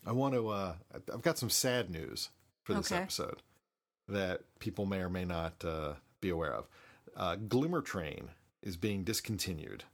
I 0.07 0.13
want 0.13 0.35
to. 0.35 0.49
uh 0.49 0.75
I've 1.13 1.23
got 1.23 1.39
some 1.39 1.51
sad 1.51 1.91
news 1.91 2.31
for 2.63 2.75
this 2.75 2.91
Okay. 2.93 3.03
episode 3.03 3.43
that 4.09 4.41
people 4.59 4.87
may 4.87 4.99
or 5.01 5.11
may 5.11 5.25
not 5.25 5.65
uh, 5.65 5.95
be 6.21 6.31
aware 6.31 6.53
of. 6.53 6.69
Uh, 7.17 7.37
Glimmer 7.37 7.81
Train 7.81 8.31
is 8.63 8.77
being 8.77 9.05
discontinued. 9.05 9.85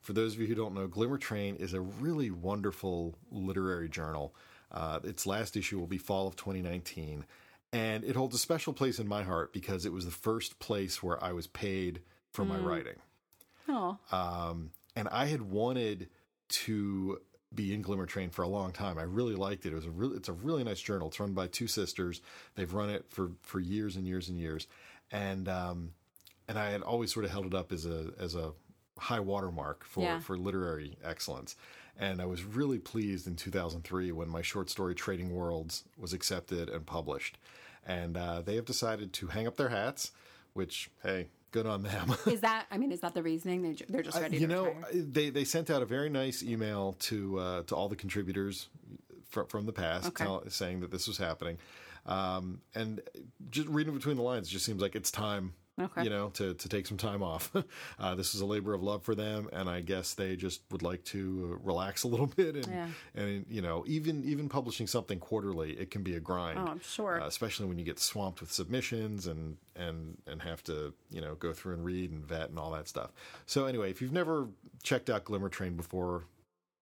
For 0.00 0.12
those 0.14 0.34
of 0.34 0.40
you 0.40 0.46
who 0.46 0.54
don't 0.54 0.74
know, 0.74 0.86
Glimmer 0.86 1.18
Train 1.18 1.56
is 1.56 1.74
a 1.74 1.80
really 1.80 2.30
wonderful 2.30 3.18
literary 3.30 3.88
journal. 3.88 4.34
Uh, 4.72 5.00
its 5.04 5.26
last 5.26 5.56
issue 5.56 5.78
will 5.78 5.86
be 5.86 5.98
fall 5.98 6.26
of 6.26 6.36
2019, 6.36 7.24
and 7.72 8.02
it 8.04 8.16
holds 8.16 8.34
a 8.34 8.38
special 8.38 8.72
place 8.72 8.98
in 8.98 9.06
my 9.06 9.22
heart 9.22 9.52
because 9.52 9.84
it 9.84 9.92
was 9.92 10.04
the 10.06 10.10
first 10.10 10.58
place 10.58 11.02
where 11.02 11.22
I 11.22 11.32
was 11.32 11.46
paid 11.46 12.00
for 12.32 12.44
my 12.44 12.58
writing. 12.58 12.96
Oh, 13.68 13.98
Um, 14.12 14.70
and 14.94 15.08
I 15.08 15.26
had 15.26 15.42
wanted 15.42 16.08
to 16.48 17.20
be 17.54 17.72
in 17.72 17.82
Glimmer 17.82 18.06
Train 18.06 18.30
for 18.30 18.42
a 18.42 18.48
long 18.48 18.72
time. 18.72 18.98
I 18.98 19.02
really 19.02 19.34
liked 19.34 19.64
it. 19.66 19.72
It 19.72 19.76
was 19.76 19.86
a 19.86 19.90
really, 19.90 20.16
it's 20.16 20.28
a 20.28 20.32
really 20.32 20.64
nice 20.64 20.80
journal. 20.80 21.08
It's 21.08 21.20
run 21.20 21.32
by 21.32 21.46
two 21.46 21.66
sisters. 21.66 22.20
They've 22.54 22.72
run 22.72 22.90
it 22.90 23.06
for 23.08 23.32
for 23.42 23.60
years 23.60 23.96
and 23.96 24.06
years 24.06 24.28
and 24.28 24.38
years, 24.38 24.66
and 25.10 25.48
um, 25.48 25.92
and 26.48 26.58
I 26.58 26.70
had 26.70 26.82
always 26.82 27.12
sort 27.12 27.24
of 27.24 27.30
held 27.30 27.46
it 27.46 27.54
up 27.54 27.72
as 27.72 27.86
a 27.86 28.10
as 28.18 28.34
a 28.34 28.52
high 28.98 29.20
watermark 29.20 29.84
for 29.84 30.02
Yeah. 30.02 30.20
for 30.20 30.36
literary 30.36 30.96
excellence. 31.04 31.56
And 31.98 32.20
I 32.20 32.26
was 32.26 32.44
really 32.44 32.78
pleased 32.78 33.26
in 33.26 33.36
2003 33.36 34.12
when 34.12 34.28
my 34.28 34.42
short 34.42 34.68
story 34.68 34.94
Trading 34.94 35.34
Worlds 35.34 35.84
was 35.96 36.12
accepted 36.12 36.68
and 36.68 36.84
published. 36.84 37.38
And 37.86 38.18
uh, 38.18 38.42
they 38.42 38.56
have 38.56 38.66
decided 38.66 39.14
to 39.14 39.28
hang 39.28 39.46
up 39.46 39.56
their 39.56 39.70
hats, 39.70 40.12
which 40.52 40.90
hey, 41.02 41.28
good 41.50 41.66
on 41.66 41.82
them. 41.82 42.14
is 42.26 42.40
that? 42.40 42.66
I 42.70 42.78
mean, 42.78 42.92
is 42.92 43.00
that 43.00 43.14
the 43.14 43.22
reasoning? 43.22 43.62
They, 43.62 43.84
they're 43.88 44.02
just 44.02 44.20
ready 44.20 44.38
you 44.38 44.46
know, 44.46 44.66
retire? 44.66 44.84
they 44.92 45.30
they 45.30 45.44
sent 45.44 45.70
out 45.70 45.82
a 45.82 45.86
very 45.86 46.08
nice 46.08 46.42
email 46.42 46.94
to 47.00 47.38
uh, 47.38 47.62
to 47.64 47.74
all 47.74 47.88
the 47.88 47.96
contributors 47.96 48.68
from 49.28 49.46
from 49.46 49.66
the 49.66 49.72
past, 49.72 50.08
Okay. 50.08 50.24
tell, 50.24 50.42
saying 50.48 50.80
that 50.80 50.90
this 50.90 51.06
was 51.06 51.18
happening. 51.18 51.58
Um, 52.06 52.60
and 52.74 53.00
just 53.50 53.68
reading 53.68 53.92
between 53.94 54.16
the 54.16 54.22
lines, 54.22 54.48
just 54.48 54.64
seems 54.64 54.80
like 54.80 54.94
it's 54.94 55.10
time. 55.10 55.54
Okay. 55.80 56.04
You 56.04 56.10
know, 56.10 56.30
to, 56.30 56.54
to 56.54 56.68
take 56.68 56.86
some 56.86 56.96
time 56.96 57.22
off. 57.22 57.52
Uh, 57.98 58.14
this 58.14 58.34
is 58.34 58.40
a 58.40 58.46
labor 58.46 58.74
of 58.74 58.82
love 58.82 59.02
for 59.02 59.14
them, 59.14 59.48
and 59.52 59.68
I 59.70 59.80
guess 59.80 60.14
they 60.14 60.36
just 60.36 60.60
would 60.70 60.82
like 60.82 61.02
to 61.04 61.52
uh, 61.54 61.64
relax 61.64 62.02
a 62.04 62.08
little 62.08 62.26
bit. 62.36 62.54
And, 62.56 62.66
Yeah. 62.66 62.88
and 63.14 63.46
you 63.48 63.62
know, 63.62 63.84
even 63.86 64.22
even 64.24 64.48
publishing 64.48 64.86
something 64.86 65.18
quarterly, 65.18 65.72
it 65.72 65.90
can 65.90 66.02
be 66.02 66.14
a 66.14 66.20
grind. 66.20 66.58
Oh, 66.58 66.66
I'm 66.66 66.80
sure. 66.80 67.20
Uh, 67.20 67.26
especially 67.26 67.66
when 67.66 67.78
you 67.78 67.84
get 67.84 67.98
swamped 67.98 68.40
with 68.40 68.52
submissions 68.52 69.26
and 69.26 69.56
and 69.74 70.18
and 70.26 70.42
have 70.42 70.62
to 70.64 70.92
you 71.10 71.20
know 71.20 71.34
go 71.36 71.52
through 71.52 71.74
and 71.74 71.84
read 71.84 72.10
and 72.10 72.24
vet 72.24 72.50
and 72.50 72.58
all 72.58 72.70
that 72.72 72.86
stuff. 72.88 73.10
So 73.46 73.64
anyway, 73.66 73.90
if 73.90 74.00
you've 74.02 74.12
never 74.12 74.48
checked 74.82 75.08
out 75.10 75.24
Glimmer 75.24 75.48
Train 75.48 75.74
before, 75.74 76.24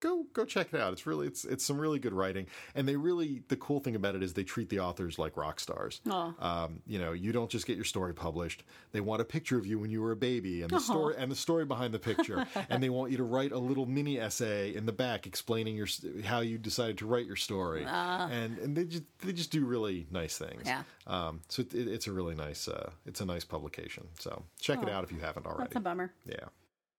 go 0.04 0.26
go 0.32 0.44
check 0.44 0.68
it 0.72 0.80
out. 0.80 0.92
It's 0.92 1.06
really 1.06 1.26
it's 1.26 1.44
it's 1.44 1.64
some 1.64 1.80
really 1.80 1.98
good 1.98 2.12
writing, 2.12 2.46
and 2.74 2.86
they 2.86 2.96
really 2.96 3.42
the 3.48 3.56
cool 3.56 3.80
thing 3.80 3.96
about 3.96 4.14
it 4.14 4.22
is 4.22 4.34
they 4.34 4.44
treat 4.44 4.68
the 4.68 4.80
authors 4.80 5.18
like 5.18 5.36
rock 5.36 5.58
stars. 5.58 6.00
Um, 6.38 6.82
you 6.86 6.98
know, 6.98 7.12
you 7.12 7.32
don't 7.32 7.50
just 7.50 7.66
get 7.66 7.76
your 7.76 7.84
story 7.84 8.14
published. 8.14 8.62
They 8.92 9.00
want 9.00 9.22
a 9.22 9.24
picture 9.24 9.58
of 9.58 9.66
you 9.66 9.78
when 9.78 9.90
you 9.90 10.02
were 10.02 10.12
a 10.12 10.16
baby 10.16 10.62
and 10.62 10.70
the 10.70 10.78
story 10.78 11.14
and 11.16 11.30
the 11.30 11.36
story 11.36 11.64
behind 11.64 11.94
the 11.94 11.98
picture, 11.98 12.46
and 12.68 12.82
they 12.82 12.90
want 12.90 13.10
you 13.10 13.16
to 13.16 13.24
write 13.24 13.52
a 13.52 13.58
little 13.58 13.86
mini 13.86 14.20
essay 14.20 14.74
in 14.74 14.86
the 14.86 14.92
back 14.92 15.26
explaining 15.26 15.76
your 15.76 15.88
how 16.24 16.40
you 16.40 16.58
decided 16.58 16.98
to 16.98 17.06
write 17.06 17.26
your 17.26 17.36
story, 17.36 17.84
and 17.84 18.58
and 18.58 18.76
they 18.76 18.84
just 18.84 19.04
they 19.20 19.32
just 19.32 19.50
do 19.50 19.64
really 19.64 20.06
nice 20.10 20.36
things. 20.36 20.62
Yeah. 20.66 20.82
Um, 21.06 21.40
so 21.48 21.62
it, 21.62 21.74
it's 21.74 22.06
a 22.06 22.12
really 22.12 22.34
nice 22.34 22.68
uh, 22.68 22.90
it's 23.06 23.20
a 23.20 23.24
nice 23.24 23.44
publication. 23.44 24.06
So 24.18 24.44
check 24.60 24.82
it 24.82 24.88
out 24.88 25.04
if 25.04 25.12
you 25.12 25.20
haven't 25.20 25.46
already. 25.46 25.64
That's 25.64 25.76
a 25.76 25.80
bummer. 25.80 26.12
Yeah. 26.26 26.48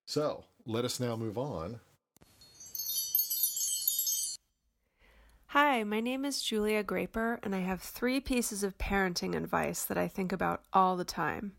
So 0.07 0.43
let 0.65 0.85
us 0.85 0.99
now 0.99 1.15
move 1.15 1.37
on. 1.37 1.79
Hi, 5.57 5.85
my 5.85 6.01
name 6.01 6.25
is 6.25 6.41
Julia 6.41 6.83
Graper, 6.83 7.39
and 7.41 7.55
I 7.55 7.59
have 7.59 7.81
three 7.81 8.19
pieces 8.19 8.61
of 8.61 8.77
parenting 8.77 9.37
advice 9.37 9.85
that 9.85 9.97
I 9.97 10.09
think 10.09 10.33
about 10.33 10.63
all 10.73 10.97
the 10.97 11.05
time. 11.05 11.53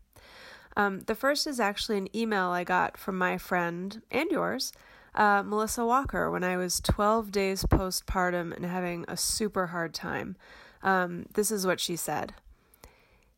Um, 0.75 0.99
the 1.07 1.15
first 1.15 1.47
is 1.47 1.59
actually 1.59 1.97
an 1.97 2.15
email 2.15 2.49
I 2.49 2.63
got 2.63 2.95
from 2.95 3.17
my 3.17 3.39
friend 3.39 4.03
and 4.11 4.29
yours, 4.29 4.71
uh, 5.15 5.41
Melissa 5.43 5.83
Walker, 5.83 6.29
when 6.29 6.43
I 6.43 6.57
was 6.57 6.79
12 6.79 7.31
days 7.31 7.63
postpartum 7.63 8.55
and 8.55 8.67
having 8.67 9.03
a 9.07 9.17
super 9.17 9.65
hard 9.65 9.95
time. 9.95 10.35
Um, 10.83 11.25
this 11.33 11.49
is 11.49 11.65
what 11.65 11.79
she 11.79 11.95
said 11.95 12.35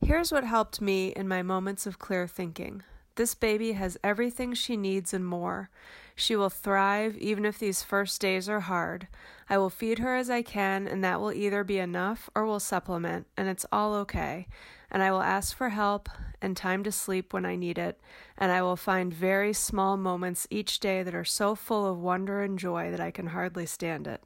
Here's 0.01 0.29
what 0.29 0.43
helped 0.43 0.81
me 0.81 1.13
in 1.15 1.25
my 1.25 1.41
moments 1.41 1.87
of 1.87 1.99
clear 1.99 2.27
thinking. 2.27 2.83
This 3.19 3.35
baby 3.35 3.73
has 3.73 3.97
everything 4.01 4.53
she 4.53 4.77
needs 4.77 5.13
and 5.13 5.25
more. 5.25 5.69
She 6.15 6.37
will 6.37 6.49
thrive 6.49 7.17
even 7.17 7.43
if 7.43 7.59
these 7.59 7.83
first 7.83 8.21
days 8.21 8.47
are 8.47 8.61
hard. 8.61 9.09
I 9.49 9.57
will 9.57 9.69
feed 9.69 9.99
her 9.99 10.15
as 10.15 10.29
I 10.29 10.41
can, 10.41 10.87
and 10.87 11.03
that 11.03 11.19
will 11.19 11.33
either 11.33 11.65
be 11.65 11.79
enough 11.79 12.29
or 12.33 12.45
will 12.45 12.61
supplement, 12.61 13.27
and 13.35 13.49
it's 13.49 13.65
all 13.73 13.93
okay. 13.95 14.47
And 14.89 15.03
I 15.03 15.11
will 15.11 15.21
ask 15.21 15.53
for 15.53 15.67
help 15.67 16.07
and 16.41 16.55
time 16.55 16.81
to 16.85 16.93
sleep 16.93 17.33
when 17.33 17.45
I 17.45 17.57
need 17.57 17.77
it, 17.77 17.99
and 18.37 18.53
I 18.53 18.61
will 18.61 18.77
find 18.77 19.13
very 19.13 19.51
small 19.51 19.97
moments 19.97 20.47
each 20.49 20.79
day 20.79 21.03
that 21.03 21.13
are 21.13 21.25
so 21.25 21.55
full 21.55 21.85
of 21.85 21.99
wonder 21.99 22.41
and 22.41 22.57
joy 22.57 22.89
that 22.89 23.01
I 23.01 23.11
can 23.11 23.27
hardly 23.27 23.65
stand 23.65 24.07
it. 24.07 24.23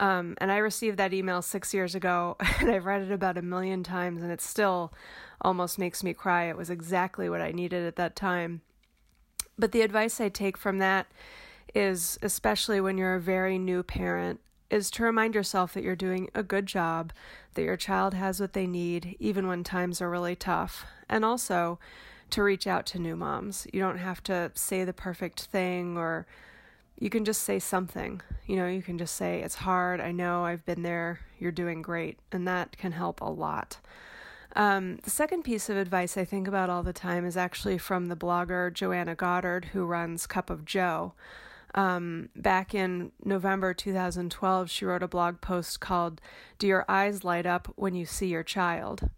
Um, 0.00 0.34
and 0.38 0.50
I 0.50 0.56
received 0.56 0.96
that 0.96 1.12
email 1.12 1.42
six 1.42 1.74
years 1.74 1.94
ago, 1.94 2.36
and 2.60 2.70
I've 2.70 2.86
read 2.86 3.02
it 3.02 3.12
about 3.12 3.38
a 3.38 3.42
million 3.42 3.84
times, 3.84 4.22
and 4.22 4.32
it 4.32 4.40
still 4.40 4.92
almost 5.42 5.78
makes 5.78 6.02
me 6.02 6.14
cry. 6.14 6.44
It 6.44 6.56
was 6.56 6.70
exactly 6.70 7.28
what 7.28 7.42
I 7.42 7.52
needed 7.52 7.86
at 7.86 7.96
that 7.96 8.16
time. 8.16 8.62
But 9.58 9.72
the 9.72 9.82
advice 9.82 10.20
I 10.20 10.30
take 10.30 10.56
from 10.56 10.78
that 10.78 11.06
is, 11.74 12.18
especially 12.22 12.80
when 12.80 12.96
you're 12.96 13.14
a 13.14 13.20
very 13.20 13.58
new 13.58 13.82
parent, 13.82 14.40
is 14.70 14.90
to 14.92 15.02
remind 15.02 15.34
yourself 15.34 15.74
that 15.74 15.84
you're 15.84 15.94
doing 15.94 16.30
a 16.34 16.42
good 16.42 16.64
job, 16.64 17.12
that 17.54 17.62
your 17.62 17.76
child 17.76 18.14
has 18.14 18.40
what 18.40 18.54
they 18.54 18.66
need, 18.66 19.16
even 19.18 19.46
when 19.46 19.62
times 19.62 20.00
are 20.00 20.08
really 20.08 20.36
tough, 20.36 20.86
and 21.08 21.24
also 21.24 21.78
to 22.30 22.42
reach 22.42 22.66
out 22.66 22.86
to 22.86 22.98
new 22.98 23.16
moms. 23.16 23.66
You 23.72 23.80
don't 23.80 23.98
have 23.98 24.22
to 24.24 24.50
say 24.54 24.84
the 24.84 24.92
perfect 24.94 25.42
thing 25.42 25.98
or 25.98 26.26
you 27.00 27.10
can 27.10 27.24
just 27.24 27.42
say 27.42 27.58
something. 27.58 28.20
You 28.46 28.56
know, 28.56 28.68
you 28.68 28.82
can 28.82 28.98
just 28.98 29.16
say, 29.16 29.42
It's 29.42 29.56
hard. 29.56 30.00
I 30.00 30.12
know. 30.12 30.44
I've 30.44 30.64
been 30.64 30.82
there. 30.82 31.20
You're 31.38 31.50
doing 31.50 31.82
great. 31.82 32.18
And 32.30 32.46
that 32.46 32.76
can 32.76 32.92
help 32.92 33.20
a 33.20 33.28
lot. 33.28 33.78
Um, 34.54 34.98
the 35.02 35.10
second 35.10 35.42
piece 35.42 35.68
of 35.68 35.76
advice 35.76 36.16
I 36.16 36.24
think 36.24 36.46
about 36.46 36.70
all 36.70 36.82
the 36.82 36.92
time 36.92 37.24
is 37.24 37.36
actually 37.36 37.78
from 37.78 38.06
the 38.06 38.16
blogger 38.16 38.72
Joanna 38.72 39.14
Goddard, 39.14 39.66
who 39.66 39.84
runs 39.84 40.26
Cup 40.26 40.50
of 40.50 40.64
Jo. 40.64 41.14
Um, 41.74 42.30
back 42.34 42.74
in 42.74 43.12
November 43.24 43.72
2012, 43.72 44.68
she 44.68 44.84
wrote 44.84 45.04
a 45.04 45.08
blog 45.08 45.40
post 45.40 45.78
called 45.80 46.20
Do 46.58 46.66
Your 46.66 46.84
Eyes 46.88 47.22
Light 47.22 47.46
Up 47.46 47.72
When 47.76 47.94
You 47.94 48.04
See 48.04 48.26
Your 48.26 48.42
Child? 48.42 49.08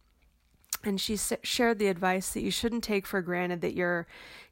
And 0.85 1.01
she 1.01 1.15
s- 1.15 1.33
shared 1.43 1.79
the 1.79 1.89
advice 1.89 2.31
that 2.31 2.43
you 2.43 2.51
shouldn't 2.51 2.85
take 2.85 3.07
for 3.07 3.23
granted 3.23 3.63
that 3.63 3.75
your 3.75 4.07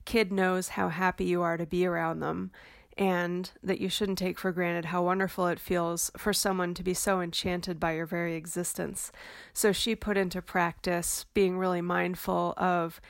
kid 0.06 0.32
knows 0.32 0.70
how 0.70 0.88
happy 0.88 1.26
you 1.26 1.42
are 1.42 1.58
to 1.58 1.66
be 1.66 1.84
around 1.84 2.20
them, 2.20 2.52
and 2.98 3.50
that 3.62 3.80
you 3.80 3.88
shouldn't 3.88 4.18
take 4.18 4.38
for 4.38 4.52
granted 4.52 4.86
how 4.86 5.02
wonderful 5.02 5.46
it 5.46 5.58
feels 5.58 6.10
for 6.16 6.32
someone 6.32 6.74
to 6.74 6.82
be 6.82 6.94
so 6.94 7.20
enchanted 7.20 7.80
by 7.80 7.92
your 7.92 8.06
very 8.06 8.34
existence. 8.34 9.10
So 9.52 9.72
she 9.72 9.94
put 9.94 10.16
into 10.16 10.42
practice 10.42 11.24
being 11.32 11.56
really 11.58 11.80
mindful 11.80 12.54
of 12.56 13.00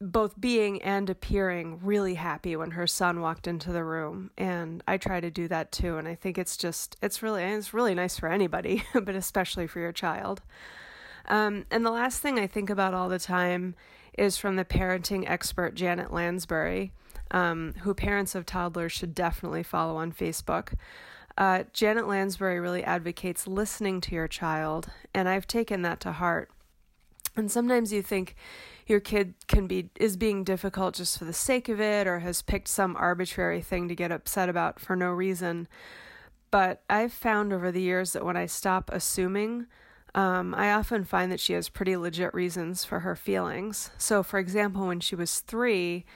both 0.00 0.40
being 0.40 0.80
and 0.82 1.10
appearing 1.10 1.80
really 1.82 2.14
happy 2.14 2.56
when 2.56 2.70
her 2.72 2.86
son 2.86 3.20
walked 3.20 3.46
into 3.46 3.70
the 3.72 3.84
room 3.84 4.30
and 4.38 4.82
I 4.88 4.96
try 4.96 5.20
to 5.20 5.30
do 5.30 5.46
that 5.48 5.72
too 5.72 5.98
and 5.98 6.08
I 6.08 6.14
think 6.14 6.38
it's 6.38 6.56
just 6.56 6.96
it's 7.02 7.22
really 7.22 7.42
it's 7.42 7.74
really 7.74 7.94
nice 7.94 8.18
for 8.18 8.30
anybody 8.30 8.82
but 8.94 9.14
especially 9.14 9.66
for 9.66 9.80
your 9.80 9.92
child. 9.92 10.42
Um, 11.26 11.66
and 11.70 11.84
the 11.84 11.90
last 11.90 12.20
thing 12.22 12.38
I 12.38 12.46
think 12.46 12.70
about 12.70 12.94
all 12.94 13.10
the 13.10 13.18
time 13.18 13.74
is 14.16 14.38
from 14.38 14.56
the 14.56 14.64
parenting 14.64 15.28
expert 15.28 15.74
Janet 15.74 16.12
Lansbury, 16.12 16.92
um, 17.30 17.74
who 17.80 17.94
parents 17.94 18.34
of 18.34 18.46
toddlers 18.46 18.92
should 18.92 19.14
definitely 19.14 19.62
follow 19.62 19.96
on 19.96 20.12
Facebook. 20.12 20.74
Uh, 21.36 21.64
Janet 21.72 22.08
Lansbury 22.08 22.58
really 22.58 22.82
advocates 22.82 23.46
listening 23.46 24.00
to 24.02 24.14
your 24.14 24.26
child, 24.28 24.90
and 25.14 25.28
I've 25.28 25.46
taken 25.46 25.82
that 25.82 26.00
to 26.00 26.12
heart. 26.12 26.50
And 27.36 27.50
sometimes 27.50 27.92
you 27.92 28.02
think 28.02 28.34
your 28.88 28.98
kid 28.98 29.34
can 29.46 29.68
be 29.68 29.90
is 30.00 30.16
being 30.16 30.42
difficult 30.42 30.96
just 30.96 31.16
for 31.16 31.24
the 31.24 31.32
sake 31.32 31.68
of 31.68 31.80
it 31.80 32.06
or 32.08 32.18
has 32.18 32.42
picked 32.42 32.68
some 32.68 32.96
arbitrary 32.96 33.60
thing 33.60 33.86
to 33.88 33.94
get 33.94 34.10
upset 34.10 34.48
about 34.48 34.80
for 34.80 34.96
no 34.96 35.10
reason. 35.10 35.68
But 36.50 36.82
I've 36.90 37.12
found 37.12 37.52
over 37.52 37.70
the 37.70 37.82
years 37.82 38.14
that 38.14 38.24
when 38.24 38.36
I 38.36 38.46
stop 38.46 38.90
assuming, 38.92 39.66
um, 40.14 40.54
I 40.54 40.72
often 40.72 41.04
find 41.04 41.30
that 41.30 41.40
she 41.40 41.52
has 41.52 41.68
pretty 41.68 41.96
legit 41.96 42.32
reasons 42.34 42.84
for 42.84 43.00
her 43.00 43.14
feelings. 43.14 43.90
So, 43.98 44.22
for 44.22 44.38
example, 44.38 44.86
when 44.86 45.00
she 45.00 45.14
was 45.14 45.40
three, 45.40 46.06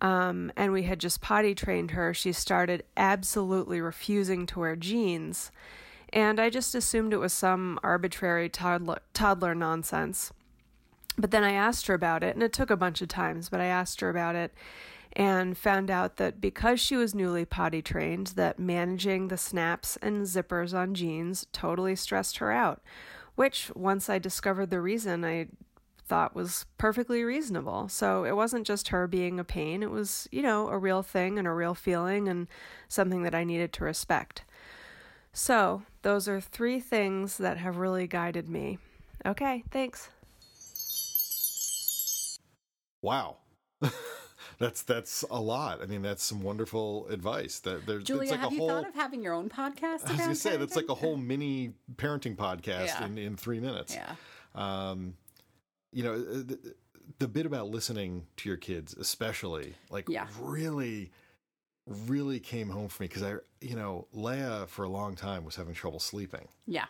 um, 0.00 0.52
and 0.56 0.72
we 0.72 0.84
had 0.84 1.00
just 1.00 1.20
potty 1.20 1.54
trained 1.54 1.92
her, 1.92 2.12
she 2.12 2.32
started 2.32 2.84
absolutely 2.96 3.80
refusing 3.80 4.46
to 4.46 4.60
wear 4.60 4.76
jeans. 4.76 5.50
And 6.12 6.40
I 6.40 6.50
just 6.50 6.74
assumed 6.74 7.12
it 7.12 7.18
was 7.18 7.32
some 7.32 7.78
arbitrary 7.82 8.48
toddler, 8.48 9.00
toddler 9.12 9.54
nonsense. 9.54 10.32
But 11.18 11.30
then 11.30 11.44
I 11.44 11.52
asked 11.52 11.86
her 11.86 11.94
about 11.94 12.22
it, 12.22 12.34
and 12.34 12.42
it 12.42 12.52
took 12.52 12.70
a 12.70 12.76
bunch 12.76 13.00
of 13.00 13.08
times, 13.08 13.48
but 13.48 13.60
I 13.60 13.66
asked 13.66 14.00
her 14.00 14.10
about 14.10 14.34
it 14.34 14.52
and 15.14 15.56
found 15.56 15.90
out 15.90 16.16
that 16.18 16.42
because 16.42 16.78
she 16.78 16.94
was 16.94 17.14
newly 17.14 17.46
potty 17.46 17.80
trained, 17.80 18.28
that 18.28 18.58
managing 18.58 19.28
the 19.28 19.38
snaps 19.38 19.96
and 20.02 20.26
zippers 20.26 20.74
on 20.74 20.94
jeans 20.94 21.46
totally 21.52 21.96
stressed 21.96 22.36
her 22.36 22.52
out, 22.52 22.82
which 23.34 23.70
once 23.74 24.10
I 24.10 24.18
discovered 24.18 24.68
the 24.68 24.80
reason, 24.80 25.24
I 25.24 25.48
thought 26.08 26.34
was 26.34 26.66
perfectly 26.78 27.22
reasonable. 27.24 27.88
So 27.88 28.24
it 28.24 28.36
wasn't 28.36 28.66
just 28.66 28.88
her 28.88 29.06
being 29.06 29.38
a 29.40 29.44
pain, 29.44 29.82
it 29.82 29.90
was, 29.90 30.28
you 30.30 30.42
know, 30.42 30.68
a 30.68 30.78
real 30.78 31.02
thing 31.02 31.38
and 31.38 31.46
a 31.46 31.52
real 31.52 31.74
feeling 31.74 32.28
and 32.28 32.46
something 32.88 33.22
that 33.22 33.34
I 33.34 33.44
needed 33.44 33.72
to 33.74 33.84
respect. 33.84 34.44
So, 35.32 35.82
those 36.00 36.28
are 36.28 36.40
three 36.40 36.80
things 36.80 37.36
that 37.36 37.58
have 37.58 37.76
really 37.76 38.06
guided 38.06 38.48
me. 38.48 38.78
Okay, 39.26 39.64
thanks. 39.70 40.08
Wow. 43.02 43.36
that's 44.58 44.82
that's 44.82 45.24
a 45.30 45.40
lot. 45.40 45.82
I 45.82 45.86
mean, 45.86 46.02
that's 46.02 46.22
some 46.22 46.42
wonderful 46.42 47.06
advice. 47.08 47.58
That 47.60 47.86
there's 47.86 48.04
Julia, 48.04 48.22
it's 48.22 48.30
like 48.32 48.40
have 48.40 48.52
a 48.52 48.54
you 48.54 48.60
whole. 48.60 48.68
thought 48.68 48.88
of 48.88 48.94
having 48.94 49.22
your 49.22 49.34
own 49.34 49.48
podcast? 49.48 50.06
I 50.06 50.12
was 50.12 50.20
gonna 50.20 50.34
say 50.34 50.56
that's 50.56 50.76
like 50.76 50.88
a 50.88 50.94
whole 50.94 51.16
mini 51.16 51.72
parenting 51.96 52.36
podcast 52.36 52.86
Yeah. 52.86 53.04
in, 53.04 53.18
in 53.18 53.36
three 53.36 53.60
minutes. 53.60 53.94
Yeah. 53.94 54.14
Um, 54.54 55.14
you 55.96 56.02
know, 56.02 56.12
uh, 56.12 56.42
the, 56.44 56.74
the 57.18 57.26
bit 57.26 57.46
about 57.46 57.70
listening 57.70 58.26
to 58.36 58.50
your 58.50 58.58
kids, 58.58 58.92
especially, 58.94 59.74
like, 59.88 60.10
Yeah. 60.10 60.26
really, 60.38 61.10
really 61.86 62.38
came 62.38 62.68
home 62.68 62.88
for 62.88 63.02
me 63.02 63.08
because 63.08 63.22
I, 63.22 63.36
you 63.62 63.76
know, 63.76 64.06
Leia 64.14 64.68
for 64.68 64.84
a 64.84 64.90
long 64.90 65.16
time 65.16 65.42
was 65.42 65.56
having 65.56 65.72
trouble 65.72 65.98
sleeping. 65.98 66.48
Yeah. 66.66 66.84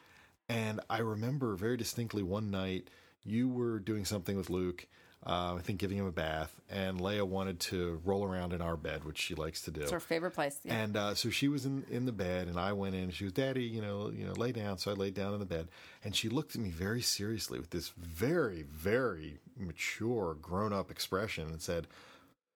And 0.49 0.81
I 0.91 0.99
remember 0.99 1.55
very 1.55 1.77
distinctly 1.77 2.25
one 2.25 2.51
night 2.51 2.91
you 3.23 3.49
were 3.49 3.79
doing 3.79 4.05
something 4.05 4.37
with 4.37 4.51
Luke, 4.51 4.89
uh, 5.27 5.57
I 5.59 5.61
think 5.61 5.81
giving 5.81 5.99
him 5.99 6.07
a 6.07 6.13
bath, 6.13 6.55
and 6.71 7.01
Leia 7.01 7.27
wanted 7.27 7.59
to 7.61 8.01
roll 8.05 8.25
around 8.25 8.53
in 8.53 8.61
our 8.63 8.77
bed, 8.77 9.05
which 9.05 9.19
she 9.19 9.35
likes 9.35 9.63
to 9.63 9.73
do. 9.73 9.81
It's 9.81 9.91
her 9.91 9.99
favorite 9.99 10.31
place. 10.33 10.61
Yeah. 10.63 10.75
And 10.75 10.97
uh, 10.97 11.15
so 11.17 11.31
she 11.31 11.49
was 11.49 11.67
in, 11.67 11.85
in 11.91 12.07
the 12.07 12.13
bed, 12.13 12.47
and 12.47 12.61
I 12.61 12.73
went 12.75 12.95
in. 12.95 13.05
And 13.05 13.15
She 13.15 13.25
was, 13.25 13.33
"Daddy, 13.33 13.65
you 13.65 13.83
know, 13.83 14.11
you 14.11 14.25
know, 14.25 14.35
lay 14.35 14.53
down." 14.53 14.79
So 14.79 14.93
I 14.93 14.95
laid 14.95 15.15
down 15.15 15.33
in 15.35 15.41
the 15.41 15.47
bed, 15.47 15.67
and 16.05 16.15
she 16.15 16.29
looked 16.29 16.55
at 16.55 16.61
me 16.61 16.71
very 16.71 17.03
seriously 17.03 17.59
with 17.59 17.71
this 17.71 17.89
very, 17.99 18.63
very 18.63 19.41
mature, 19.59 20.35
grown 20.41 20.73
up 20.73 20.91
expression, 20.93 21.49
and 21.49 21.61
said, 21.61 21.89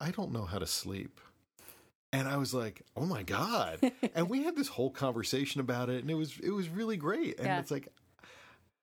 "I 0.01 0.13
don't 0.13 0.31
know 0.33 0.45
how 0.45 0.61
to 0.61 0.67
sleep." 0.67 1.21
And 2.13 2.29
I 2.29 2.37
was 2.37 2.55
like, 2.55 2.83
"Oh 2.97 3.07
my 3.07 3.25
god!" 3.25 3.81
and 4.15 4.29
we 4.31 4.45
had 4.45 4.55
this 4.55 4.69
whole 4.69 4.91
conversation 4.91 5.61
about 5.61 5.89
it, 5.91 6.03
and 6.03 6.11
it 6.11 6.15
was 6.15 6.39
it 6.41 6.51
was 6.51 6.69
really 6.69 6.97
great. 6.97 7.39
And 7.39 7.49
Yeah. 7.49 7.59
it's 7.59 7.71
like, 7.73 7.89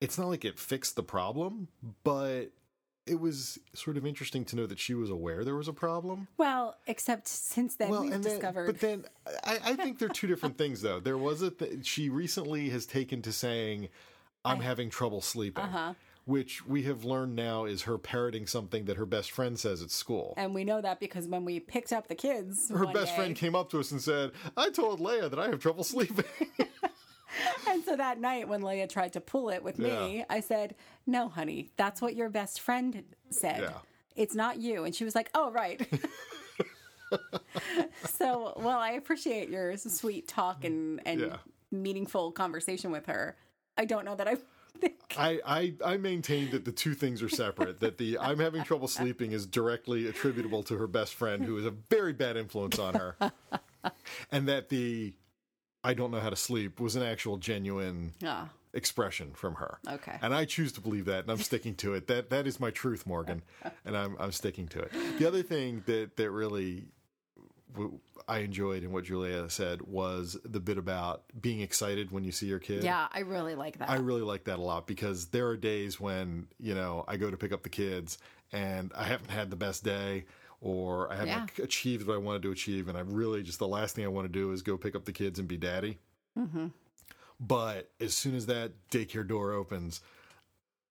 it's 0.02 0.18
not 0.18 0.28
like 0.28 0.44
it 0.44 0.60
fixed 0.60 0.96
the 0.98 1.04
problem, 1.04 1.70
but 2.04 2.48
it 3.08 3.20
was 3.20 3.60
sort 3.74 3.98
of 3.98 4.06
interesting 4.06 4.44
to 4.46 4.56
know 4.56 4.66
that 4.66 4.80
she 4.80 4.94
was 4.94 5.10
aware 5.10 5.44
there 5.44 5.56
was 5.56 5.68
a 5.68 5.74
problem 5.74 6.28
well, 6.38 6.76
except 6.88 7.28
since 7.28 7.76
then 7.76 7.90
we've 7.90 8.12
then, 8.12 8.22
discovered. 8.22 8.66
but 8.68 8.80
then 8.80 9.06
I, 9.44 9.60
I 9.66 9.76
think 9.76 10.00
they're 10.00 10.10
two 10.10 10.28
different 10.28 10.58
things, 10.62 10.82
though. 10.82 11.00
There 11.00 11.18
was 11.18 11.42
a 11.42 11.52
th- 11.52 11.86
she 11.86 12.10
recently 12.10 12.70
has 12.70 12.86
taken 12.86 13.22
to 13.24 13.32
saying, 13.32 13.90
"I'm 14.46 14.60
having 14.62 14.90
trouble 14.90 15.22
sleeping," 15.22 15.64
Uh-huh. 15.64 15.94
which 16.26 16.66
we 16.66 16.84
have 16.84 17.04
learned 17.06 17.36
now 17.36 17.66
is 17.66 17.84
her 17.84 17.98
parroting 17.98 18.48
something 18.48 18.86
that 18.86 18.98
her 18.98 19.06
best 19.06 19.32
friend 19.32 19.58
says 19.58 19.82
at 19.82 19.92
school. 19.92 20.34
and 20.38 20.54
we 20.54 20.64
know 20.64 20.82
that 20.82 21.00
because 21.00 21.28
when 21.28 21.46
we 21.46 21.60
picked 21.60 21.92
up 21.94 22.08
the 22.08 22.16
kids, 22.16 22.70
her 22.70 22.86
best 22.88 23.12
day- 23.12 23.16
friend 23.16 23.36
came 23.36 23.56
up 23.56 23.70
to 23.72 23.80
us 23.80 23.92
and 23.92 24.02
said, 24.02 24.32
"I 24.56 24.70
told 24.70 25.00
Leia 25.00 25.30
that 25.30 25.40
I 25.40 25.48
have 25.50 25.60
trouble 25.60 25.84
sleeping." 25.96 26.26
And 27.70 27.84
so 27.84 27.96
that 27.96 28.20
night 28.20 28.48
when 28.48 28.62
Leia 28.62 28.88
tried 28.90 29.14
to 29.14 29.22
pull 29.22 29.50
it 29.50 29.62
with 29.64 29.78
me, 29.78 30.18
Yeah. 30.20 30.26
I 30.30 30.40
said, 30.40 30.76
"No, 31.06 31.28
honey, 31.30 31.72
that's 31.78 32.02
what 32.02 32.16
your 32.16 32.30
best 32.30 32.62
friend 32.62 33.04
said. 33.30 33.62
Yeah. 33.62 33.80
It's 34.16 34.34
not 34.36 34.58
you." 34.60 34.84
And 34.86 34.96
she 34.96 35.04
was 35.04 35.14
like, 35.16 35.30
"Oh, 35.36 35.52
right." 35.52 35.86
so, 38.06 38.54
well, 38.58 38.78
I 38.80 38.92
appreciate 38.92 39.50
your 39.50 39.76
sweet 39.78 40.28
talk 40.28 40.64
and 40.64 41.02
and 41.06 41.20
Yeah. 41.22 41.38
meaningful 41.72 42.32
conversation 42.32 42.92
with 42.92 43.06
her. 43.08 43.36
I 43.78 43.86
don't 43.86 44.06
know 44.06 44.16
that 44.16 44.28
I 44.28 44.38
I, 45.18 45.40
I 45.46 45.74
I 45.84 45.98
maintain 45.98 46.52
that 46.52 46.66
the 46.66 46.72
two 46.72 46.94
things 46.94 47.22
are 47.24 47.30
separate. 47.30 47.80
that 47.80 47.98
the 47.98 48.18
I'm 48.20 48.40
having 48.40 48.64
trouble 48.64 48.88
sleeping 48.88 49.32
is 49.32 49.46
directly 49.46 50.08
attributable 50.08 50.64
to 50.64 50.78
her 50.78 50.88
best 50.88 51.14
friend, 51.16 51.44
who 51.44 51.58
is 51.58 51.66
a 51.66 51.72
very 51.72 52.14
bad 52.14 52.38
influence 52.38 52.78
on 52.80 52.94
her, 52.94 53.16
and 54.32 54.48
that 54.48 54.70
the 54.70 55.14
I 55.84 55.94
don't 55.94 56.12
know 56.12 56.20
how 56.20 56.30
to 56.30 56.36
sleep 56.36 56.80
was 56.80 56.96
an 56.96 57.04
actual 57.04 57.38
genuine 57.38 58.14
Ah, 58.24 58.50
expression 58.74 59.32
from 59.34 59.56
her. 59.56 59.80
Okay. 59.88 60.18
And 60.22 60.34
I 60.34 60.46
choose 60.46 60.72
to 60.74 60.82
believe 60.82 61.06
that, 61.06 61.22
and 61.22 61.32
I'm 61.32 61.38
sticking 61.38 61.76
to 61.76 61.94
it. 61.94 62.08
That 62.08 62.30
that 62.32 62.48
is 62.48 62.60
my 62.60 62.72
truth, 62.72 63.06
Morgan, 63.08 63.44
and 63.86 63.96
I'm 63.98 64.16
I'm 64.20 64.32
sticking 64.32 64.68
to 64.70 64.80
it. 64.82 64.92
The 65.20 65.28
other 65.28 65.44
thing 65.44 65.84
that 65.86 66.18
that 66.18 66.32
really 66.32 66.88
w- 67.74 68.00
I 68.28 68.40
enjoyed 68.40 68.84
in 68.84 68.92
what 68.92 69.06
Julia 69.06 69.50
said 69.50 69.82
was 69.84 70.36
the 70.44 70.60
bit 70.60 70.78
about 70.78 71.24
being 71.40 71.62
excited 71.62 72.12
when 72.12 72.24
you 72.26 72.32
see 72.34 72.48
your 72.48 72.60
kid. 72.60 72.84
yeah, 72.84 73.08
I 73.12 73.20
really 73.20 73.56
like 73.56 73.78
that. 73.80 73.90
I 73.90 73.96
really 73.96 74.22
like 74.22 74.46
that 74.46 74.60
a 74.60 74.62
lot 74.62 74.86
because 74.88 75.28
there 75.28 75.48
are 75.48 75.56
days 75.58 75.98
when, 76.00 76.48
you 76.60 76.76
know, 76.76 77.06
I 77.08 77.16
go 77.18 77.32
to 77.32 77.38
pick 77.38 77.54
up 77.54 77.64
the 77.64 77.70
kids 77.70 78.18
and 78.52 78.92
I 78.96 79.04
haven't 79.06 79.30
had 79.30 79.50
the 79.50 79.56
best 79.56 79.84
day 79.86 80.26
or 80.62 81.12
I 81.12 81.16
haven't 81.16 81.52
Yeah. 81.58 81.64
achieved 81.66 82.08
what 82.08 82.16
I 82.16 82.18
wanted 82.18 82.42
to 82.44 82.52
achieve. 82.52 82.88
And 82.88 82.98
I 82.98 83.02
really 83.02 83.44
just 83.44 83.60
the 83.60 83.68
last 83.68 83.96
thing 83.96 84.04
I 84.06 84.10
want 84.10 84.26
to 84.26 84.32
do 84.32 84.52
is 84.52 84.62
go 84.62 84.78
pick 84.78 84.96
up 84.96 85.06
the 85.06 85.12
kids 85.12 85.40
and 85.40 85.48
be 85.48 85.58
daddy. 85.58 86.00
mm-hmm. 86.38 86.68
But 87.40 87.92
as 88.02 88.16
soon 88.16 88.34
as 88.36 88.48
that 88.48 88.72
daycare 88.90 89.28
door 89.28 89.52
opens, 89.52 90.02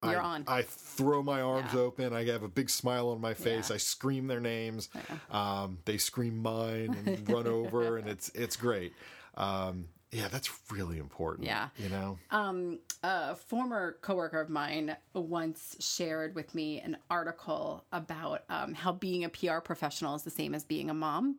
You're 0.05 0.20
I, 0.20 0.24
on. 0.24 0.44
I 0.46 0.62
throw 0.62 1.20
my 1.22 1.40
arms 1.40 1.70
Yeah. 1.74 1.81
open. 1.81 2.12
I 2.12 2.24
have 2.26 2.44
a 2.44 2.48
big 2.48 2.70
smile 2.70 3.09
on 3.09 3.20
my 3.20 3.35
face. 3.35 3.70
Yeah. 3.70 3.74
I 3.74 3.79
scream 3.79 4.29
their 4.29 4.38
names. 4.40 4.88
Um, 5.31 5.79
they 5.87 5.98
scream 5.98 6.38
mine 6.38 6.96
and 7.07 7.29
run 7.29 7.46
over, 7.48 7.96
and 7.96 8.09
it's 8.09 8.29
it's 8.31 8.55
great. 8.57 8.92
Um, 9.37 9.88
yeah, 10.16 10.29
that's 10.29 10.50
really 10.70 10.98
important. 10.98 11.46
Yeah. 11.46 11.68
you 11.76 11.90
know. 11.90 12.18
Um, 12.31 12.79
a 13.02 13.37
former 13.37 13.98
coworker 14.00 14.40
of 14.40 14.48
mine 14.48 14.96
once 15.12 15.76
shared 15.79 16.35
with 16.35 16.55
me 16.55 16.81
an 16.81 16.96
article 17.11 17.85
about 17.92 18.44
um, 18.48 18.72
how 18.72 18.92
being 18.92 19.24
a 19.24 19.29
PR 19.29 19.59
professional 19.59 20.14
is 20.14 20.22
the 20.22 20.31
same 20.31 20.55
as 20.55 20.64
being 20.64 20.88
a 20.88 20.94
mom, 20.94 21.37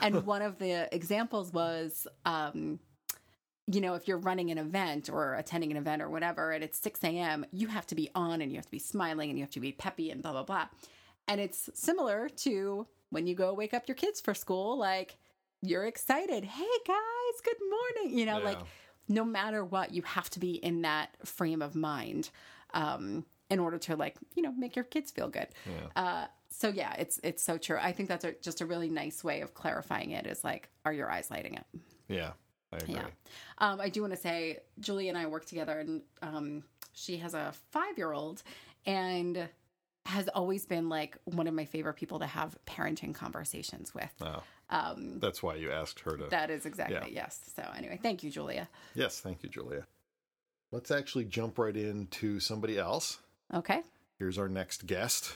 and 0.00 0.26
one 0.26 0.42
of 0.42 0.58
the 0.58 0.92
examples 0.94 1.52
was. 1.52 2.06
Um, 2.24 2.80
you 3.70 3.82
know, 3.82 3.92
if 3.92 4.08
you're 4.08 4.16
running 4.16 4.50
an 4.50 4.56
event 4.56 5.10
or 5.10 5.34
attending 5.34 5.70
an 5.70 5.76
event 5.76 6.00
or 6.00 6.08
whatever, 6.08 6.52
and 6.52 6.64
it's 6.64 6.78
6 6.78 7.04
a.m., 7.04 7.44
you 7.52 7.66
have 7.66 7.86
to 7.88 7.94
be 7.94 8.08
on 8.14 8.40
and 8.40 8.50
you 8.50 8.56
have 8.56 8.64
to 8.64 8.70
be 8.70 8.78
smiling 8.78 9.28
and 9.28 9.38
you 9.38 9.44
have 9.44 9.50
to 9.50 9.60
be 9.60 9.72
peppy 9.72 10.10
and 10.10 10.22
blah, 10.22 10.32
blah, 10.32 10.42
blah. 10.42 10.68
And 11.26 11.38
it's 11.38 11.68
similar 11.74 12.30
to 12.30 12.86
when 13.10 13.26
you 13.26 13.34
go 13.34 13.52
wake 13.52 13.74
up 13.74 13.86
your 13.86 13.94
kids 13.94 14.22
for 14.22 14.32
school, 14.32 14.78
like 14.78 15.18
you're 15.62 15.84
excited. 15.86 16.44
Hey 16.44 16.66
guys, 16.86 17.40
good 17.44 17.56
morning. 17.68 18.18
You 18.18 18.26
know, 18.26 18.38
like 18.38 18.58
no 19.08 19.24
matter 19.24 19.64
what, 19.64 19.92
you 19.92 20.02
have 20.02 20.30
to 20.30 20.38
be 20.38 20.52
in 20.52 20.82
that 20.82 21.10
frame 21.26 21.62
of 21.62 21.74
mind 21.74 22.30
um, 22.74 23.24
in 23.50 23.58
order 23.58 23.78
to 23.78 23.96
like, 23.96 24.16
you 24.34 24.42
know, 24.42 24.52
make 24.52 24.76
your 24.76 24.84
kids 24.84 25.10
feel 25.10 25.28
good. 25.28 25.48
Uh, 25.96 26.26
so 26.50 26.68
yeah, 26.68 26.94
it's 26.98 27.20
it's 27.22 27.42
so 27.42 27.58
true. 27.58 27.78
I 27.80 27.92
think 27.92 28.08
that's 28.08 28.24
a, 28.24 28.32
just 28.40 28.60
a 28.60 28.66
really 28.66 28.88
nice 28.88 29.22
way 29.22 29.40
of 29.40 29.54
clarifying 29.54 30.12
it. 30.12 30.26
Is 30.26 30.44
like, 30.44 30.68
are 30.84 30.92
your 30.92 31.10
eyes 31.10 31.30
lighting 31.30 31.58
up? 31.58 31.66
Yeah, 32.08 32.32
I 32.72 32.76
agree. 32.76 32.94
Yeah. 32.94 33.06
Um, 33.58 33.80
I 33.80 33.88
do 33.88 34.00
want 34.00 34.14
to 34.14 34.20
say, 34.20 34.58
Julie 34.80 35.08
and 35.08 35.18
I 35.18 35.26
work 35.26 35.44
together, 35.44 35.78
and 35.78 36.02
um, 36.22 36.62
she 36.92 37.18
has 37.18 37.34
a 37.34 37.52
five 37.70 37.98
year 37.98 38.12
old. 38.12 38.42
And 38.86 39.48
has 40.06 40.26
always 40.28 40.64
been 40.64 40.88
like 40.88 41.18
one 41.24 41.46
of 41.46 41.52
my 41.52 41.66
favorite 41.66 41.92
people 41.92 42.18
to 42.18 42.26
have 42.26 42.56
parenting 42.66 43.14
conversations 43.14 43.92
with. 43.94 44.10
Oh, 44.22 44.42
Um, 44.70 45.18
that's 45.18 45.42
why 45.42 45.54
you 45.54 45.70
asked 45.70 46.00
her 46.00 46.16
to. 46.16 46.26
that 46.26 46.50
is 46.50 46.66
exactly 46.66 46.96
Yeah. 46.96 47.22
yes. 47.24 47.40
So 47.56 47.62
anyway, 47.76 47.98
thank 48.02 48.22
you, 48.22 48.30
Julia. 48.30 48.68
yes, 48.94 49.20
thank 49.20 49.42
you, 49.42 49.48
Julia. 49.48 49.86
Let's 50.70 50.90
actually 50.90 51.24
jump 51.24 51.58
right 51.58 51.74
into 51.76 52.38
somebody 52.40 52.78
else. 52.78 53.18
Okay. 53.54 53.80
Here's 54.18 54.36
our 54.36 54.48
next 54.48 54.86
guest. 54.86 55.34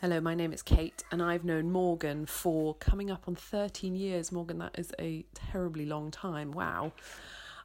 Hello, 0.00 0.18
my 0.20 0.34
name 0.34 0.52
is 0.52 0.62
Kate, 0.62 1.04
and 1.12 1.22
I've 1.22 1.44
known 1.44 1.70
Morgan 1.70 2.24
for 2.24 2.74
coming 2.74 3.10
up 3.10 3.24
on 3.28 3.34
13 3.34 3.94
years. 3.94 4.32
Morgan, 4.32 4.58
that 4.58 4.78
is 4.78 4.92
a 4.98 5.26
terribly 5.34 5.84
long 5.84 6.10
time. 6.10 6.52
Wow. 6.52 6.92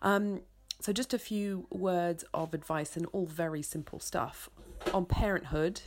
Um, 0.01 0.41
so, 0.81 0.91
just 0.91 1.13
a 1.13 1.17
few 1.19 1.65
words 1.69 2.25
of 2.33 2.53
advice 2.53 2.97
and 2.97 3.05
all 3.13 3.25
very 3.25 3.61
simple 3.61 3.99
stuff. 4.01 4.49
On 4.93 5.05
parenthood, 5.05 5.81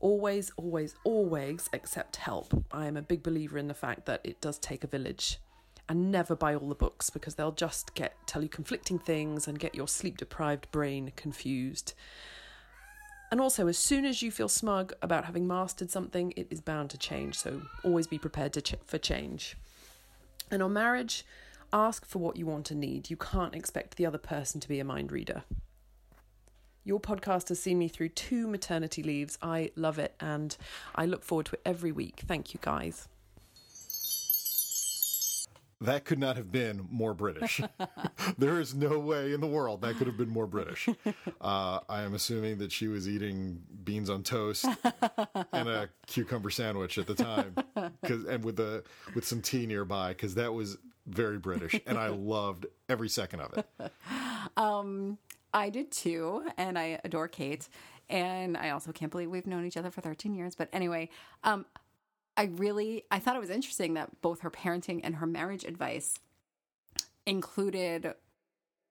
always, 0.00 0.50
always, 0.56 0.94
always 1.04 1.68
accept 1.72 2.16
help. 2.16 2.64
I 2.70 2.86
am 2.86 2.96
a 2.96 3.02
big 3.02 3.22
believer 3.22 3.58
in 3.58 3.68
the 3.68 3.74
fact 3.74 4.06
that 4.06 4.20
it 4.24 4.40
does 4.40 4.58
take 4.58 4.84
a 4.84 4.88
village. 4.88 5.38
And 5.86 6.10
never 6.10 6.34
buy 6.34 6.54
all 6.54 6.68
the 6.68 6.74
books 6.74 7.10
because 7.10 7.34
they'll 7.34 7.52
just 7.52 7.94
get 7.94 8.14
tell 8.26 8.42
you 8.42 8.48
conflicting 8.48 8.98
things 8.98 9.46
and 9.46 9.58
get 9.58 9.74
your 9.74 9.86
sleep 9.86 10.16
deprived 10.16 10.70
brain 10.70 11.12
confused. 11.14 11.92
And 13.30 13.40
also, 13.40 13.66
as 13.66 13.76
soon 13.76 14.04
as 14.04 14.22
you 14.22 14.30
feel 14.30 14.48
smug 14.48 14.94
about 15.02 15.26
having 15.26 15.46
mastered 15.46 15.90
something, 15.90 16.32
it 16.36 16.46
is 16.50 16.60
bound 16.60 16.88
to 16.90 16.98
change. 16.98 17.34
So 17.34 17.62
always 17.82 18.06
be 18.06 18.18
prepared 18.18 18.52
to 18.54 18.62
ch- 18.62 18.76
for 18.86 18.96
change. 18.96 19.56
And 20.50 20.62
on 20.62 20.72
marriage, 20.72 21.24
ask 21.72 22.06
for 22.06 22.18
what 22.18 22.36
you 22.36 22.46
want 22.46 22.70
and 22.70 22.80
need. 22.80 23.10
You 23.10 23.16
can't 23.16 23.54
expect 23.54 23.96
the 23.96 24.06
other 24.06 24.18
person 24.18 24.60
to 24.60 24.68
be 24.68 24.80
a 24.80 24.84
mind 24.84 25.10
reader. 25.10 25.42
Your 26.86 27.00
podcast 27.00 27.48
has 27.48 27.58
seen 27.60 27.78
me 27.78 27.88
through 27.88 28.10
two 28.10 28.46
maternity 28.46 29.02
leaves. 29.02 29.38
I 29.40 29.70
love 29.74 29.98
it 29.98 30.14
and 30.20 30.54
I 30.94 31.06
look 31.06 31.24
forward 31.24 31.46
to 31.46 31.54
it 31.54 31.62
every 31.64 31.92
week. 31.92 32.22
Thank 32.26 32.52
you, 32.52 32.60
guys. 32.62 33.08
That 35.80 36.04
could 36.04 36.18
not 36.18 36.36
have 36.36 36.52
been 36.52 36.86
more 36.90 37.14
British. 37.14 37.62
there 38.38 38.60
is 38.60 38.74
no 38.74 38.98
way 38.98 39.32
in 39.32 39.40
the 39.40 39.46
world 39.46 39.80
that 39.80 39.96
could 39.96 40.06
have 40.06 40.18
been 40.18 40.30
more 40.30 40.46
British. 40.46 40.88
Uh, 41.40 41.80
I 41.90 42.02
am 42.02 42.14
assuming 42.14 42.56
that 42.58 42.72
she 42.72 42.88
was 42.88 43.06
eating 43.06 43.60
beans 43.84 44.08
on 44.08 44.22
toast 44.22 44.64
and 45.52 45.68
a 45.68 45.90
cucumber 46.06 46.48
sandwich 46.48 46.96
at 46.96 47.06
the 47.06 47.14
time, 47.14 47.54
and 48.02 48.42
with 48.42 48.56
the 48.56 48.82
with 49.14 49.26
some 49.26 49.42
tea 49.42 49.66
nearby, 49.66 50.10
because 50.10 50.36
that 50.36 50.54
was 50.54 50.78
very 51.06 51.38
British, 51.38 51.78
and 51.86 51.98
I 51.98 52.08
loved 52.08 52.64
every 52.88 53.10
second 53.10 53.40
of 53.40 53.58
it. 53.58 53.92
Um, 54.56 55.18
I 55.54 55.70
did 55.70 55.90
too, 55.90 56.44
and 56.58 56.78
I 56.78 57.00
adore 57.04 57.28
Kate. 57.28 57.68
And 58.10 58.56
I 58.58 58.68
also 58.70 58.92
can't 58.92 59.10
believe 59.10 59.30
we've 59.30 59.46
known 59.46 59.64
each 59.64 59.78
other 59.78 59.90
for 59.90 60.02
13 60.02 60.34
years. 60.34 60.54
But 60.54 60.68
anyway, 60.74 61.08
um, 61.42 61.64
I 62.36 62.50
really 62.56 63.04
I 63.10 63.18
thought 63.18 63.36
it 63.36 63.40
was 63.40 63.48
interesting 63.48 63.94
that 63.94 64.20
both 64.20 64.40
her 64.40 64.50
parenting 64.50 65.00
and 65.02 65.14
her 65.16 65.26
marriage 65.26 65.64
advice 65.64 66.18
included 67.26 68.12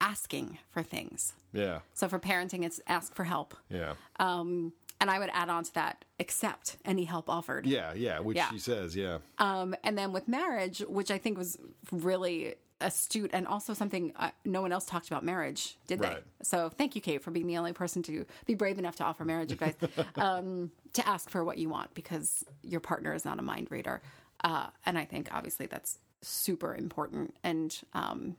asking 0.02 0.58
for 0.72 0.84
things. 0.84 1.34
Yeah, 1.54 1.80
So 1.94 2.08
for 2.10 2.20
parenting, 2.20 2.66
it's 2.66 2.82
ask 2.88 3.14
for 3.14 3.24
help. 3.26 3.54
yeah, 3.70 3.94
Um, 4.20 4.74
and 5.00 5.12
I 5.12 5.20
would 5.20 5.30
add 5.34 5.50
on 5.50 5.64
to 5.66 5.74
that, 5.76 6.04
accept 6.20 6.78
any 6.84 7.04
help 7.06 7.30
offered. 7.30 7.66
yeah, 7.68 7.94
yeah. 7.94 8.20
Which 8.20 8.38
Yeah. 8.38 8.50
she 8.50 8.58
says, 8.60 8.96
yeah, 8.96 9.20
Um, 9.38 9.76
and 9.84 9.98
then 9.98 10.12
with 10.12 10.28
marriage, 10.28 10.80
which 10.88 11.12
I 11.12 11.18
think 11.20 11.38
was 11.38 11.58
really 11.92 12.56
astute 12.84 13.32
and 13.34 13.48
also 13.48 13.74
something 13.74 14.14
uh, 14.16 14.30
no 14.46 14.62
one 14.62 14.72
else 14.72 14.86
talked 14.86 15.08
about 15.08 15.24
marriage, 15.24 15.78
did 15.88 16.00
they? 16.00 16.18
So 16.42 16.70
thank 16.70 16.96
you, 16.96 17.02
Kate, 17.02 17.22
for 17.24 17.32
being 17.32 17.48
the 17.48 17.58
only 17.58 17.74
person 17.74 18.04
to 18.04 18.26
be 18.46 18.54
brave 18.56 18.78
enough 18.78 18.96
to 18.98 19.04
offer 19.04 19.26
marriage 19.26 19.52
advice, 19.52 19.76
um, 20.16 20.72
to 20.94 21.08
ask 21.08 21.30
for 21.30 21.44
what 21.44 21.58
you 21.58 21.70
want 21.70 21.94
because 21.94 22.44
your 22.62 22.80
partner 22.80 23.14
is 23.14 23.26
not 23.26 23.40
a 23.40 23.42
mind 23.42 23.68
reader. 23.72 24.02
Uh, 24.44 24.68
and 24.86 24.98
I 24.98 25.06
think 25.06 25.30
obviously 25.32 25.66
that's 25.66 26.00
super 26.22 26.76
important 26.76 27.36
and 27.44 27.78
um, 27.94 28.36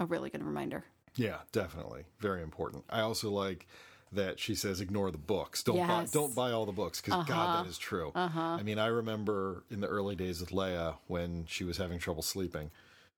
a 0.00 0.06
really 0.06 0.30
good 0.30 0.42
reminder. 0.42 0.84
yeah, 1.16 1.38
definitely, 1.52 2.04
very 2.20 2.42
important. 2.42 2.84
I 2.90 3.00
also 3.00 3.30
like 3.30 3.66
that 4.12 4.38
she 4.38 4.54
says 4.54 4.80
ignore 4.82 5.10
the 5.10 5.16
books. 5.18 5.62
Don't 5.62 5.76
buy, 5.76 6.00
Yes. 6.00 6.10
don't 6.10 6.34
buy 6.34 6.52
all 6.52 6.66
the 6.66 6.72
books 6.72 7.00
because 7.00 7.26
God, 7.26 7.64
that 7.64 7.70
is 7.70 7.78
true. 7.78 8.12
I 8.14 8.62
mean, 8.62 8.78
I 8.78 8.86
remember 8.88 9.64
in 9.70 9.80
the 9.80 9.86
early 9.86 10.14
days 10.16 10.40
with 10.40 10.50
Leia 10.50 10.96
when 11.06 11.44
she 11.48 11.64
was 11.64 11.78
having 11.78 11.98
trouble 11.98 12.22
sleeping. 12.22 12.70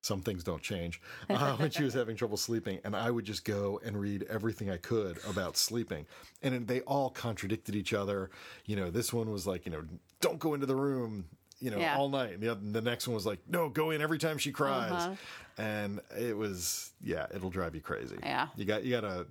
Some 0.05 0.21
things 0.21 0.45
don't 0.45 0.61
change. 0.61 1.01
Uh, 1.31 1.57
when 1.57 1.71
she 1.71 1.83
was 1.83 1.95
having 1.95 2.15
trouble 2.15 2.37
sleeping, 2.37 2.79
and 2.85 2.95
I 2.95 3.11
would 3.11 3.25
just 3.25 3.43
go 3.43 3.81
and 3.83 3.99
read 3.99 4.25
everything 4.29 4.69
I 4.69 4.77
could 4.77 5.19
about 5.27 5.57
sleeping, 5.57 6.05
and 6.43 6.69
they 6.69 6.83
all 6.83 7.09
contradicted 7.09 7.75
each 7.75 7.95
other. 7.95 8.29
You 8.67 8.77
know, 8.77 8.91
this 8.91 9.15
one 9.15 9.31
was 9.31 9.47
like, 9.47 9.65
you 9.65 9.73
know, 9.73 9.83
don't 10.21 10.39
go 10.39 10.53
into 10.53 10.67
the 10.67 10.77
room, 10.77 11.25
you 11.59 11.71
know, 11.71 11.79
Yeah. 11.79 11.97
all 11.97 12.11
night. 12.11 12.35
And 12.35 12.43
the, 12.43 12.55
the 12.55 12.83
next 12.83 13.09
one 13.09 13.15
was 13.15 13.25
like, 13.25 13.39
no, 13.49 13.71
go 13.71 13.93
in 13.93 14.03
every 14.03 14.19
time 14.19 14.37
she 14.37 14.53
cries, 14.53 15.09
and 15.57 16.01
it 16.19 16.37
was, 16.37 16.93
yeah, 17.03 17.25
it'll 17.35 17.49
drive 17.49 17.75
you 17.75 17.81
crazy. 17.81 18.17
Yeah. 18.23 18.49
you 18.57 18.67
got 18.67 18.85
you 18.85 18.91
got 18.91 19.09
to 19.09 19.27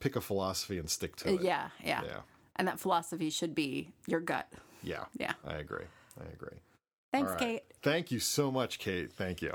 pick 0.00 0.16
a 0.16 0.22
philosophy 0.22 0.78
and 0.78 0.88
stick 0.88 1.16
to 1.16 1.28
Uh, 1.28 1.32
it. 1.34 1.42
yeah, 1.42 1.68
yeah, 1.84 2.00
Yeah. 2.02 2.20
And 2.56 2.66
that 2.66 2.80
philosophy 2.80 3.28
should 3.28 3.54
be 3.54 3.92
your 4.06 4.20
gut. 4.20 4.50
Yeah. 4.82 5.04
Yeah. 5.18 5.34
I 5.46 5.56
agree. 5.56 5.84
I 6.18 6.24
agree. 6.32 6.56
Thanks, 7.12 7.30
right. 7.32 7.38
Kate. 7.38 7.62
Thank 7.82 8.10
you 8.10 8.20
so 8.20 8.50
much, 8.50 8.78
Kate. 8.78 9.12
Thank 9.12 9.42
you. 9.42 9.54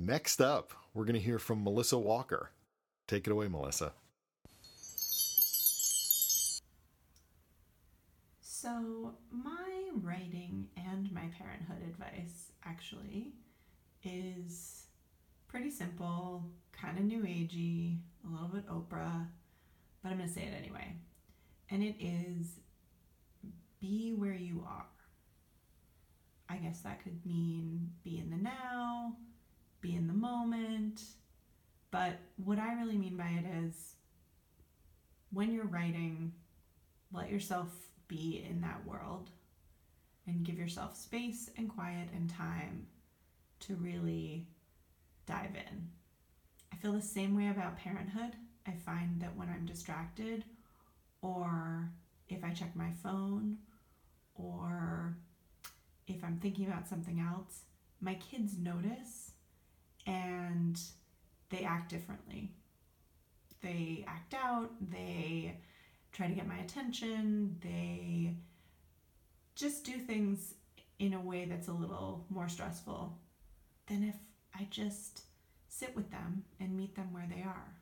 Next 0.00 0.40
up, 0.40 0.72
we're 0.94 1.04
going 1.04 1.16
to 1.16 1.20
hear 1.20 1.40
from 1.40 1.64
Melissa 1.64 1.98
Walker. 1.98 2.52
Take 3.08 3.26
it 3.26 3.32
away, 3.32 3.48
Melissa. 3.48 3.92
So, 8.40 9.14
my 9.32 9.88
writing 10.00 10.68
and 10.76 11.10
my 11.12 11.28
parenthood 11.36 11.82
advice 11.82 12.52
actually 12.64 13.32
is 14.04 14.84
pretty 15.48 15.68
simple, 15.68 16.44
kind 16.70 16.96
of 16.96 17.04
new 17.04 17.24
agey, 17.24 17.98
a 18.24 18.30
little 18.30 18.48
bit 18.48 18.68
Oprah, 18.68 19.26
but 20.02 20.12
I'm 20.12 20.18
going 20.18 20.28
to 20.28 20.32
say 20.32 20.42
it 20.42 20.54
anyway. 20.56 20.94
And 21.70 21.82
it 21.82 21.96
is 21.98 22.60
be 23.80 24.14
where 24.16 24.32
you 24.32 24.64
are. 24.64 24.86
I 26.48 26.58
guess 26.58 26.82
that 26.82 27.02
could 27.02 27.26
mean 27.26 27.90
be 28.04 28.18
in 28.18 28.30
the 28.30 28.36
now, 28.36 29.16
be 29.80 29.94
in 29.94 30.06
the 30.06 30.12
moment. 30.12 31.02
But 31.90 32.18
what 32.44 32.58
I 32.58 32.74
really 32.74 32.96
mean 32.96 33.16
by 33.16 33.28
it 33.28 33.44
is 33.64 33.94
when 35.32 35.52
you're 35.52 35.64
writing, 35.64 36.32
let 37.12 37.30
yourself 37.30 37.68
be 38.08 38.44
in 38.48 38.60
that 38.62 38.86
world 38.86 39.30
and 40.26 40.44
give 40.44 40.58
yourself 40.58 40.96
space 40.96 41.50
and 41.56 41.68
quiet 41.68 42.08
and 42.14 42.28
time 42.28 42.86
to 43.60 43.74
really 43.76 44.46
dive 45.26 45.54
in. 45.54 45.88
I 46.72 46.76
feel 46.76 46.92
the 46.92 47.02
same 47.02 47.36
way 47.36 47.48
about 47.48 47.78
parenthood. 47.78 48.34
I 48.66 48.72
find 48.72 49.20
that 49.20 49.36
when 49.36 49.48
I'm 49.48 49.64
distracted 49.64 50.44
or 51.22 51.90
if 52.28 52.44
I 52.44 52.50
check 52.50 52.76
my 52.76 52.90
phone 53.02 53.58
or 54.34 55.16
if 56.06 56.22
I'm 56.22 56.38
thinking 56.38 56.66
about 56.66 56.88
something 56.88 57.20
else, 57.20 57.62
my 58.00 58.14
kids 58.14 58.56
notice 58.58 59.27
and 60.08 60.80
they 61.50 61.62
act 61.64 61.90
differently. 61.90 62.50
They 63.62 64.04
act 64.08 64.34
out, 64.34 64.70
they 64.90 65.58
try 66.12 66.28
to 66.28 66.34
get 66.34 66.48
my 66.48 66.58
attention, 66.58 67.56
they 67.62 68.34
just 69.54 69.84
do 69.84 69.98
things 69.98 70.54
in 70.98 71.12
a 71.14 71.20
way 71.20 71.44
that's 71.44 71.68
a 71.68 71.72
little 71.72 72.24
more 72.30 72.48
stressful 72.48 73.16
than 73.86 74.02
if 74.02 74.16
I 74.58 74.66
just 74.70 75.22
sit 75.68 75.94
with 75.94 76.10
them 76.10 76.44
and 76.58 76.76
meet 76.76 76.94
them 76.94 77.12
where 77.12 77.28
they 77.32 77.42
are. 77.42 77.74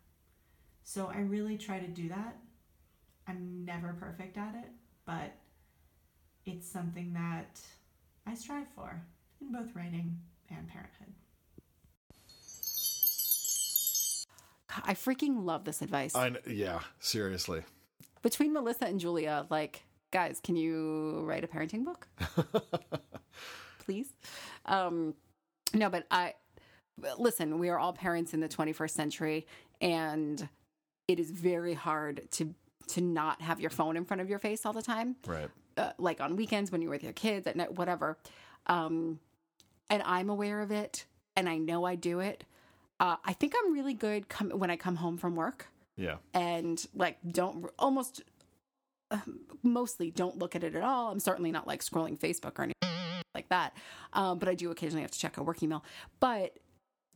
So 0.83 1.11
I 1.15 1.21
really 1.21 1.57
try 1.57 1.79
to 1.79 1.87
do 1.87 2.09
that. 2.09 2.37
I'm 3.29 3.65
never 3.65 3.97
perfect 3.99 4.37
at 4.37 4.55
it, 4.55 4.71
but 5.05 5.35
it's 6.45 6.69
something 6.69 7.13
that 7.13 7.61
I 8.27 8.35
strive 8.35 8.69
for 8.75 9.03
in 9.41 9.53
both 9.53 9.75
writing 9.75 10.19
and 10.49 10.69
parenthood. 10.69 11.13
I 14.85 14.95
freaking 14.95 15.45
love 15.45 15.65
this 15.65 15.83
advice. 15.83 16.15
I 16.15 16.33
yeah, 16.47 16.81
seriously. 17.01 17.63
Between 18.23 18.53
Melissa 18.53 18.87
and 18.87 18.99
Julia, 19.01 19.47
like, 19.51 19.85
guys, 20.11 20.41
can 20.43 20.57
you 20.57 21.21
write 21.25 21.45
a 21.45 21.47
parenting 21.47 21.85
book? 21.85 22.09
Please? 23.85 24.09
Um, 24.65 25.15
no, 25.75 25.89
but 25.91 26.07
I 26.11 26.35
listen, 27.19 27.59
we 27.59 27.69
are 27.69 27.79
all 27.79 27.93
parents 27.93 28.35
in 28.35 28.41
the 28.41 28.49
21st 28.49 28.91
century, 28.91 29.47
and 29.81 30.49
it 31.09 31.21
is 31.21 31.31
very 31.31 31.75
hard 31.75 32.29
to 32.33 32.55
to 32.89 33.01
not 33.01 33.43
have 33.43 33.61
your 33.61 33.71
phone 33.71 33.97
in 33.97 34.05
front 34.05 34.21
of 34.21 34.29
your 34.29 34.39
face 34.39 34.65
all 34.65 34.73
the 34.73 34.81
time 34.83 35.17
Right. 35.27 35.49
uh, 35.77 35.91
like 35.99 36.21
on 36.21 36.37
weekends 36.37 36.71
when 36.71 36.81
you're 36.81 36.91
with 36.93 37.03
your 37.03 37.13
kids 37.13 37.47
at 37.49 37.57
night, 37.57 37.75
whatever. 37.75 38.17
Um, 38.69 39.19
and 39.91 40.03
I'm 40.05 40.31
aware 40.31 40.61
of 40.61 40.71
it, 40.71 41.05
and 41.37 41.49
I 41.49 41.59
know 41.59 41.85
I 41.85 41.95
do 41.97 42.21
it. 42.21 42.45
Uh, 42.99 43.17
I 43.25 43.33
think 43.35 43.55
I'm 43.63 43.73
really 43.73 43.95
good 43.95 44.25
when 44.53 44.71
I 44.71 44.77
come 44.77 44.97
home 44.97 45.17
from 45.19 45.37
work. 45.37 45.69
Yeah. 45.99 46.17
and 46.35 46.87
like 46.95 47.17
don't 47.31 47.71
almost 47.79 48.21
uh, 49.11 49.17
mostly 49.63 50.11
don't 50.11 50.37
look 50.37 50.55
at 50.55 50.63
it 50.63 50.75
at 50.75 50.83
all. 50.83 51.11
I'm 51.11 51.21
certainly 51.21 51.51
not 51.51 51.67
like 51.67 51.81
scrolling 51.83 52.19
Facebook 52.19 52.59
or 52.59 52.65
anything 52.65 53.23
like 53.35 53.49
that, 53.49 53.75
um, 54.13 54.39
but 54.39 54.47
I 54.49 54.55
do 54.55 54.71
occasionally 54.71 55.01
have 55.03 55.11
to 55.13 55.19
check 55.19 55.39
a 55.39 55.43
work 55.43 55.63
email. 55.63 55.83
But 56.21 56.59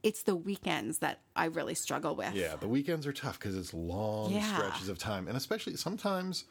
it's 0.03 0.23
the 0.23 0.35
weekends 0.35 1.01
that 1.01 1.21
I 1.37 1.45
really 1.47 1.75
struggle 1.75 2.17
with. 2.17 2.35
Yeah, 2.35 2.57
the 2.57 2.69
weekends 2.69 3.07
are 3.07 3.13
tough 3.13 3.39
because 3.39 3.55
it's 3.55 3.75
long 3.75 4.33
Yeah. 4.33 4.57
stretches 4.57 4.89
of 4.89 4.97
time, 4.97 5.29
and 5.29 5.37
especially 5.37 5.77
sometimes, 5.77 6.45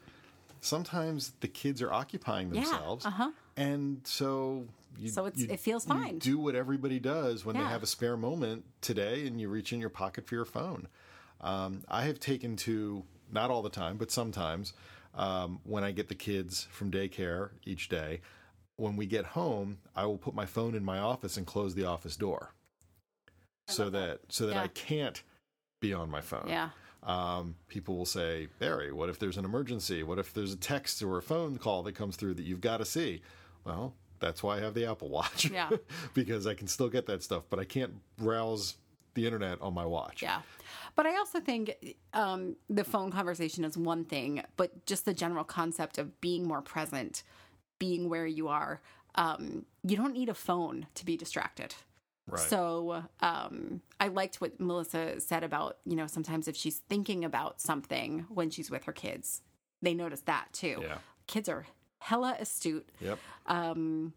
sometimes 0.62 1.32
the 1.40 1.48
kids 1.48 1.82
are 1.82 1.92
occupying 1.92 2.54
Yeah, 2.54 2.62
themselves, 2.62 3.06
uh-huh. 3.08 3.32
And 3.60 4.02
so 4.06 4.66
you, 4.98 5.10
So 5.10 5.26
it 5.26 5.60
feels 5.60 5.86
you 5.88 5.94
fine. 5.94 6.18
do 6.20 6.38
what 6.40 6.56
everybody 6.56 7.00
does 7.00 7.46
when 7.46 7.56
they 7.56 7.64
have 7.64 7.84
a 7.84 7.88
spare 7.88 8.18
moment 8.18 8.66
today, 8.82 9.28
and 9.28 9.40
you 9.40 9.50
reach 9.50 9.72
in 9.72 9.80
your 9.80 9.90
pocket 9.90 10.26
for 10.28 10.36
your 10.36 10.46
phone. 10.46 10.88
Um, 11.42 11.84
I 11.88 12.04
have 12.04 12.20
taken 12.20 12.56
to 12.58 13.04
not 13.32 13.50
all 13.52 13.62
the 13.62 13.70
time, 13.70 13.98
but 13.98 14.12
sometimes 14.12 14.74
um, 15.16 15.60
when 15.64 15.84
I 15.84 15.92
get 15.92 16.08
the 16.10 16.16
kids 16.16 16.68
from 16.72 16.92
daycare 16.92 17.52
each 17.66 17.90
day. 17.90 18.22
When 18.76 18.96
we 18.96 19.06
get 19.06 19.26
home, 19.26 19.80
I 19.96 20.06
will 20.06 20.18
put 20.18 20.34
my 20.34 20.46
phone 20.46 20.74
in 20.74 20.86
my 20.86 21.00
office 21.00 21.36
and 21.36 21.46
close 21.46 21.76
the 21.76 21.84
office 21.86 22.16
door, 22.16 22.54
so 23.68 23.90
that 23.90 24.22
so 24.30 24.46
that 24.48 24.56
Yeah. 24.56 24.64
I 24.64 24.68
can't 24.70 25.22
be 25.82 25.94
on 25.94 26.10
my 26.10 26.22
phone. 26.22 26.48
Yeah. 26.48 26.70
Um, 27.04 27.56
people 27.68 27.98
will 27.98 28.06
say, 28.06 28.48
Barry, 28.58 28.92
what 28.94 29.10
if 29.10 29.20
there's 29.20 29.38
an 29.38 29.46
emergency? 29.46 30.02
What 30.04 30.18
if 30.20 30.34
there's 30.34 30.54
a 30.54 30.58
text 30.58 31.02
or 31.04 31.18
a 31.18 31.22
phone 31.22 31.58
call 31.58 31.84
that 31.84 31.96
comes 31.96 32.16
through 32.16 32.36
that 32.36 32.44
you've 32.46 32.62
got 32.62 32.78
to 32.78 32.86
see? 32.86 33.22
Well, 33.66 33.94
that's 34.20 34.44
why 34.44 34.58
I 34.58 34.60
have 34.62 34.74
the 34.74 34.86
Apple 34.86 35.10
Watch. 35.10 35.50
Yeah. 35.50 35.70
because 36.14 36.48
I 36.48 36.54
can 36.54 36.68
still 36.68 36.90
get 36.90 37.06
that 37.08 37.24
stuff, 37.24 37.44
but 37.50 37.60
I 37.60 37.66
can't 37.66 37.94
browse 38.18 38.76
the 39.14 39.26
internet 39.26 39.62
on 39.62 39.74
my 39.74 39.86
watch. 39.86 40.22
Yeah. 40.22 40.42
But 40.96 41.06
I 41.06 41.18
also 41.18 41.40
think 41.40 41.76
um, 42.14 42.56
the 42.70 42.84
phone 42.84 43.12
conversation 43.12 43.64
is 43.64 43.78
one 43.78 44.06
thing, 44.06 44.44
but 44.58 44.86
just 44.86 45.06
the 45.06 45.14
general 45.14 45.44
concept 45.44 45.98
of 45.98 46.20
being 46.22 46.48
more 46.48 46.62
present, 46.62 47.24
being 47.80 48.10
where 48.10 48.28
you 48.28 48.48
are, 48.48 48.82
um, 49.16 49.66
you 49.84 49.98
don't 49.98 50.14
need 50.14 50.30
a 50.30 50.34
phone 50.34 50.88
to 50.96 51.06
be 51.06 51.18
distracted. 51.18 51.76
Right. 52.28 52.40
So 52.40 53.04
um, 53.22 53.82
I 54.00 54.10
liked 54.10 54.40
what 54.40 54.60
Melissa 54.60 55.20
said 55.20 55.44
about, 55.44 55.78
you 55.86 55.96
know, 55.96 56.08
sometimes 56.08 56.48
if 56.48 56.56
she's 56.56 56.78
thinking 56.78 57.26
about 57.26 57.60
something 57.60 58.26
when 58.30 58.50
she's 58.50 58.70
with 58.70 58.84
her 58.84 58.94
kids, 58.94 59.42
they 59.82 59.94
notice 59.94 60.22
that 60.22 60.48
too. 60.54 60.80
Yeah. 60.82 60.98
Kids 61.28 61.50
are 61.50 61.66
hella 62.00 62.36
astute. 62.40 62.88
Yep. 63.02 63.20
Um, 63.48 64.14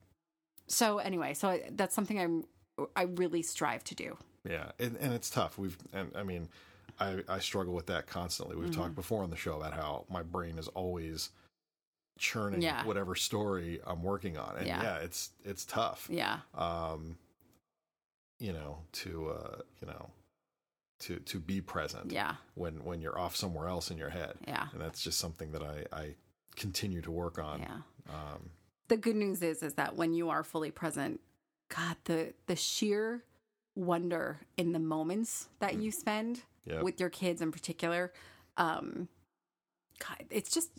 so 0.66 0.98
anyway, 0.98 1.34
so 1.34 1.48
I, 1.48 1.62
that's 1.72 1.94
something 1.94 2.18
I'm 2.18 2.44
I 2.96 3.02
really 3.02 3.42
strive 3.42 3.84
to 3.84 3.94
do. 3.94 4.16
Yeah, 4.48 4.72
and, 4.78 4.96
and 5.00 5.12
it's 5.12 5.30
tough. 5.30 5.58
We've, 5.58 5.76
and 5.92 6.10
I 6.16 6.22
mean, 6.22 6.48
I, 6.98 7.22
I 7.28 7.38
struggle 7.38 7.74
with 7.74 7.86
that 7.86 8.06
constantly. 8.06 8.56
We've 8.56 8.70
Mm-hmm. 8.70 8.80
talked 8.80 8.94
before 8.94 9.22
on 9.22 9.30
the 9.30 9.36
show 9.36 9.56
about 9.56 9.72
how 9.74 10.04
my 10.10 10.22
brain 10.22 10.58
is 10.58 10.68
always 10.68 11.30
churning 12.18 12.62
Yeah. 12.62 12.84
whatever 12.84 13.14
story 13.14 13.80
I'm 13.86 14.02
working 14.02 14.36
on, 14.38 14.56
and 14.56 14.66
Yeah. 14.66 14.82
yeah, 14.82 14.96
it's 14.98 15.30
it's 15.44 15.64
tough. 15.64 16.08
Yeah. 16.10 16.38
Um, 16.54 17.16
you 18.40 18.52
know, 18.52 18.78
to 18.92 19.30
uh, 19.30 19.56
you 19.80 19.86
know, 19.88 20.10
to 21.00 21.16
to 21.20 21.38
be 21.38 21.60
present. 21.60 22.10
Yeah. 22.10 22.34
When 22.54 22.84
when 22.84 23.00
you're 23.00 23.18
off 23.18 23.36
somewhere 23.36 23.68
else 23.68 23.90
in 23.90 23.98
your 23.98 24.10
head. 24.10 24.34
Yeah. 24.48 24.66
And 24.72 24.80
that's 24.80 25.02
just 25.02 25.18
something 25.18 25.52
that 25.52 25.62
I 25.62 25.84
I 25.92 26.14
continue 26.56 27.00
to 27.02 27.10
work 27.10 27.38
on. 27.38 27.60
Yeah. 27.60 27.76
Um, 28.14 28.50
the 28.88 28.96
good 28.96 29.16
news 29.16 29.42
is 29.42 29.62
is 29.62 29.74
that 29.74 29.96
when 29.96 30.12
you 30.12 30.28
are 30.30 30.42
fully 30.42 30.70
present 30.70 31.20
god 31.74 31.96
the 32.04 32.34
the 32.46 32.56
sheer 32.56 33.24
wonder 33.74 34.40
in 34.58 34.72
the 34.72 34.78
moments 34.78 35.48
that 35.60 35.76
you 35.76 35.90
spend 35.90 36.42
Yep. 36.66 36.82
with 36.82 37.00
your 37.00 37.08
kids 37.08 37.40
in 37.40 37.50
particular 37.52 38.12
um 38.58 39.08
god 39.98 40.18
it's 40.30 40.52
just 40.52 40.70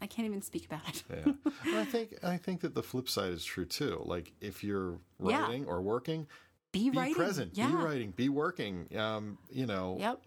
i 0.00 0.06
can't 0.06 0.26
even 0.26 0.42
speak 0.42 0.66
about 0.66 0.86
it 0.88 1.02
Yeah, 1.10 1.32
and 1.64 1.76
I 1.76 1.84
think 1.84 2.14
I 2.22 2.36
think 2.36 2.60
that 2.60 2.74
the 2.74 2.82
flip 2.82 3.08
side 3.08 3.32
is 3.32 3.44
true 3.44 3.64
too. 3.64 4.02
Like 4.04 4.32
if 4.40 4.62
you're 4.62 4.98
Yeah. 5.24 5.42
writing 5.42 5.66
or 5.66 5.80
working, 5.82 6.26
be, 6.72 6.90
be 6.90 6.96
writing 6.98 7.14
present, 7.14 7.50
yeah 7.54 7.68
be 7.68 7.74
writing, 7.82 8.10
be 8.12 8.28
working. 8.28 8.86
Um, 8.96 9.38
you 9.50 9.66
know, 9.66 9.96
Yep. 9.98 10.22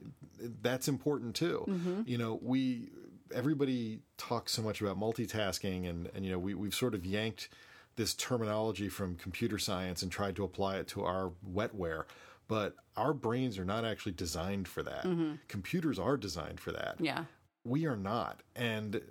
that's 0.61 0.87
important 0.87 1.35
too. 1.35 1.63
Mm-hmm. 1.67 2.01
You 2.05 2.17
know, 2.17 2.39
we 2.41 2.89
everybody 3.33 3.99
talks 4.17 4.51
so 4.53 4.61
much 4.61 4.81
about 4.81 4.99
multitasking, 4.99 5.89
and 5.89 6.09
and 6.15 6.25
you 6.25 6.31
know, 6.31 6.39
we 6.39 6.53
we've 6.53 6.75
sort 6.75 6.93
of 6.95 7.05
yanked 7.05 7.49
this 7.95 8.13
terminology 8.13 8.87
from 8.89 9.15
computer 9.15 9.57
science 9.57 10.01
and 10.03 10.11
tried 10.11 10.35
to 10.37 10.43
apply 10.43 10.77
it 10.77 10.87
to 10.89 11.03
our 11.03 11.31
wetware. 11.49 12.03
But 12.47 12.75
our 12.97 13.13
brains 13.13 13.59
are 13.59 13.65
not 13.65 13.85
actually 13.85 14.13
designed 14.13 14.67
for 14.67 14.81
that. 14.83 15.05
Computers 15.47 15.99
are 15.99 16.17
designed 16.17 16.59
for 16.59 16.71
that 16.71 16.95
Mm-hmm. 16.95 17.05
yeah 17.05 17.23
we 17.65 17.85
are 17.85 17.97
not 17.97 18.39
and 18.55 19.01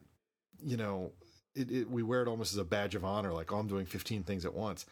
you 0.64 0.76
know 0.78 1.12
it, 1.54 1.70
it, 1.70 1.90
we 1.90 2.02
wear 2.02 2.22
it 2.22 2.28
almost 2.28 2.52
as 2.54 2.58
a 2.58 2.64
badge 2.64 2.94
of 2.94 3.04
honor 3.04 3.30
like 3.32 3.52
oh 3.52 3.58
i'm 3.58 3.66
doing 3.68 3.84
15 3.84 4.22
things 4.24 4.44
at 4.46 4.54
once 4.54 4.86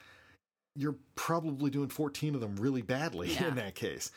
you're 0.76 0.96
probably 1.14 1.70
doing 1.70 1.88
14 1.88 2.34
of 2.34 2.40
them 2.42 2.54
really 2.56 2.82
badly 2.82 3.32
Yeah. 3.32 3.48
in 3.48 3.54
that 3.56 3.74
case 3.74 4.10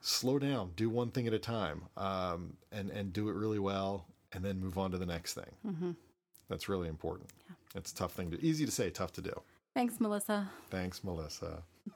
slow 0.00 0.38
down 0.40 0.72
do 0.74 0.90
one 0.90 1.10
thing 1.12 1.26
at 1.28 1.32
a 1.32 1.38
time 1.38 1.82
um, 1.96 2.56
and 2.72 2.90
and 2.90 3.12
do 3.12 3.28
it 3.28 3.34
really 3.36 3.60
well 3.60 4.06
and 4.32 4.44
then 4.44 4.58
move 4.60 4.78
on 4.78 4.90
to 4.90 4.98
the 4.98 5.06
next 5.06 5.34
thing 5.34 5.50
mm-hmm. 5.66 5.90
that's 6.48 6.68
really 6.68 6.88
important 6.88 7.28
it's 7.74 7.92
a 7.92 7.94
tough 7.94 8.12
thing 8.12 8.30
to 8.30 8.42
easy 8.44 8.64
to 8.64 8.72
say 8.72 8.90
tough 8.90 9.12
to 9.12 9.20
do 9.22 9.32
thanks 9.74 10.00
melissa 10.00 10.50
Thanks, 10.70 11.02
Melissa. 11.04 11.62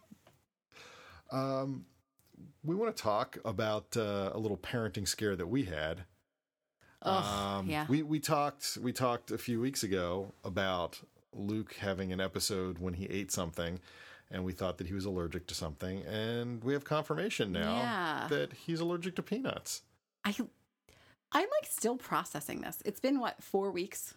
Um, 1.30 1.87
we 2.62 2.74
want 2.74 2.95
to 2.97 3.03
talk 3.03 3.39
about 3.45 3.97
uh, 3.97 4.30
a 4.32 4.39
little 4.39 4.57
parenting 4.57 5.07
scare 5.09 5.37
that 5.37 5.47
we 5.47 5.64
had. 5.64 6.05
oh 7.03 7.11
Um, 7.59 7.68
yeah 7.68 7.87
We 7.89 8.03
we 8.03 8.20
talked 8.20 8.78
we 8.80 8.93
talked 8.93 9.30
a 9.30 9.39
few 9.39 9.61
weeks 9.61 9.82
ago 9.82 10.32
about 10.45 11.01
Luke 11.32 11.76
having 11.80 12.12
an 12.12 12.20
episode 12.20 12.78
when 12.78 12.95
he 12.95 13.07
ate 13.07 13.32
something, 13.32 13.80
and 14.30 14.45
we 14.45 14.53
thought 14.53 14.78
that 14.78 14.87
he 14.87 14.95
was 14.95 15.05
allergic 15.05 15.47
to 15.49 15.55
something, 15.55 16.03
and 16.03 16.62
we 16.62 16.72
have 16.72 16.85
confirmation 16.85 17.51
now 17.53 17.76
Yeah. 17.78 18.26
that 18.28 18.53
he's 18.53 18.80
allergic 18.80 19.16
to 19.16 19.22
peanuts. 19.22 19.82
i 20.24 20.35
i'm 21.35 21.49
like 21.61 21.70
still 21.70 21.97
processing 21.97 22.61
this 22.61 22.78
it's 22.85 23.01
been 23.01 23.18
what 23.20 23.43
four 23.43 23.70
weeks 23.70 24.14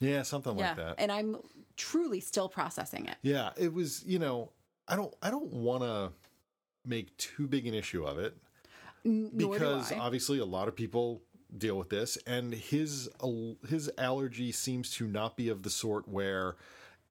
Yeah, 0.00 0.22
something 0.22 0.56
yeah 0.58 0.68
like 0.68 0.76
that. 0.76 0.94
and 0.98 1.10
i'm 1.10 1.36
truly 1.76 2.20
still 2.20 2.48
processing 2.48 3.06
it 3.06 3.16
Yeah, 3.22 3.50
it 3.56 3.72
was. 3.72 4.04
You 4.04 4.18
know, 4.18 4.52
I 4.86 4.96
don't 4.96 5.14
I 5.22 5.30
don't 5.30 5.50
want 5.52 5.82
to 5.82 6.12
make 6.84 7.16
too 7.16 7.46
big 7.46 7.66
an 7.66 7.72
issue 7.74 8.04
of 8.04 8.18
it. 8.18 8.36
N- 9.06 9.30
nor 9.32 9.54
do 9.54 9.64
because 9.64 9.90
obviously 9.92 10.38
a 10.40 10.44
lot 10.44 10.68
of 10.68 10.76
people 10.76 11.22
deal 11.56 11.76
with 11.78 11.88
this 11.88 12.18
and 12.26 12.52
his 12.54 13.08
his 13.68 13.90
allergy 13.98 14.52
seems 14.52 14.90
to 14.96 15.06
not 15.06 15.36
be 15.38 15.48
of 15.48 15.62
the 15.62 15.70
sort 15.70 16.06
where 16.06 16.56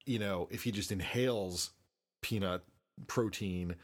you 0.05 0.19
know 0.19 0.47
if 0.51 0.63
he 0.63 0.71
just 0.71 0.91
inhales 0.91 1.71
peanut 2.21 2.63
protein 3.07 3.75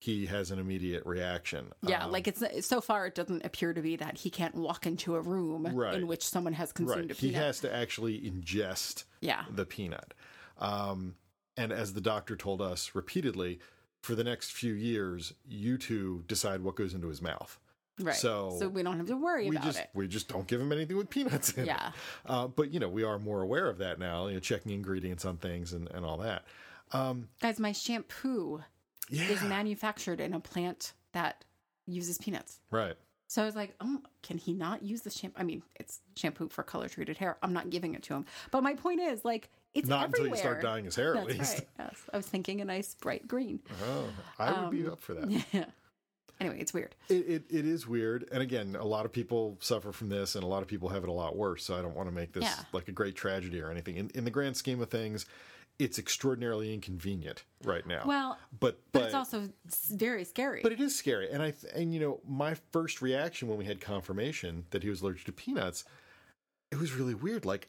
he 0.00 0.26
has 0.26 0.50
an 0.50 0.58
immediate 0.58 1.04
reaction 1.04 1.72
Yeah, 1.82 2.04
Um, 2.04 2.12
like 2.12 2.28
it's 2.28 2.42
so 2.66 2.80
far 2.80 3.06
it 3.06 3.14
doesn't 3.14 3.44
appear 3.44 3.72
to 3.72 3.82
be 3.82 3.96
that 3.96 4.18
he 4.18 4.30
can't 4.30 4.54
walk 4.54 4.86
into 4.86 5.16
a 5.16 5.20
room 5.20 5.66
Right. 5.72 5.94
in 5.94 6.06
which 6.06 6.24
someone 6.24 6.52
has 6.52 6.72
consumed 6.72 7.10
right 7.10 7.16
he 7.18 7.32
has 7.32 7.60
to 7.60 7.74
actually 7.74 8.20
ingest 8.20 9.04
yeah, 9.20 9.44
the 9.50 9.66
peanut 9.66 10.14
um 10.58 11.14
and 11.56 11.72
as 11.72 11.94
the 11.94 12.00
doctor 12.00 12.36
told 12.36 12.60
us 12.62 12.92
repeatedly 12.94 13.58
for 14.02 14.14
the 14.14 14.24
next 14.24 14.52
few 14.52 14.72
years 14.74 15.34
you 15.46 15.76
two 15.78 16.22
decide 16.28 16.60
what 16.62 16.76
goes 16.76 16.94
into 16.94 17.08
his 17.08 17.20
mouth 17.20 17.58
right. 18.00 18.14
so- 18.14 18.56
so 18.60 18.68
we 18.68 18.82
don't 18.84 18.96
have 18.98 19.06
to 19.08 19.16
worry 19.16 19.48
we 19.50 19.56
about 19.56 19.66
just 19.66 19.80
it. 19.80 19.90
we 19.94 20.06
just 20.06 20.28
don't 20.28 20.46
give 20.46 20.60
him 20.60 20.70
anything 20.70 20.96
with 20.96 21.10
peanuts 21.10 21.50
in 21.52 21.64
it. 21.64 21.66
Yeah, 21.66 21.90
Uh, 22.26 22.46
but 22.46 22.70
you 22.72 22.78
know, 22.78 22.88
we 22.88 23.02
are 23.02 23.18
more 23.18 23.42
aware 23.42 23.68
of 23.68 23.78
that 23.78 23.98
now. 23.98 24.28
You 24.28 24.34
know, 24.34 24.40
checking 24.40 24.70
ingredients 24.72 25.24
on 25.24 25.38
things 25.38 25.72
and, 25.72 25.88
and 25.90 26.04
all 26.04 26.18
that. 26.18 26.44
Um, 26.92 27.28
guys, 27.42 27.58
my 27.58 27.72
shampoo 27.72 28.62
yeah, 29.10 29.24
is 29.28 29.42
manufactured 29.42 30.20
in 30.20 30.34
a 30.34 30.40
plant 30.40 30.92
that 31.12 31.44
uses 31.86 32.18
peanuts. 32.18 32.60
right. 32.70 32.94
So 33.30 33.42
I 33.42 33.44
was 33.44 33.54
like, 33.54 33.74
oh, 33.82 34.00
can 34.22 34.38
he 34.38 34.54
not 34.54 34.82
use 34.82 35.02
the 35.02 35.10
shampoo? 35.10 35.38
I 35.38 35.42
mean, 35.44 35.62
it's 35.78 36.00
shampoo 36.16 36.48
for 36.48 36.62
color 36.62 36.88
treated 36.88 37.18
hair. 37.18 37.36
I'm 37.42 37.52
not 37.52 37.68
giving 37.68 37.94
it 37.94 38.02
to 38.04 38.14
him. 38.14 38.24
But 38.50 38.62
my 38.62 38.72
point 38.74 39.00
is, 39.02 39.22
like, 39.22 39.50
it's 39.74 39.86
Not 39.86 40.04
everywhere. 40.04 40.28
until 40.28 40.36
you 40.36 40.40
start 40.40 40.62
dyeing 40.62 40.86
his 40.86 40.96
hair, 40.96 41.14
at 41.14 41.26
That's 41.26 41.38
least. 41.38 41.54
right. 41.58 41.68
Yes, 41.80 41.96
I 42.10 42.16
was 42.16 42.26
thinking 42.26 42.62
a 42.62 42.64
nice 42.64 42.94
bright 42.94 43.28
green. 43.28 43.60
Oh, 43.86 44.04
I 44.38 44.62
would 44.62 44.70
be 44.70 44.86
Um, 44.86 44.92
up 44.92 45.00
for 45.00 45.12
that. 45.12 45.44
Yeah. 45.52 45.64
Anyway, 46.40 46.58
it's 46.60 46.72
weird. 46.72 46.94
It, 47.10 47.14
it 47.28 47.44
it 47.50 47.66
is 47.66 47.86
weird, 47.86 48.28
and 48.32 48.40
again, 48.42 48.76
a 48.78 48.84
lot 48.86 49.04
of 49.04 49.12
people 49.12 49.58
suffer 49.60 49.90
from 49.92 50.08
this, 50.08 50.34
and 50.36 50.42
a 50.44 50.46
lot 50.46 50.62
of 50.62 50.68
people 50.68 50.88
have 50.88 51.02
it 51.02 51.08
a 51.10 51.12
lot 51.12 51.36
worse. 51.36 51.64
So 51.64 51.76
I 51.76 51.82
don't 51.82 51.96
want 51.96 52.08
to 52.08 52.14
make 52.14 52.32
this 52.32 52.44
Yeah. 52.44 52.54
like 52.72 52.86
a 52.88 52.92
great 52.92 53.14
tragedy 53.16 53.60
or 53.60 53.70
anything. 53.70 53.96
In 53.96 54.08
in 54.14 54.24
the 54.24 54.30
grand 54.30 54.56
scheme 54.56 54.80
of 54.80 54.88
things, 54.88 55.26
it's 55.78 55.98
extraordinarily 55.98 56.74
inconvenient 56.74 57.44
right 57.64 57.86
now. 57.86 58.02
Well, 58.04 58.38
but 58.58 58.80
but, 58.92 59.04
it's 59.04 59.14
also 59.14 59.48
very 59.90 60.24
scary. 60.24 60.60
But 60.62 60.72
it 60.72 60.80
is 60.80 60.96
scary, 60.96 61.30
and 61.30 61.42
I 61.42 61.52
th- 61.52 61.72
and 61.74 61.94
you 61.94 62.00
know 62.00 62.20
my 62.26 62.54
first 62.72 63.00
reaction 63.00 63.48
when 63.48 63.58
we 63.58 63.64
had 63.64 63.80
confirmation 63.80 64.64
that 64.70 64.82
he 64.82 64.90
was 64.90 65.02
allergic 65.02 65.24
to 65.26 65.32
peanuts, 65.32 65.84
it 66.70 66.78
was 66.78 66.92
really 66.92 67.14
weird. 67.14 67.44
Like 67.44 67.68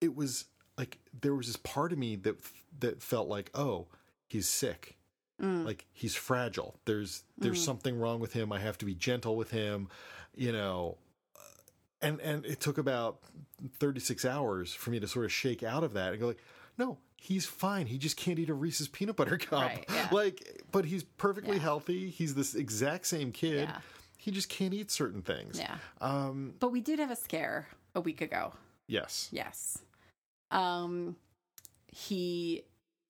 it 0.00 0.16
was 0.16 0.46
like 0.78 0.98
there 1.20 1.34
was 1.34 1.46
this 1.46 1.56
part 1.56 1.92
of 1.92 1.98
me 1.98 2.16
that 2.16 2.36
that 2.80 3.02
felt 3.02 3.28
like, 3.28 3.50
oh, 3.54 3.86
he's 4.28 4.48
sick, 4.48 4.96
mm. 5.40 5.64
Like 5.64 5.86
he's 5.92 6.14
fragile. 6.14 6.76
There's 6.84 7.24
there's 7.36 7.60
mm. 7.60 7.64
something 7.64 7.98
wrong 7.98 8.20
with 8.20 8.32
him. 8.32 8.52
I 8.52 8.60
have 8.60 8.78
to 8.78 8.86
be 8.86 8.94
gentle 8.94 9.36
with 9.36 9.50
him, 9.50 9.88
you 10.34 10.52
know. 10.52 10.96
And 12.00 12.20
and 12.20 12.44
it 12.46 12.60
took 12.60 12.78
about 12.78 13.20
36 13.78 14.24
hours 14.24 14.72
for 14.72 14.90
me 14.90 14.98
to 15.00 15.06
sort 15.06 15.24
of 15.24 15.32
shake 15.32 15.62
out 15.62 15.84
of 15.84 15.92
that 15.92 16.12
and 16.12 16.20
go 16.20 16.28
like, 16.28 16.42
no, 16.78 16.98
he's 17.22 17.46
fine. 17.46 17.86
He 17.86 17.98
just 17.98 18.16
can't 18.16 18.38
eat 18.38 18.48
a 18.50 18.54
Reese's 18.54 18.88
peanut 18.88 19.14
butter 19.16 19.38
cup. 19.38 19.62
Right, 19.62 19.84
yeah. 19.92 20.08
Like, 20.10 20.62
but 20.72 20.84
he's 20.84 21.04
perfectly 21.04 21.56
Yeah. 21.56 21.62
healthy. 21.62 22.10
He's 22.10 22.34
this 22.34 22.54
exact 22.56 23.06
same 23.06 23.30
kid. 23.30 23.68
Yeah. 23.68 23.78
He 24.18 24.30
just 24.32 24.48
can't 24.48 24.74
eat 24.74 24.90
certain 24.90 25.22
things. 25.22 25.58
Yeah. 25.58 25.76
Um. 26.00 26.54
But 26.60 26.70
we 26.72 26.80
did 26.80 26.98
have 26.98 27.10
a 27.10 27.16
scare 27.16 27.68
a 27.94 28.00
week 28.00 28.20
ago. 28.20 28.52
Yes. 28.88 29.28
Yes. 29.32 29.78
Um 30.50 31.16
he 31.88 32.62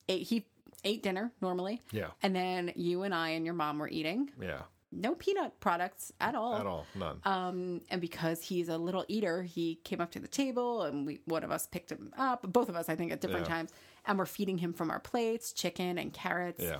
ate 0.08 0.22
he 0.26 0.46
ate 0.84 1.02
dinner 1.02 1.32
normally. 1.40 1.80
Yeah. 1.92 2.08
And 2.22 2.34
then 2.34 2.72
you 2.76 3.02
and 3.02 3.14
I 3.14 3.30
and 3.30 3.44
your 3.44 3.54
mom 3.54 3.78
were 3.78 3.88
eating. 3.88 4.30
Yeah. 4.40 4.62
No 4.94 5.14
peanut 5.14 5.58
products 5.60 6.12
at 6.20 6.34
all. 6.34 6.56
At 6.56 6.66
all. 6.66 6.86
None. 6.94 7.18
Um, 7.24 7.80
and 7.88 7.98
because 8.00 8.42
he's 8.42 8.68
a 8.68 8.76
little 8.76 9.06
eater, 9.08 9.42
he 9.42 9.76
came 9.84 10.02
up 10.02 10.10
to 10.12 10.18
the 10.20 10.28
table 10.28 10.82
and 10.82 11.06
we 11.06 11.20
one 11.24 11.44
of 11.44 11.50
us 11.50 11.66
picked 11.66 11.90
him 11.90 12.12
up, 12.18 12.44
both 12.52 12.68
of 12.68 12.76
us, 12.76 12.88
I 12.90 12.94
think, 12.96 13.10
at 13.12 13.20
different 13.22 13.46
Yeah. 13.46 13.54
times, 13.54 13.70
and 14.04 14.18
we're 14.18 14.26
feeding 14.26 14.58
him 14.58 14.72
from 14.72 14.90
our 14.90 15.00
plates, 15.00 15.52
chicken 15.52 15.98
and 15.98 16.12
carrots. 16.12 16.62
yeah. 16.62 16.78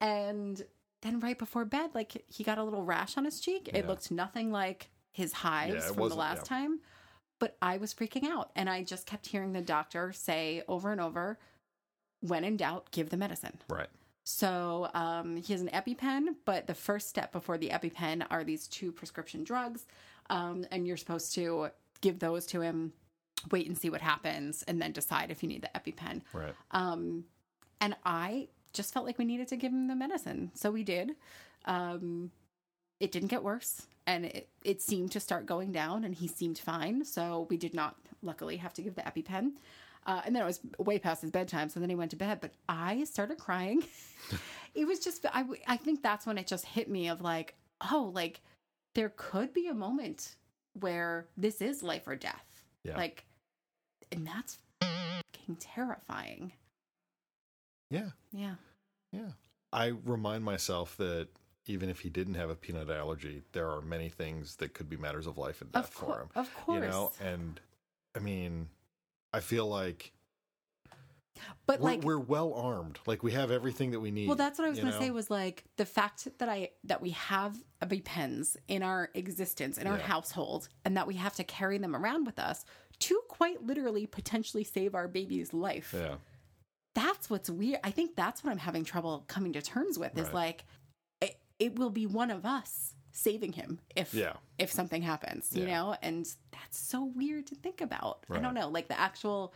And 0.00 0.62
then 1.02 1.20
right 1.20 1.38
before 1.38 1.64
bed, 1.64 1.90
like 1.94 2.24
he 2.26 2.44
got 2.44 2.58
a 2.58 2.64
little 2.64 2.82
rash 2.84 3.16
on 3.16 3.24
his 3.24 3.40
cheek. 3.40 3.68
It 3.68 3.76
Yeah. 3.84 3.86
looked 3.88 4.10
nothing 4.10 4.50
like 4.52 4.90
his 5.12 5.32
hives 5.32 5.74
Yeah, 5.86 5.92
from 5.92 6.08
the 6.08 6.14
last 6.14 6.38
yeah. 6.50 6.58
time. 6.58 6.80
But 7.38 7.56
I 7.60 7.76
was 7.78 7.92
freaking 7.94 8.24
out. 8.24 8.50
And 8.56 8.68
I 8.68 8.82
just 8.82 9.06
kept 9.06 9.26
hearing 9.26 9.52
the 9.52 9.60
doctor 9.62 10.12
say 10.12 10.62
over 10.68 10.90
and 10.92 11.00
over, 11.00 11.38
when 12.20 12.44
in 12.44 12.56
doubt, 12.56 12.90
give 12.92 13.10
the 13.10 13.16
medicine. 13.16 13.58
Right. 13.68 13.88
So 14.24 14.90
um, 14.94 15.36
he 15.36 15.52
has 15.52 15.62
an 15.62 15.68
EpiPen, 15.68 16.36
but 16.44 16.66
the 16.66 16.74
first 16.74 17.08
step 17.08 17.30
before 17.32 17.58
the 17.58 17.68
EpiPen 17.70 18.26
are 18.30 18.42
these 18.42 18.66
two 18.66 18.90
prescription 18.90 19.44
drugs. 19.44 19.86
Um, 20.30 20.66
and 20.72 20.86
you're 20.86 20.96
supposed 20.96 21.34
to 21.34 21.70
give 22.00 22.18
those 22.18 22.46
to 22.46 22.60
him, 22.60 22.92
wait 23.50 23.66
and 23.66 23.76
see 23.76 23.90
what 23.90 24.00
happens, 24.00 24.62
and 24.64 24.80
then 24.80 24.92
decide 24.92 25.30
if 25.30 25.42
you 25.42 25.48
need 25.48 25.62
the 25.62 25.70
EpiPen. 25.78 26.22
Right. 26.32 26.54
Um, 26.70 27.24
and 27.80 27.96
I 28.04 28.48
just 28.72 28.92
felt 28.92 29.06
like 29.06 29.18
we 29.18 29.24
needed 29.24 29.48
to 29.48 29.56
give 29.56 29.72
him 29.72 29.88
the 29.88 29.94
medicine. 29.94 30.50
So 30.54 30.70
we 30.70 30.84
did. 30.84 31.12
Um, 31.64 32.30
it 33.00 33.12
didn't 33.12 33.28
get 33.28 33.42
worse 33.42 33.86
and 34.06 34.26
it, 34.26 34.48
it 34.64 34.80
seemed 34.80 35.12
to 35.12 35.20
start 35.20 35.46
going 35.46 35.72
down 35.72 36.04
and 36.04 36.14
he 36.14 36.28
seemed 36.28 36.58
fine. 36.58 37.04
So 37.04 37.46
we 37.50 37.56
did 37.56 37.74
not, 37.74 37.96
luckily, 38.22 38.56
have 38.58 38.72
to 38.74 38.82
give 38.82 38.94
the 38.94 39.02
EpiPen. 39.02 39.52
Uh, 40.06 40.22
and 40.24 40.34
then 40.34 40.42
it 40.42 40.46
was 40.46 40.60
way 40.78 40.98
past 40.98 41.22
his 41.22 41.30
bedtime. 41.30 41.68
So 41.68 41.80
then 41.80 41.88
he 41.88 41.96
went 41.96 42.12
to 42.12 42.16
bed. 42.16 42.40
But 42.40 42.52
I 42.68 43.04
started 43.04 43.38
crying. 43.38 43.82
it 44.74 44.86
was 44.86 45.00
just, 45.00 45.26
I, 45.32 45.44
I 45.66 45.76
think 45.76 46.02
that's 46.02 46.26
when 46.26 46.38
it 46.38 46.46
just 46.46 46.64
hit 46.64 46.88
me 46.88 47.08
of 47.08 47.20
like, 47.20 47.54
oh, 47.90 48.10
like 48.14 48.40
there 48.94 49.12
could 49.16 49.52
be 49.52 49.66
a 49.66 49.74
moment 49.74 50.36
where 50.78 51.26
this 51.36 51.60
is 51.60 51.82
life 51.82 52.06
or 52.06 52.14
death. 52.14 52.55
Yeah. 52.86 52.96
Like, 52.96 53.24
and 54.12 54.26
that's 54.26 54.58
fucking 54.80 55.56
terrifying. 55.56 56.52
Yeah. 57.90 58.10
Yeah. 58.32 58.54
Yeah. 59.12 59.30
I 59.72 59.92
remind 60.04 60.44
myself 60.44 60.96
that 60.98 61.28
even 61.66 61.88
if 61.88 62.00
he 62.00 62.08
didn't 62.10 62.34
have 62.34 62.50
a 62.50 62.54
peanut 62.54 62.90
allergy, 62.90 63.42
there 63.52 63.68
are 63.68 63.80
many 63.80 64.08
things 64.08 64.56
that 64.56 64.72
could 64.74 64.88
be 64.88 64.96
matters 64.96 65.26
of 65.26 65.36
life 65.36 65.60
and 65.60 65.72
death 65.72 65.90
for 65.92 66.20
him. 66.20 66.28
of 66.34 66.54
course. 66.54 66.82
You 66.84 66.88
know, 66.88 67.12
and 67.20 67.60
I 68.14 68.20
mean, 68.20 68.68
I 69.32 69.40
feel 69.40 69.66
like 69.66 70.12
but 71.66 71.80
we're, 71.80 71.90
like, 71.90 72.02
we're 72.02 72.18
well 72.18 72.52
armed. 72.54 72.98
Like 73.06 73.22
we 73.22 73.32
have 73.32 73.50
everything 73.50 73.90
that 73.92 74.00
we 74.00 74.10
need. 74.10 74.26
well, 74.28 74.36
that's 74.36 74.58
what 74.58 74.66
I 74.66 74.70
was 74.70 74.78
going 74.78 74.92
to 74.92 74.98
say 74.98 75.10
was 75.10 75.30
like 75.30 75.64
the 75.76 75.86
fact 75.86 76.28
that 76.38 76.48
I 76.48 76.70
that 76.84 77.00
we 77.02 77.10
have 77.10 77.56
EpiPens 77.82 78.56
in 78.68 78.82
our 78.82 79.10
existence 79.14 79.78
in 79.78 79.86
our 79.86 79.96
Yeah. 79.98 80.02
household, 80.06 80.68
and 80.84 80.96
that 80.96 81.06
we 81.06 81.14
have 81.14 81.34
to 81.36 81.44
carry 81.44 81.78
them 81.78 81.94
around 81.94 82.24
with 82.26 82.38
us 82.38 82.64
to 83.00 83.20
quite 83.28 83.62
literally 83.64 84.06
potentially 84.06 84.64
save 84.64 84.94
our 84.94 85.08
baby's 85.08 85.52
life. 85.52 85.94
Yeah. 85.96 86.16
That's 86.94 87.28
what's 87.28 87.50
weird. 87.50 87.80
I 87.84 87.90
think 87.90 88.16
that's 88.16 88.42
what 88.42 88.50
I'm 88.50 88.58
having 88.58 88.84
trouble 88.84 89.24
coming 89.28 89.52
to 89.52 89.60
terms 89.62 89.98
with. 89.98 90.16
Is 90.16 90.26
Right. 90.26 90.34
like 90.34 90.64
it, 91.20 91.38
it 91.58 91.78
will 91.78 91.90
be 91.90 92.06
one 92.06 92.30
of 92.30 92.46
us 92.46 92.94
saving 93.12 93.52
him 93.52 93.80
if 93.94 94.12
Yeah. 94.14 94.34
if 94.58 94.70
something 94.72 95.02
happens, 95.02 95.50
you 95.54 95.66
know? 95.66 95.94
And 96.02 96.26
that's 96.52 96.78
so 96.78 97.04
weird 97.04 97.46
to 97.48 97.54
think 97.54 97.80
about. 97.82 98.24
I 98.30 98.38
don't 98.38 98.54
know, 98.54 98.68
like 98.68 98.88
the 98.88 98.98
actual 98.98 99.52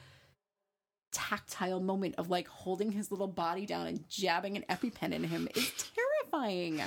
tactile 1.13 1.81
moment 1.81 2.15
of 2.19 2.31
like 2.31 2.49
holding 2.49 2.93
his 2.93 3.11
little 3.11 3.27
body 3.27 3.67
down 3.67 3.87
and 3.87 4.09
jabbing 4.09 4.57
an 4.57 4.65
EpiPen 4.69 5.13
in 5.13 5.25
him 5.25 5.49
is 5.55 5.73
terrifying. 6.33 6.81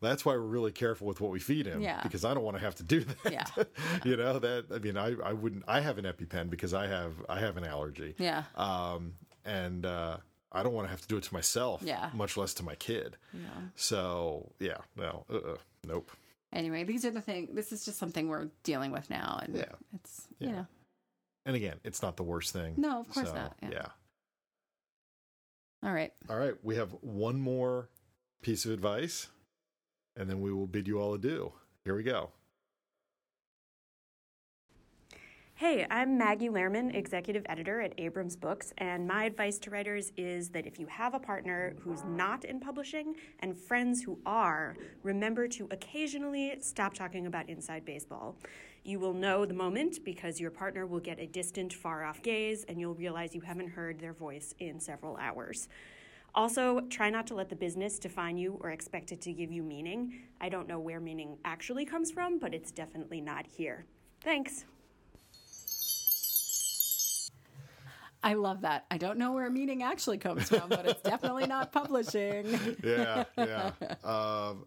That's 0.00 0.24
why 0.24 0.34
we're 0.34 0.40
really 0.40 0.72
careful 0.72 1.06
with 1.06 1.20
what 1.20 1.30
we 1.30 1.40
feed 1.40 1.66
him. 1.66 1.80
Yeah. 1.80 2.02
Because 2.02 2.24
I 2.24 2.34
don't 2.34 2.42
want 2.44 2.56
to 2.56 2.62
have 2.62 2.74
to 2.76 2.82
do 2.82 3.00
that. 3.00 3.32
Yeah. 3.32 3.64
you 4.04 4.16
know 4.16 4.38
that. 4.38 4.66
I 4.72 4.78
mean, 4.78 4.96
I, 4.96 5.14
I 5.24 5.32
wouldn't. 5.32 5.64
I 5.66 5.80
have 5.80 5.98
an 5.98 6.04
EpiPen 6.04 6.50
because 6.50 6.74
I 6.74 6.86
have 6.86 7.12
I 7.28 7.38
have 7.40 7.56
an 7.56 7.64
allergy. 7.64 8.14
Yeah. 8.18 8.44
Um, 8.56 9.14
and 9.44 9.86
uh, 9.86 10.18
I 10.52 10.62
don't 10.62 10.74
want 10.74 10.86
to 10.86 10.90
have 10.90 11.00
to 11.00 11.08
do 11.08 11.16
it 11.16 11.22
to 11.24 11.32
myself. 11.34 11.82
Yeah. 11.82 12.10
Much 12.12 12.36
less 12.36 12.54
to 12.54 12.62
my 12.62 12.74
kid. 12.74 13.16
Yeah. 13.32 13.40
So 13.76 14.52
yeah. 14.58 14.78
No. 14.96 15.24
Uh. 15.32 15.56
Nope. 15.86 16.10
Anyway, 16.52 16.84
these 16.84 17.04
are 17.04 17.10
the 17.10 17.20
thing. 17.20 17.48
This 17.52 17.72
is 17.72 17.84
just 17.84 17.98
something 17.98 18.28
we're 18.28 18.48
dealing 18.62 18.92
with 18.92 19.10
now, 19.10 19.40
and 19.42 19.56
Yeah. 19.56 19.64
it's 19.94 20.28
you 20.38 20.50
know 20.52 20.66
And 21.46 21.54
again, 21.56 21.76
it's 21.84 22.02
not 22.02 22.16
the 22.16 22.22
worst 22.22 22.52
thing. 22.52 22.74
No, 22.76 23.00
of 23.00 23.08
course 23.10 23.28
So, 23.28 23.34
not, 23.34 23.56
yeah. 23.62 23.68
yeah. 23.72 23.86
all 25.82 25.92
right. 25.92 26.12
All 26.28 26.36
right. 26.38 26.54
We 26.62 26.76
have 26.76 26.90
one 27.02 27.40
more 27.40 27.90
piece 28.42 28.64
of 28.64 28.70
advice, 28.70 29.28
and 30.16 30.28
then 30.28 30.40
we 30.40 30.52
will 30.52 30.66
bid 30.66 30.88
you 30.88 31.00
all 31.00 31.14
adieu. 31.14 31.52
Here 31.84 31.94
we 31.94 32.02
go. 32.02 32.30
Hey, 35.56 35.86
I'm 35.88 36.18
Maggie 36.18 36.48
Lehrman, 36.48 36.92
executive 36.96 37.46
editor 37.48 37.80
at 37.80 37.94
Abrams 37.96 38.34
Books, 38.34 38.72
and 38.78 39.06
my 39.06 39.24
advice 39.24 39.56
to 39.60 39.70
writers 39.70 40.10
is 40.16 40.48
that 40.50 40.66
if 40.66 40.80
you 40.80 40.86
have 40.88 41.14
a 41.14 41.20
partner 41.20 41.76
who's 41.80 42.02
not 42.04 42.44
in 42.44 42.58
publishing 42.58 43.14
and 43.38 43.56
friends 43.56 44.02
who 44.02 44.18
are, 44.26 44.74
remember 45.04 45.46
to 45.48 45.68
occasionally 45.70 46.56
stop 46.60 46.92
talking 46.92 47.26
about 47.26 47.48
inside 47.48 47.84
baseball. 47.84 48.36
You 48.86 49.00
will 49.00 49.14
know 49.14 49.46
the 49.46 49.54
moment 49.54 50.04
because 50.04 50.38
your 50.38 50.50
partner 50.50 50.86
will 50.86 51.00
get 51.00 51.18
a 51.18 51.26
distant, 51.26 51.72
far 51.72 52.04
off 52.04 52.22
gaze, 52.22 52.64
and 52.68 52.78
you'll 52.78 52.94
realize 52.94 53.34
you 53.34 53.40
haven't 53.40 53.68
heard 53.68 53.98
their 53.98 54.12
voice 54.12 54.54
in 54.58 54.78
several 54.78 55.16
hours. 55.16 55.68
Also, 56.34 56.80
try 56.90 57.08
not 57.08 57.26
to 57.28 57.34
let 57.34 57.48
the 57.48 57.56
business 57.56 57.98
define 57.98 58.36
you 58.36 58.58
or 58.60 58.70
expect 58.70 59.10
it 59.10 59.22
to 59.22 59.32
give 59.32 59.50
you 59.50 59.62
meaning. 59.62 60.24
I 60.38 60.50
don't 60.50 60.68
know 60.68 60.80
where 60.80 61.00
meaning 61.00 61.38
actually 61.46 61.86
comes 61.86 62.10
from, 62.10 62.38
but 62.38 62.52
it's 62.52 62.70
definitely 62.70 63.22
not 63.22 63.46
here. 63.46 63.86
Thanks. 64.20 64.66
I 68.24 68.34
love 68.34 68.62
that. 68.62 68.86
I 68.90 68.96
don't 68.98 69.18
know 69.18 69.32
where 69.32 69.48
meaning 69.50 69.82
actually 69.82 70.18
comes 70.18 70.48
from, 70.48 70.68
but 70.70 70.86
it's 70.86 71.02
definitely 71.02 71.46
not 71.46 71.70
publishing. 71.72 72.46
yeah, 72.82 73.24
yeah. 73.38 73.72
Um, 74.02 74.66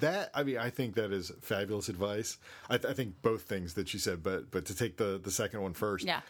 that 0.00 0.30
I 0.34 0.42
mean, 0.42 0.58
I 0.58 0.70
think 0.70 0.96
that 0.96 1.12
is 1.12 1.30
fabulous 1.40 1.88
advice. 1.88 2.36
I, 2.68 2.76
th- 2.78 2.90
I 2.90 2.94
think 2.94 3.22
both 3.22 3.42
things 3.42 3.74
that 3.74 3.94
you 3.94 4.00
said, 4.00 4.22
but 4.22 4.50
but 4.50 4.66
to 4.66 4.74
take 4.74 4.96
the 4.96 5.20
the 5.22 5.30
second 5.30 5.62
one 5.62 5.72
first, 5.72 6.04
Yeah. 6.04 6.20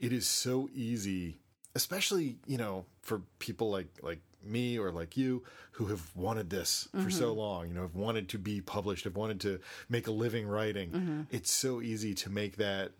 it 0.00 0.12
is 0.12 0.26
so 0.26 0.68
easy, 0.74 1.38
especially 1.74 2.36
you 2.46 2.58
know 2.58 2.84
for 3.02 3.22
people 3.38 3.70
like 3.70 3.88
like 4.02 4.20
me 4.42 4.78
or 4.78 4.90
like 4.90 5.16
you 5.16 5.42
who 5.72 5.86
have 5.86 6.02
wanted 6.14 6.50
this 6.50 6.86
for 7.02 7.10
so 7.10 7.32
long. 7.32 7.68
You 7.68 7.74
know, 7.74 7.82
have 7.82 7.94
wanted 7.94 8.28
to 8.30 8.38
be 8.38 8.60
published, 8.60 9.04
have 9.04 9.16
wanted 9.16 9.40
to 9.42 9.60
make 9.88 10.06
a 10.06 10.10
living 10.12 10.46
writing. 10.46 11.26
It's 11.30 11.50
so 11.52 11.80
easy 11.80 12.14
to 12.14 12.30
make 12.30 12.56
that 12.56 12.92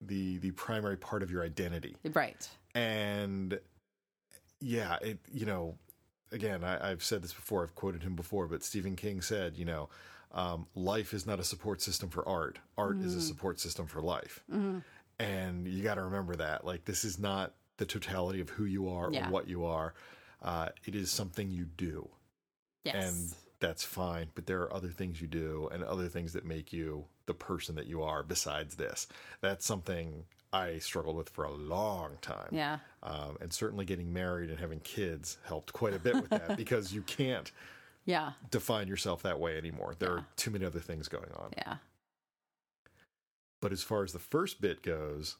the 0.00 0.38
the 0.38 0.50
primary 0.52 0.96
part 0.96 1.22
of 1.22 1.30
your 1.30 1.42
identity. 1.44 1.96
Right. 2.14 2.48
and 2.74 3.58
yeah 4.60 4.96
it 5.02 5.18
you 5.32 5.46
know 5.46 5.76
again 6.32 6.62
I, 6.64 6.90
i've 6.90 7.02
said 7.02 7.22
this 7.22 7.32
before 7.32 7.62
i've 7.64 7.74
quoted 7.74 8.02
him 8.02 8.14
before 8.14 8.46
but 8.46 8.62
stephen 8.62 8.94
king 8.94 9.20
said 9.22 9.56
you 9.56 9.64
know 9.64 9.88
um, 10.32 10.66
life 10.74 11.12
is 11.12 11.26
not 11.26 11.40
a 11.40 11.44
support 11.44 11.82
system 11.82 12.08
for 12.08 12.26
art. 12.28 12.60
Art 12.78 12.98
is 12.98 13.16
a 13.16 13.20
support 13.20 13.58
system 13.58 13.88
for 13.88 14.00
life. 14.00 14.44
And 15.18 15.66
you 15.66 15.82
got 15.82 15.94
to 15.96 16.02
remember 16.04 16.36
that 16.36 16.64
like 16.64 16.84
this 16.84 17.04
is 17.04 17.18
not 17.18 17.54
the 17.78 17.84
totality 17.84 18.40
of 18.40 18.48
who 18.50 18.64
you 18.64 18.88
are 18.88 19.10
Yeah. 19.12 19.26
or 19.26 19.30
what 19.32 19.48
you 19.48 19.64
are. 19.64 19.92
Uh, 20.40 20.68
it 20.86 20.94
is 20.94 21.10
something 21.10 21.50
you 21.50 21.64
do. 21.64 22.08
Yes. 22.84 22.94
and 22.94 23.34
that's 23.58 23.82
fine 23.84 24.28
but 24.36 24.46
there 24.46 24.60
are 24.62 24.72
other 24.72 24.88
things 24.88 25.20
you 25.20 25.26
do 25.26 25.68
and 25.72 25.82
other 25.84 26.08
things 26.08 26.32
that 26.34 26.46
make 26.46 26.72
you 26.72 27.04
the 27.30 27.34
person 27.34 27.76
that 27.76 27.86
you 27.86 28.02
are 28.02 28.22
besides 28.24 28.74
this 28.74 29.06
that's 29.40 29.64
something 29.64 30.24
i 30.52 30.78
struggled 30.78 31.14
with 31.16 31.28
for 31.28 31.44
a 31.44 31.52
long 31.52 32.10
time 32.20 32.48
yeah. 32.50 32.78
um, 33.04 33.36
and 33.40 33.52
certainly 33.52 33.84
getting 33.84 34.12
married 34.12 34.50
and 34.50 34.58
having 34.58 34.80
kids 34.80 35.38
helped 35.46 35.72
quite 35.72 35.94
a 35.94 35.98
bit 36.00 36.14
with 36.16 36.28
that 36.30 36.56
because 36.64 36.92
you 36.92 37.02
can't 37.02 37.52
Yeah. 38.04 38.32
define 38.50 38.88
yourself 38.88 39.22
that 39.22 39.38
way 39.38 39.56
anymore 39.56 39.94
there 40.00 40.10
are 40.12 40.26
too 40.34 40.50
many 40.50 40.64
other 40.64 40.80
things 40.80 41.06
going 41.06 41.30
on 41.36 41.50
Yeah. 41.56 41.76
but 43.60 43.70
as 43.72 43.82
far 43.84 44.02
as 44.02 44.12
the 44.12 44.18
first 44.18 44.60
bit 44.60 44.82
goes 44.82 45.36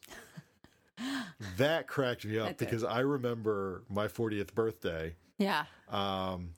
that 1.57 1.87
cracked 1.87 2.23
me 2.25 2.39
up 2.43 2.57
because 2.57 2.83
i 2.83 2.99
remember 3.01 3.83
my 3.89 4.07
40th 4.07 4.53
birthday 4.53 5.13
Yeah. 5.37 5.65
Um, 5.89 6.53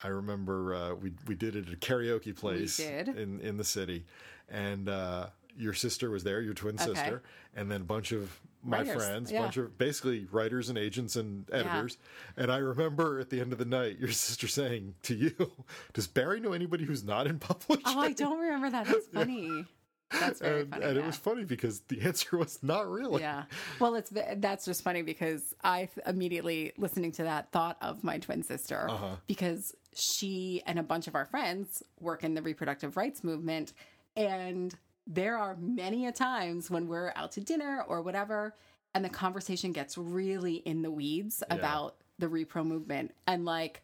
I 0.00 0.08
remember 0.08 0.74
uh, 0.74 0.94
we 0.94 1.12
we 1.26 1.34
did 1.34 1.56
it 1.56 1.66
at 1.66 1.72
a 1.74 1.76
karaoke 1.76 2.34
place 2.34 2.76
did. 2.76 3.08
in 3.08 3.40
in 3.40 3.56
the 3.56 3.64
city, 3.64 4.06
and 4.50 4.88
uh, 4.88 5.26
your 5.56 5.74
sister 5.74 6.10
was 6.10 6.24
there, 6.24 6.40
your 6.40 6.54
twin 6.54 6.74
Okay. 6.76 6.84
sister, 6.94 7.22
and 7.54 7.70
then 7.70 7.80
a 7.82 7.84
bunch 7.84 8.12
of 8.12 8.40
my 8.64 8.78
Writers, 8.78 8.94
friends, 9.06 9.30
yeah. 9.32 9.42
bunch 9.42 9.56
of 9.56 9.78
basically 9.78 10.26
writers 10.32 10.68
and 10.68 10.76
agents 10.76 11.14
and 11.14 11.48
editors. 11.52 11.96
And 12.36 12.50
I 12.50 12.56
remember 12.58 13.20
at 13.20 13.30
the 13.30 13.40
end 13.40 13.52
of 13.52 13.58
the 13.58 13.64
night, 13.64 13.98
your 13.98 14.10
sister 14.12 14.48
saying 14.48 14.94
to 15.04 15.14
you, 15.14 15.52
"Does 15.92 16.06
Barry 16.08 16.40
know 16.40 16.52
anybody 16.52 16.84
who's 16.84 17.04
not 17.04 17.26
in 17.28 17.38
publishing?" 17.40 17.84
Oh, 17.86 18.00
I 18.00 18.12
don't 18.12 18.38
remember 18.38 18.70
that. 18.70 18.86
That's 18.86 19.06
funny. 19.06 19.64
That's 20.10 20.40
very 20.40 20.62
and, 20.62 20.70
funny. 20.70 20.84
and 20.86 20.96
yeah. 20.96 21.02
it 21.02 21.06
was 21.06 21.16
funny 21.16 21.44
because 21.44 21.80
the 21.88 22.00
answer 22.00 22.36
was 22.38 22.58
not 22.62 22.88
really. 22.90 23.20
Yeah. 23.20 23.42
Well, 23.78 23.94
it's 23.94 24.10
that's 24.38 24.64
just 24.64 24.82
funny 24.82 25.02
because 25.02 25.54
I 25.62 25.90
immediately 26.06 26.72
listening 26.78 27.12
to 27.12 27.24
that 27.24 27.52
thought 27.52 27.76
of 27.82 28.02
my 28.02 28.16
twin 28.18 28.42
sister 28.42 28.86
Uh-huh. 28.88 29.16
because 29.26 29.74
she 29.94 30.62
and 30.66 30.78
a 30.78 30.82
bunch 30.82 31.08
of 31.08 31.14
our 31.14 31.26
friends 31.26 31.82
work 32.00 32.24
in 32.24 32.32
the 32.32 32.40
reproductive 32.40 32.96
rights 32.96 33.22
movement 33.22 33.74
and 34.18 34.74
there 35.06 35.38
are 35.38 35.56
many 35.56 36.06
a 36.06 36.12
times 36.12 36.70
when 36.70 36.86
we're 36.88 37.12
out 37.16 37.32
to 37.32 37.40
dinner 37.40 37.82
or 37.88 38.02
whatever 38.02 38.54
and 38.94 39.04
the 39.04 39.08
conversation 39.08 39.72
gets 39.72 39.96
really 39.96 40.56
in 40.56 40.82
the 40.82 40.90
weeds 40.90 41.42
Yeah. 41.48 41.56
about 41.56 41.96
the 42.18 42.26
repro 42.26 42.66
movement 42.66 43.14
and 43.26 43.44
like 43.46 43.82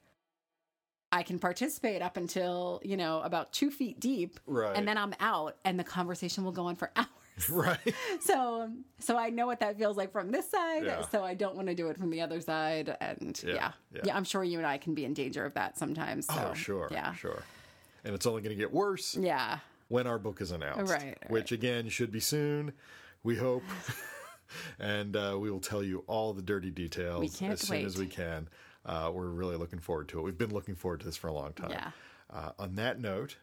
I 1.13 1.23
can 1.23 1.39
participate 1.39 2.03
up 2.03 2.17
until, 2.17 2.81
you 2.85 2.97
know, 2.97 3.21
about 3.21 3.53
two 3.53 3.71
feet 3.71 4.01
deep. 4.01 4.41
Right. 4.47 4.77
And 4.77 4.89
then 4.89 4.99
I'm 4.99 5.15
out 5.21 5.57
and 5.65 5.79
the 5.79 5.85
conversation 5.85 6.43
will 6.43 6.51
go 6.53 6.67
on 6.67 6.75
for 6.75 6.91
hours 6.97 7.07
Right. 7.49 7.95
so 8.21 8.71
so 8.99 9.17
I 9.17 9.31
know 9.31 9.47
what 9.47 9.61
that 9.61 9.79
feels 9.79 9.97
like 9.97 10.11
from 10.13 10.31
this 10.33 10.51
side. 10.51 10.85
Yeah. 10.85 11.03
So 11.09 11.23
I 11.25 11.35
don't 11.35 11.55
want 11.55 11.69
to 11.69 11.75
do 11.75 11.89
it 11.89 11.97
from 11.97 12.11
the 12.11 12.21
other 12.21 12.41
side. 12.41 12.97
And 13.01 13.41
Yeah, 13.47 13.53
yeah, 13.55 13.73
yeah. 13.93 14.01
yeah, 14.07 14.17
I'm 14.17 14.25
sure 14.25 14.43
you 14.45 14.59
and 14.59 14.67
I 14.67 14.77
can 14.79 14.95
be 14.95 15.05
in 15.05 15.15
danger 15.15 15.45
of 15.45 15.55
that 15.55 15.79
sometimes. 15.79 16.27
Oh, 16.29 16.35
so, 16.35 16.49
oh, 16.51 16.55
sure. 16.55 16.89
yeah, 16.91 17.15
Sure. 17.15 17.43
And 18.05 18.15
it's 18.15 18.27
only 18.27 18.43
going 18.43 18.55
to 18.57 18.61
get 18.61 18.73
worse 18.73 19.17
yeah, 19.17 19.59
when 19.95 20.09
our 20.09 20.19
book 20.19 20.41
is 20.41 20.51
announced. 20.51 20.93
Right, 20.93 21.17
Which, 21.29 21.53
again, 21.53 21.89
should 21.89 22.11
be 22.11 22.19
soon, 22.19 22.73
we 23.23 23.37
hope. 23.37 23.63
and 24.81 25.15
uh, 25.15 25.37
we 25.39 25.53
will 25.53 25.61
tell 25.61 25.85
you 25.85 26.03
all 26.09 26.33
the 26.33 26.43
dirty 26.43 26.73
details 26.73 27.41
as 27.41 27.61
soon 27.61 27.87
as 27.87 27.97
we 27.97 28.07
can. 28.07 28.49
Uh, 28.85 29.13
we're 29.15 29.29
really 29.29 29.55
looking 29.55 29.79
forward 29.79 30.09
to 30.09 30.19
it. 30.19 30.23
We've 30.23 30.37
been 30.37 30.53
looking 30.53 30.75
forward 30.75 30.99
to 30.99 31.07
this 31.07 31.17
for 31.17 31.29
a 31.29 31.33
long 31.33 31.53
time. 31.53 31.71
yeah. 31.71 31.91
Uh, 32.29 32.51
on 32.59 32.75
that 32.75 33.01
note, 33.01 33.37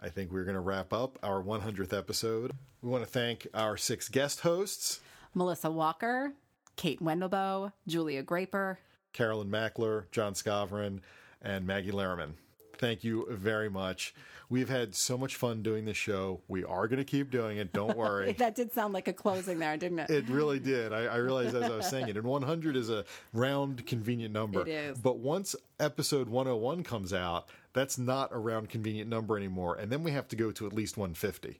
I 0.00 0.08
think 0.08 0.32
we're 0.32 0.42
going 0.42 0.56
to 0.56 0.60
wrap 0.60 0.92
up 0.92 1.20
our 1.22 1.40
100th 1.40 1.96
episode. 1.96 2.50
We 2.82 2.90
want 2.90 3.04
to 3.04 3.10
thank 3.10 3.46
our 3.54 3.76
six 3.76 4.08
guest 4.08 4.40
hosts 4.40 4.98
Melissa 5.34 5.70
Walker, 5.70 6.32
Kate 6.74 7.00
Wendelboe, 7.00 7.72
Julia 7.86 8.24
Graper. 8.24 8.80
Carolyn 9.12 9.48
Mackler, 9.48 10.10
John 10.10 10.34
Skovron, 10.34 10.98
and 11.40 11.64
Maggie 11.64 11.92
Lehrman. 11.92 12.32
Thank 12.76 13.04
you 13.04 13.28
very 13.30 13.70
much. 13.70 14.14
We've 14.52 14.68
had 14.68 14.94
so 14.94 15.16
much 15.16 15.36
fun 15.36 15.62
doing 15.62 15.86
this 15.86 15.96
show. 15.96 16.42
We 16.46 16.62
are 16.62 16.86
going 16.86 16.98
to 16.98 17.06
keep 17.06 17.30
doing 17.30 17.56
it. 17.56 17.72
Don't 17.72 17.96
worry. 17.96 18.32
That 18.38 18.54
did 18.54 18.70
sound 18.70 18.92
like 18.92 19.08
a 19.08 19.12
closing 19.14 19.58
there, 19.58 19.78
didn't 19.78 20.00
it? 20.00 20.10
It 20.10 20.28
really 20.28 20.58
did. 20.58 20.92
I, 20.92 21.04
I 21.06 21.16
realized 21.16 21.54
as 21.56 21.62
I 21.62 21.74
was 21.74 21.86
saying 21.88 22.08
it. 22.08 22.18
And 22.18 22.26
100 22.26 22.76
is 22.76 22.90
a 22.90 23.06
round, 23.32 23.86
convenient 23.86 24.34
number. 24.34 24.60
It 24.60 24.68
is. 24.68 24.98
But 24.98 25.20
once 25.20 25.56
episode 25.80 26.28
101 26.28 26.82
comes 26.82 27.14
out, 27.14 27.48
that's 27.72 27.96
not 27.96 28.28
a 28.30 28.38
round, 28.38 28.68
convenient 28.68 29.08
number 29.08 29.38
anymore. 29.38 29.76
And 29.76 29.90
then 29.90 30.02
we 30.02 30.10
have 30.10 30.28
to 30.28 30.36
go 30.36 30.52
to 30.52 30.66
at 30.66 30.74
least 30.74 30.98
150. 30.98 31.58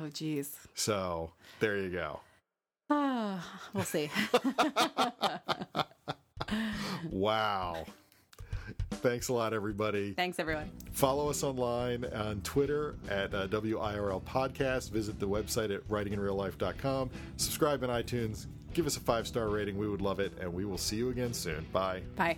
oh, 0.00 0.08
geez. 0.08 0.56
So 0.74 1.30
there 1.60 1.76
you 1.76 1.90
go. 1.90 2.18
Ah, 2.90 3.60
we'll 3.72 3.84
see. 3.84 4.10
Wow. 7.10 7.84
Thanks 8.90 9.28
a 9.28 9.32
lot, 9.32 9.52
everybody. 9.52 10.12
Thanks, 10.12 10.38
everyone. 10.38 10.70
Follow 10.92 11.28
us 11.28 11.42
online 11.42 12.04
on 12.06 12.40
Twitter 12.42 12.96
at 13.08 13.34
uh, 13.34 13.46
WIRL 13.48 14.22
Podcast. 14.22 14.90
Visit 14.90 15.18
the 15.18 15.28
website 15.28 15.74
at 15.74 15.86
writinginreallife.com. 15.88 17.10
Subscribe 17.36 17.82
on 17.82 17.90
iTunes. 17.90 18.46
Give 18.72 18.86
us 18.86 18.96
a 18.96 19.00
five 19.00 19.26
star 19.26 19.48
rating. 19.48 19.78
We 19.78 19.88
would 19.88 20.02
love 20.02 20.20
it. 20.20 20.32
And 20.40 20.52
we 20.52 20.64
will 20.64 20.78
see 20.78 20.96
you 20.96 21.10
again 21.10 21.32
soon. 21.32 21.66
Bye. 21.72 22.02
Bye. 22.16 22.36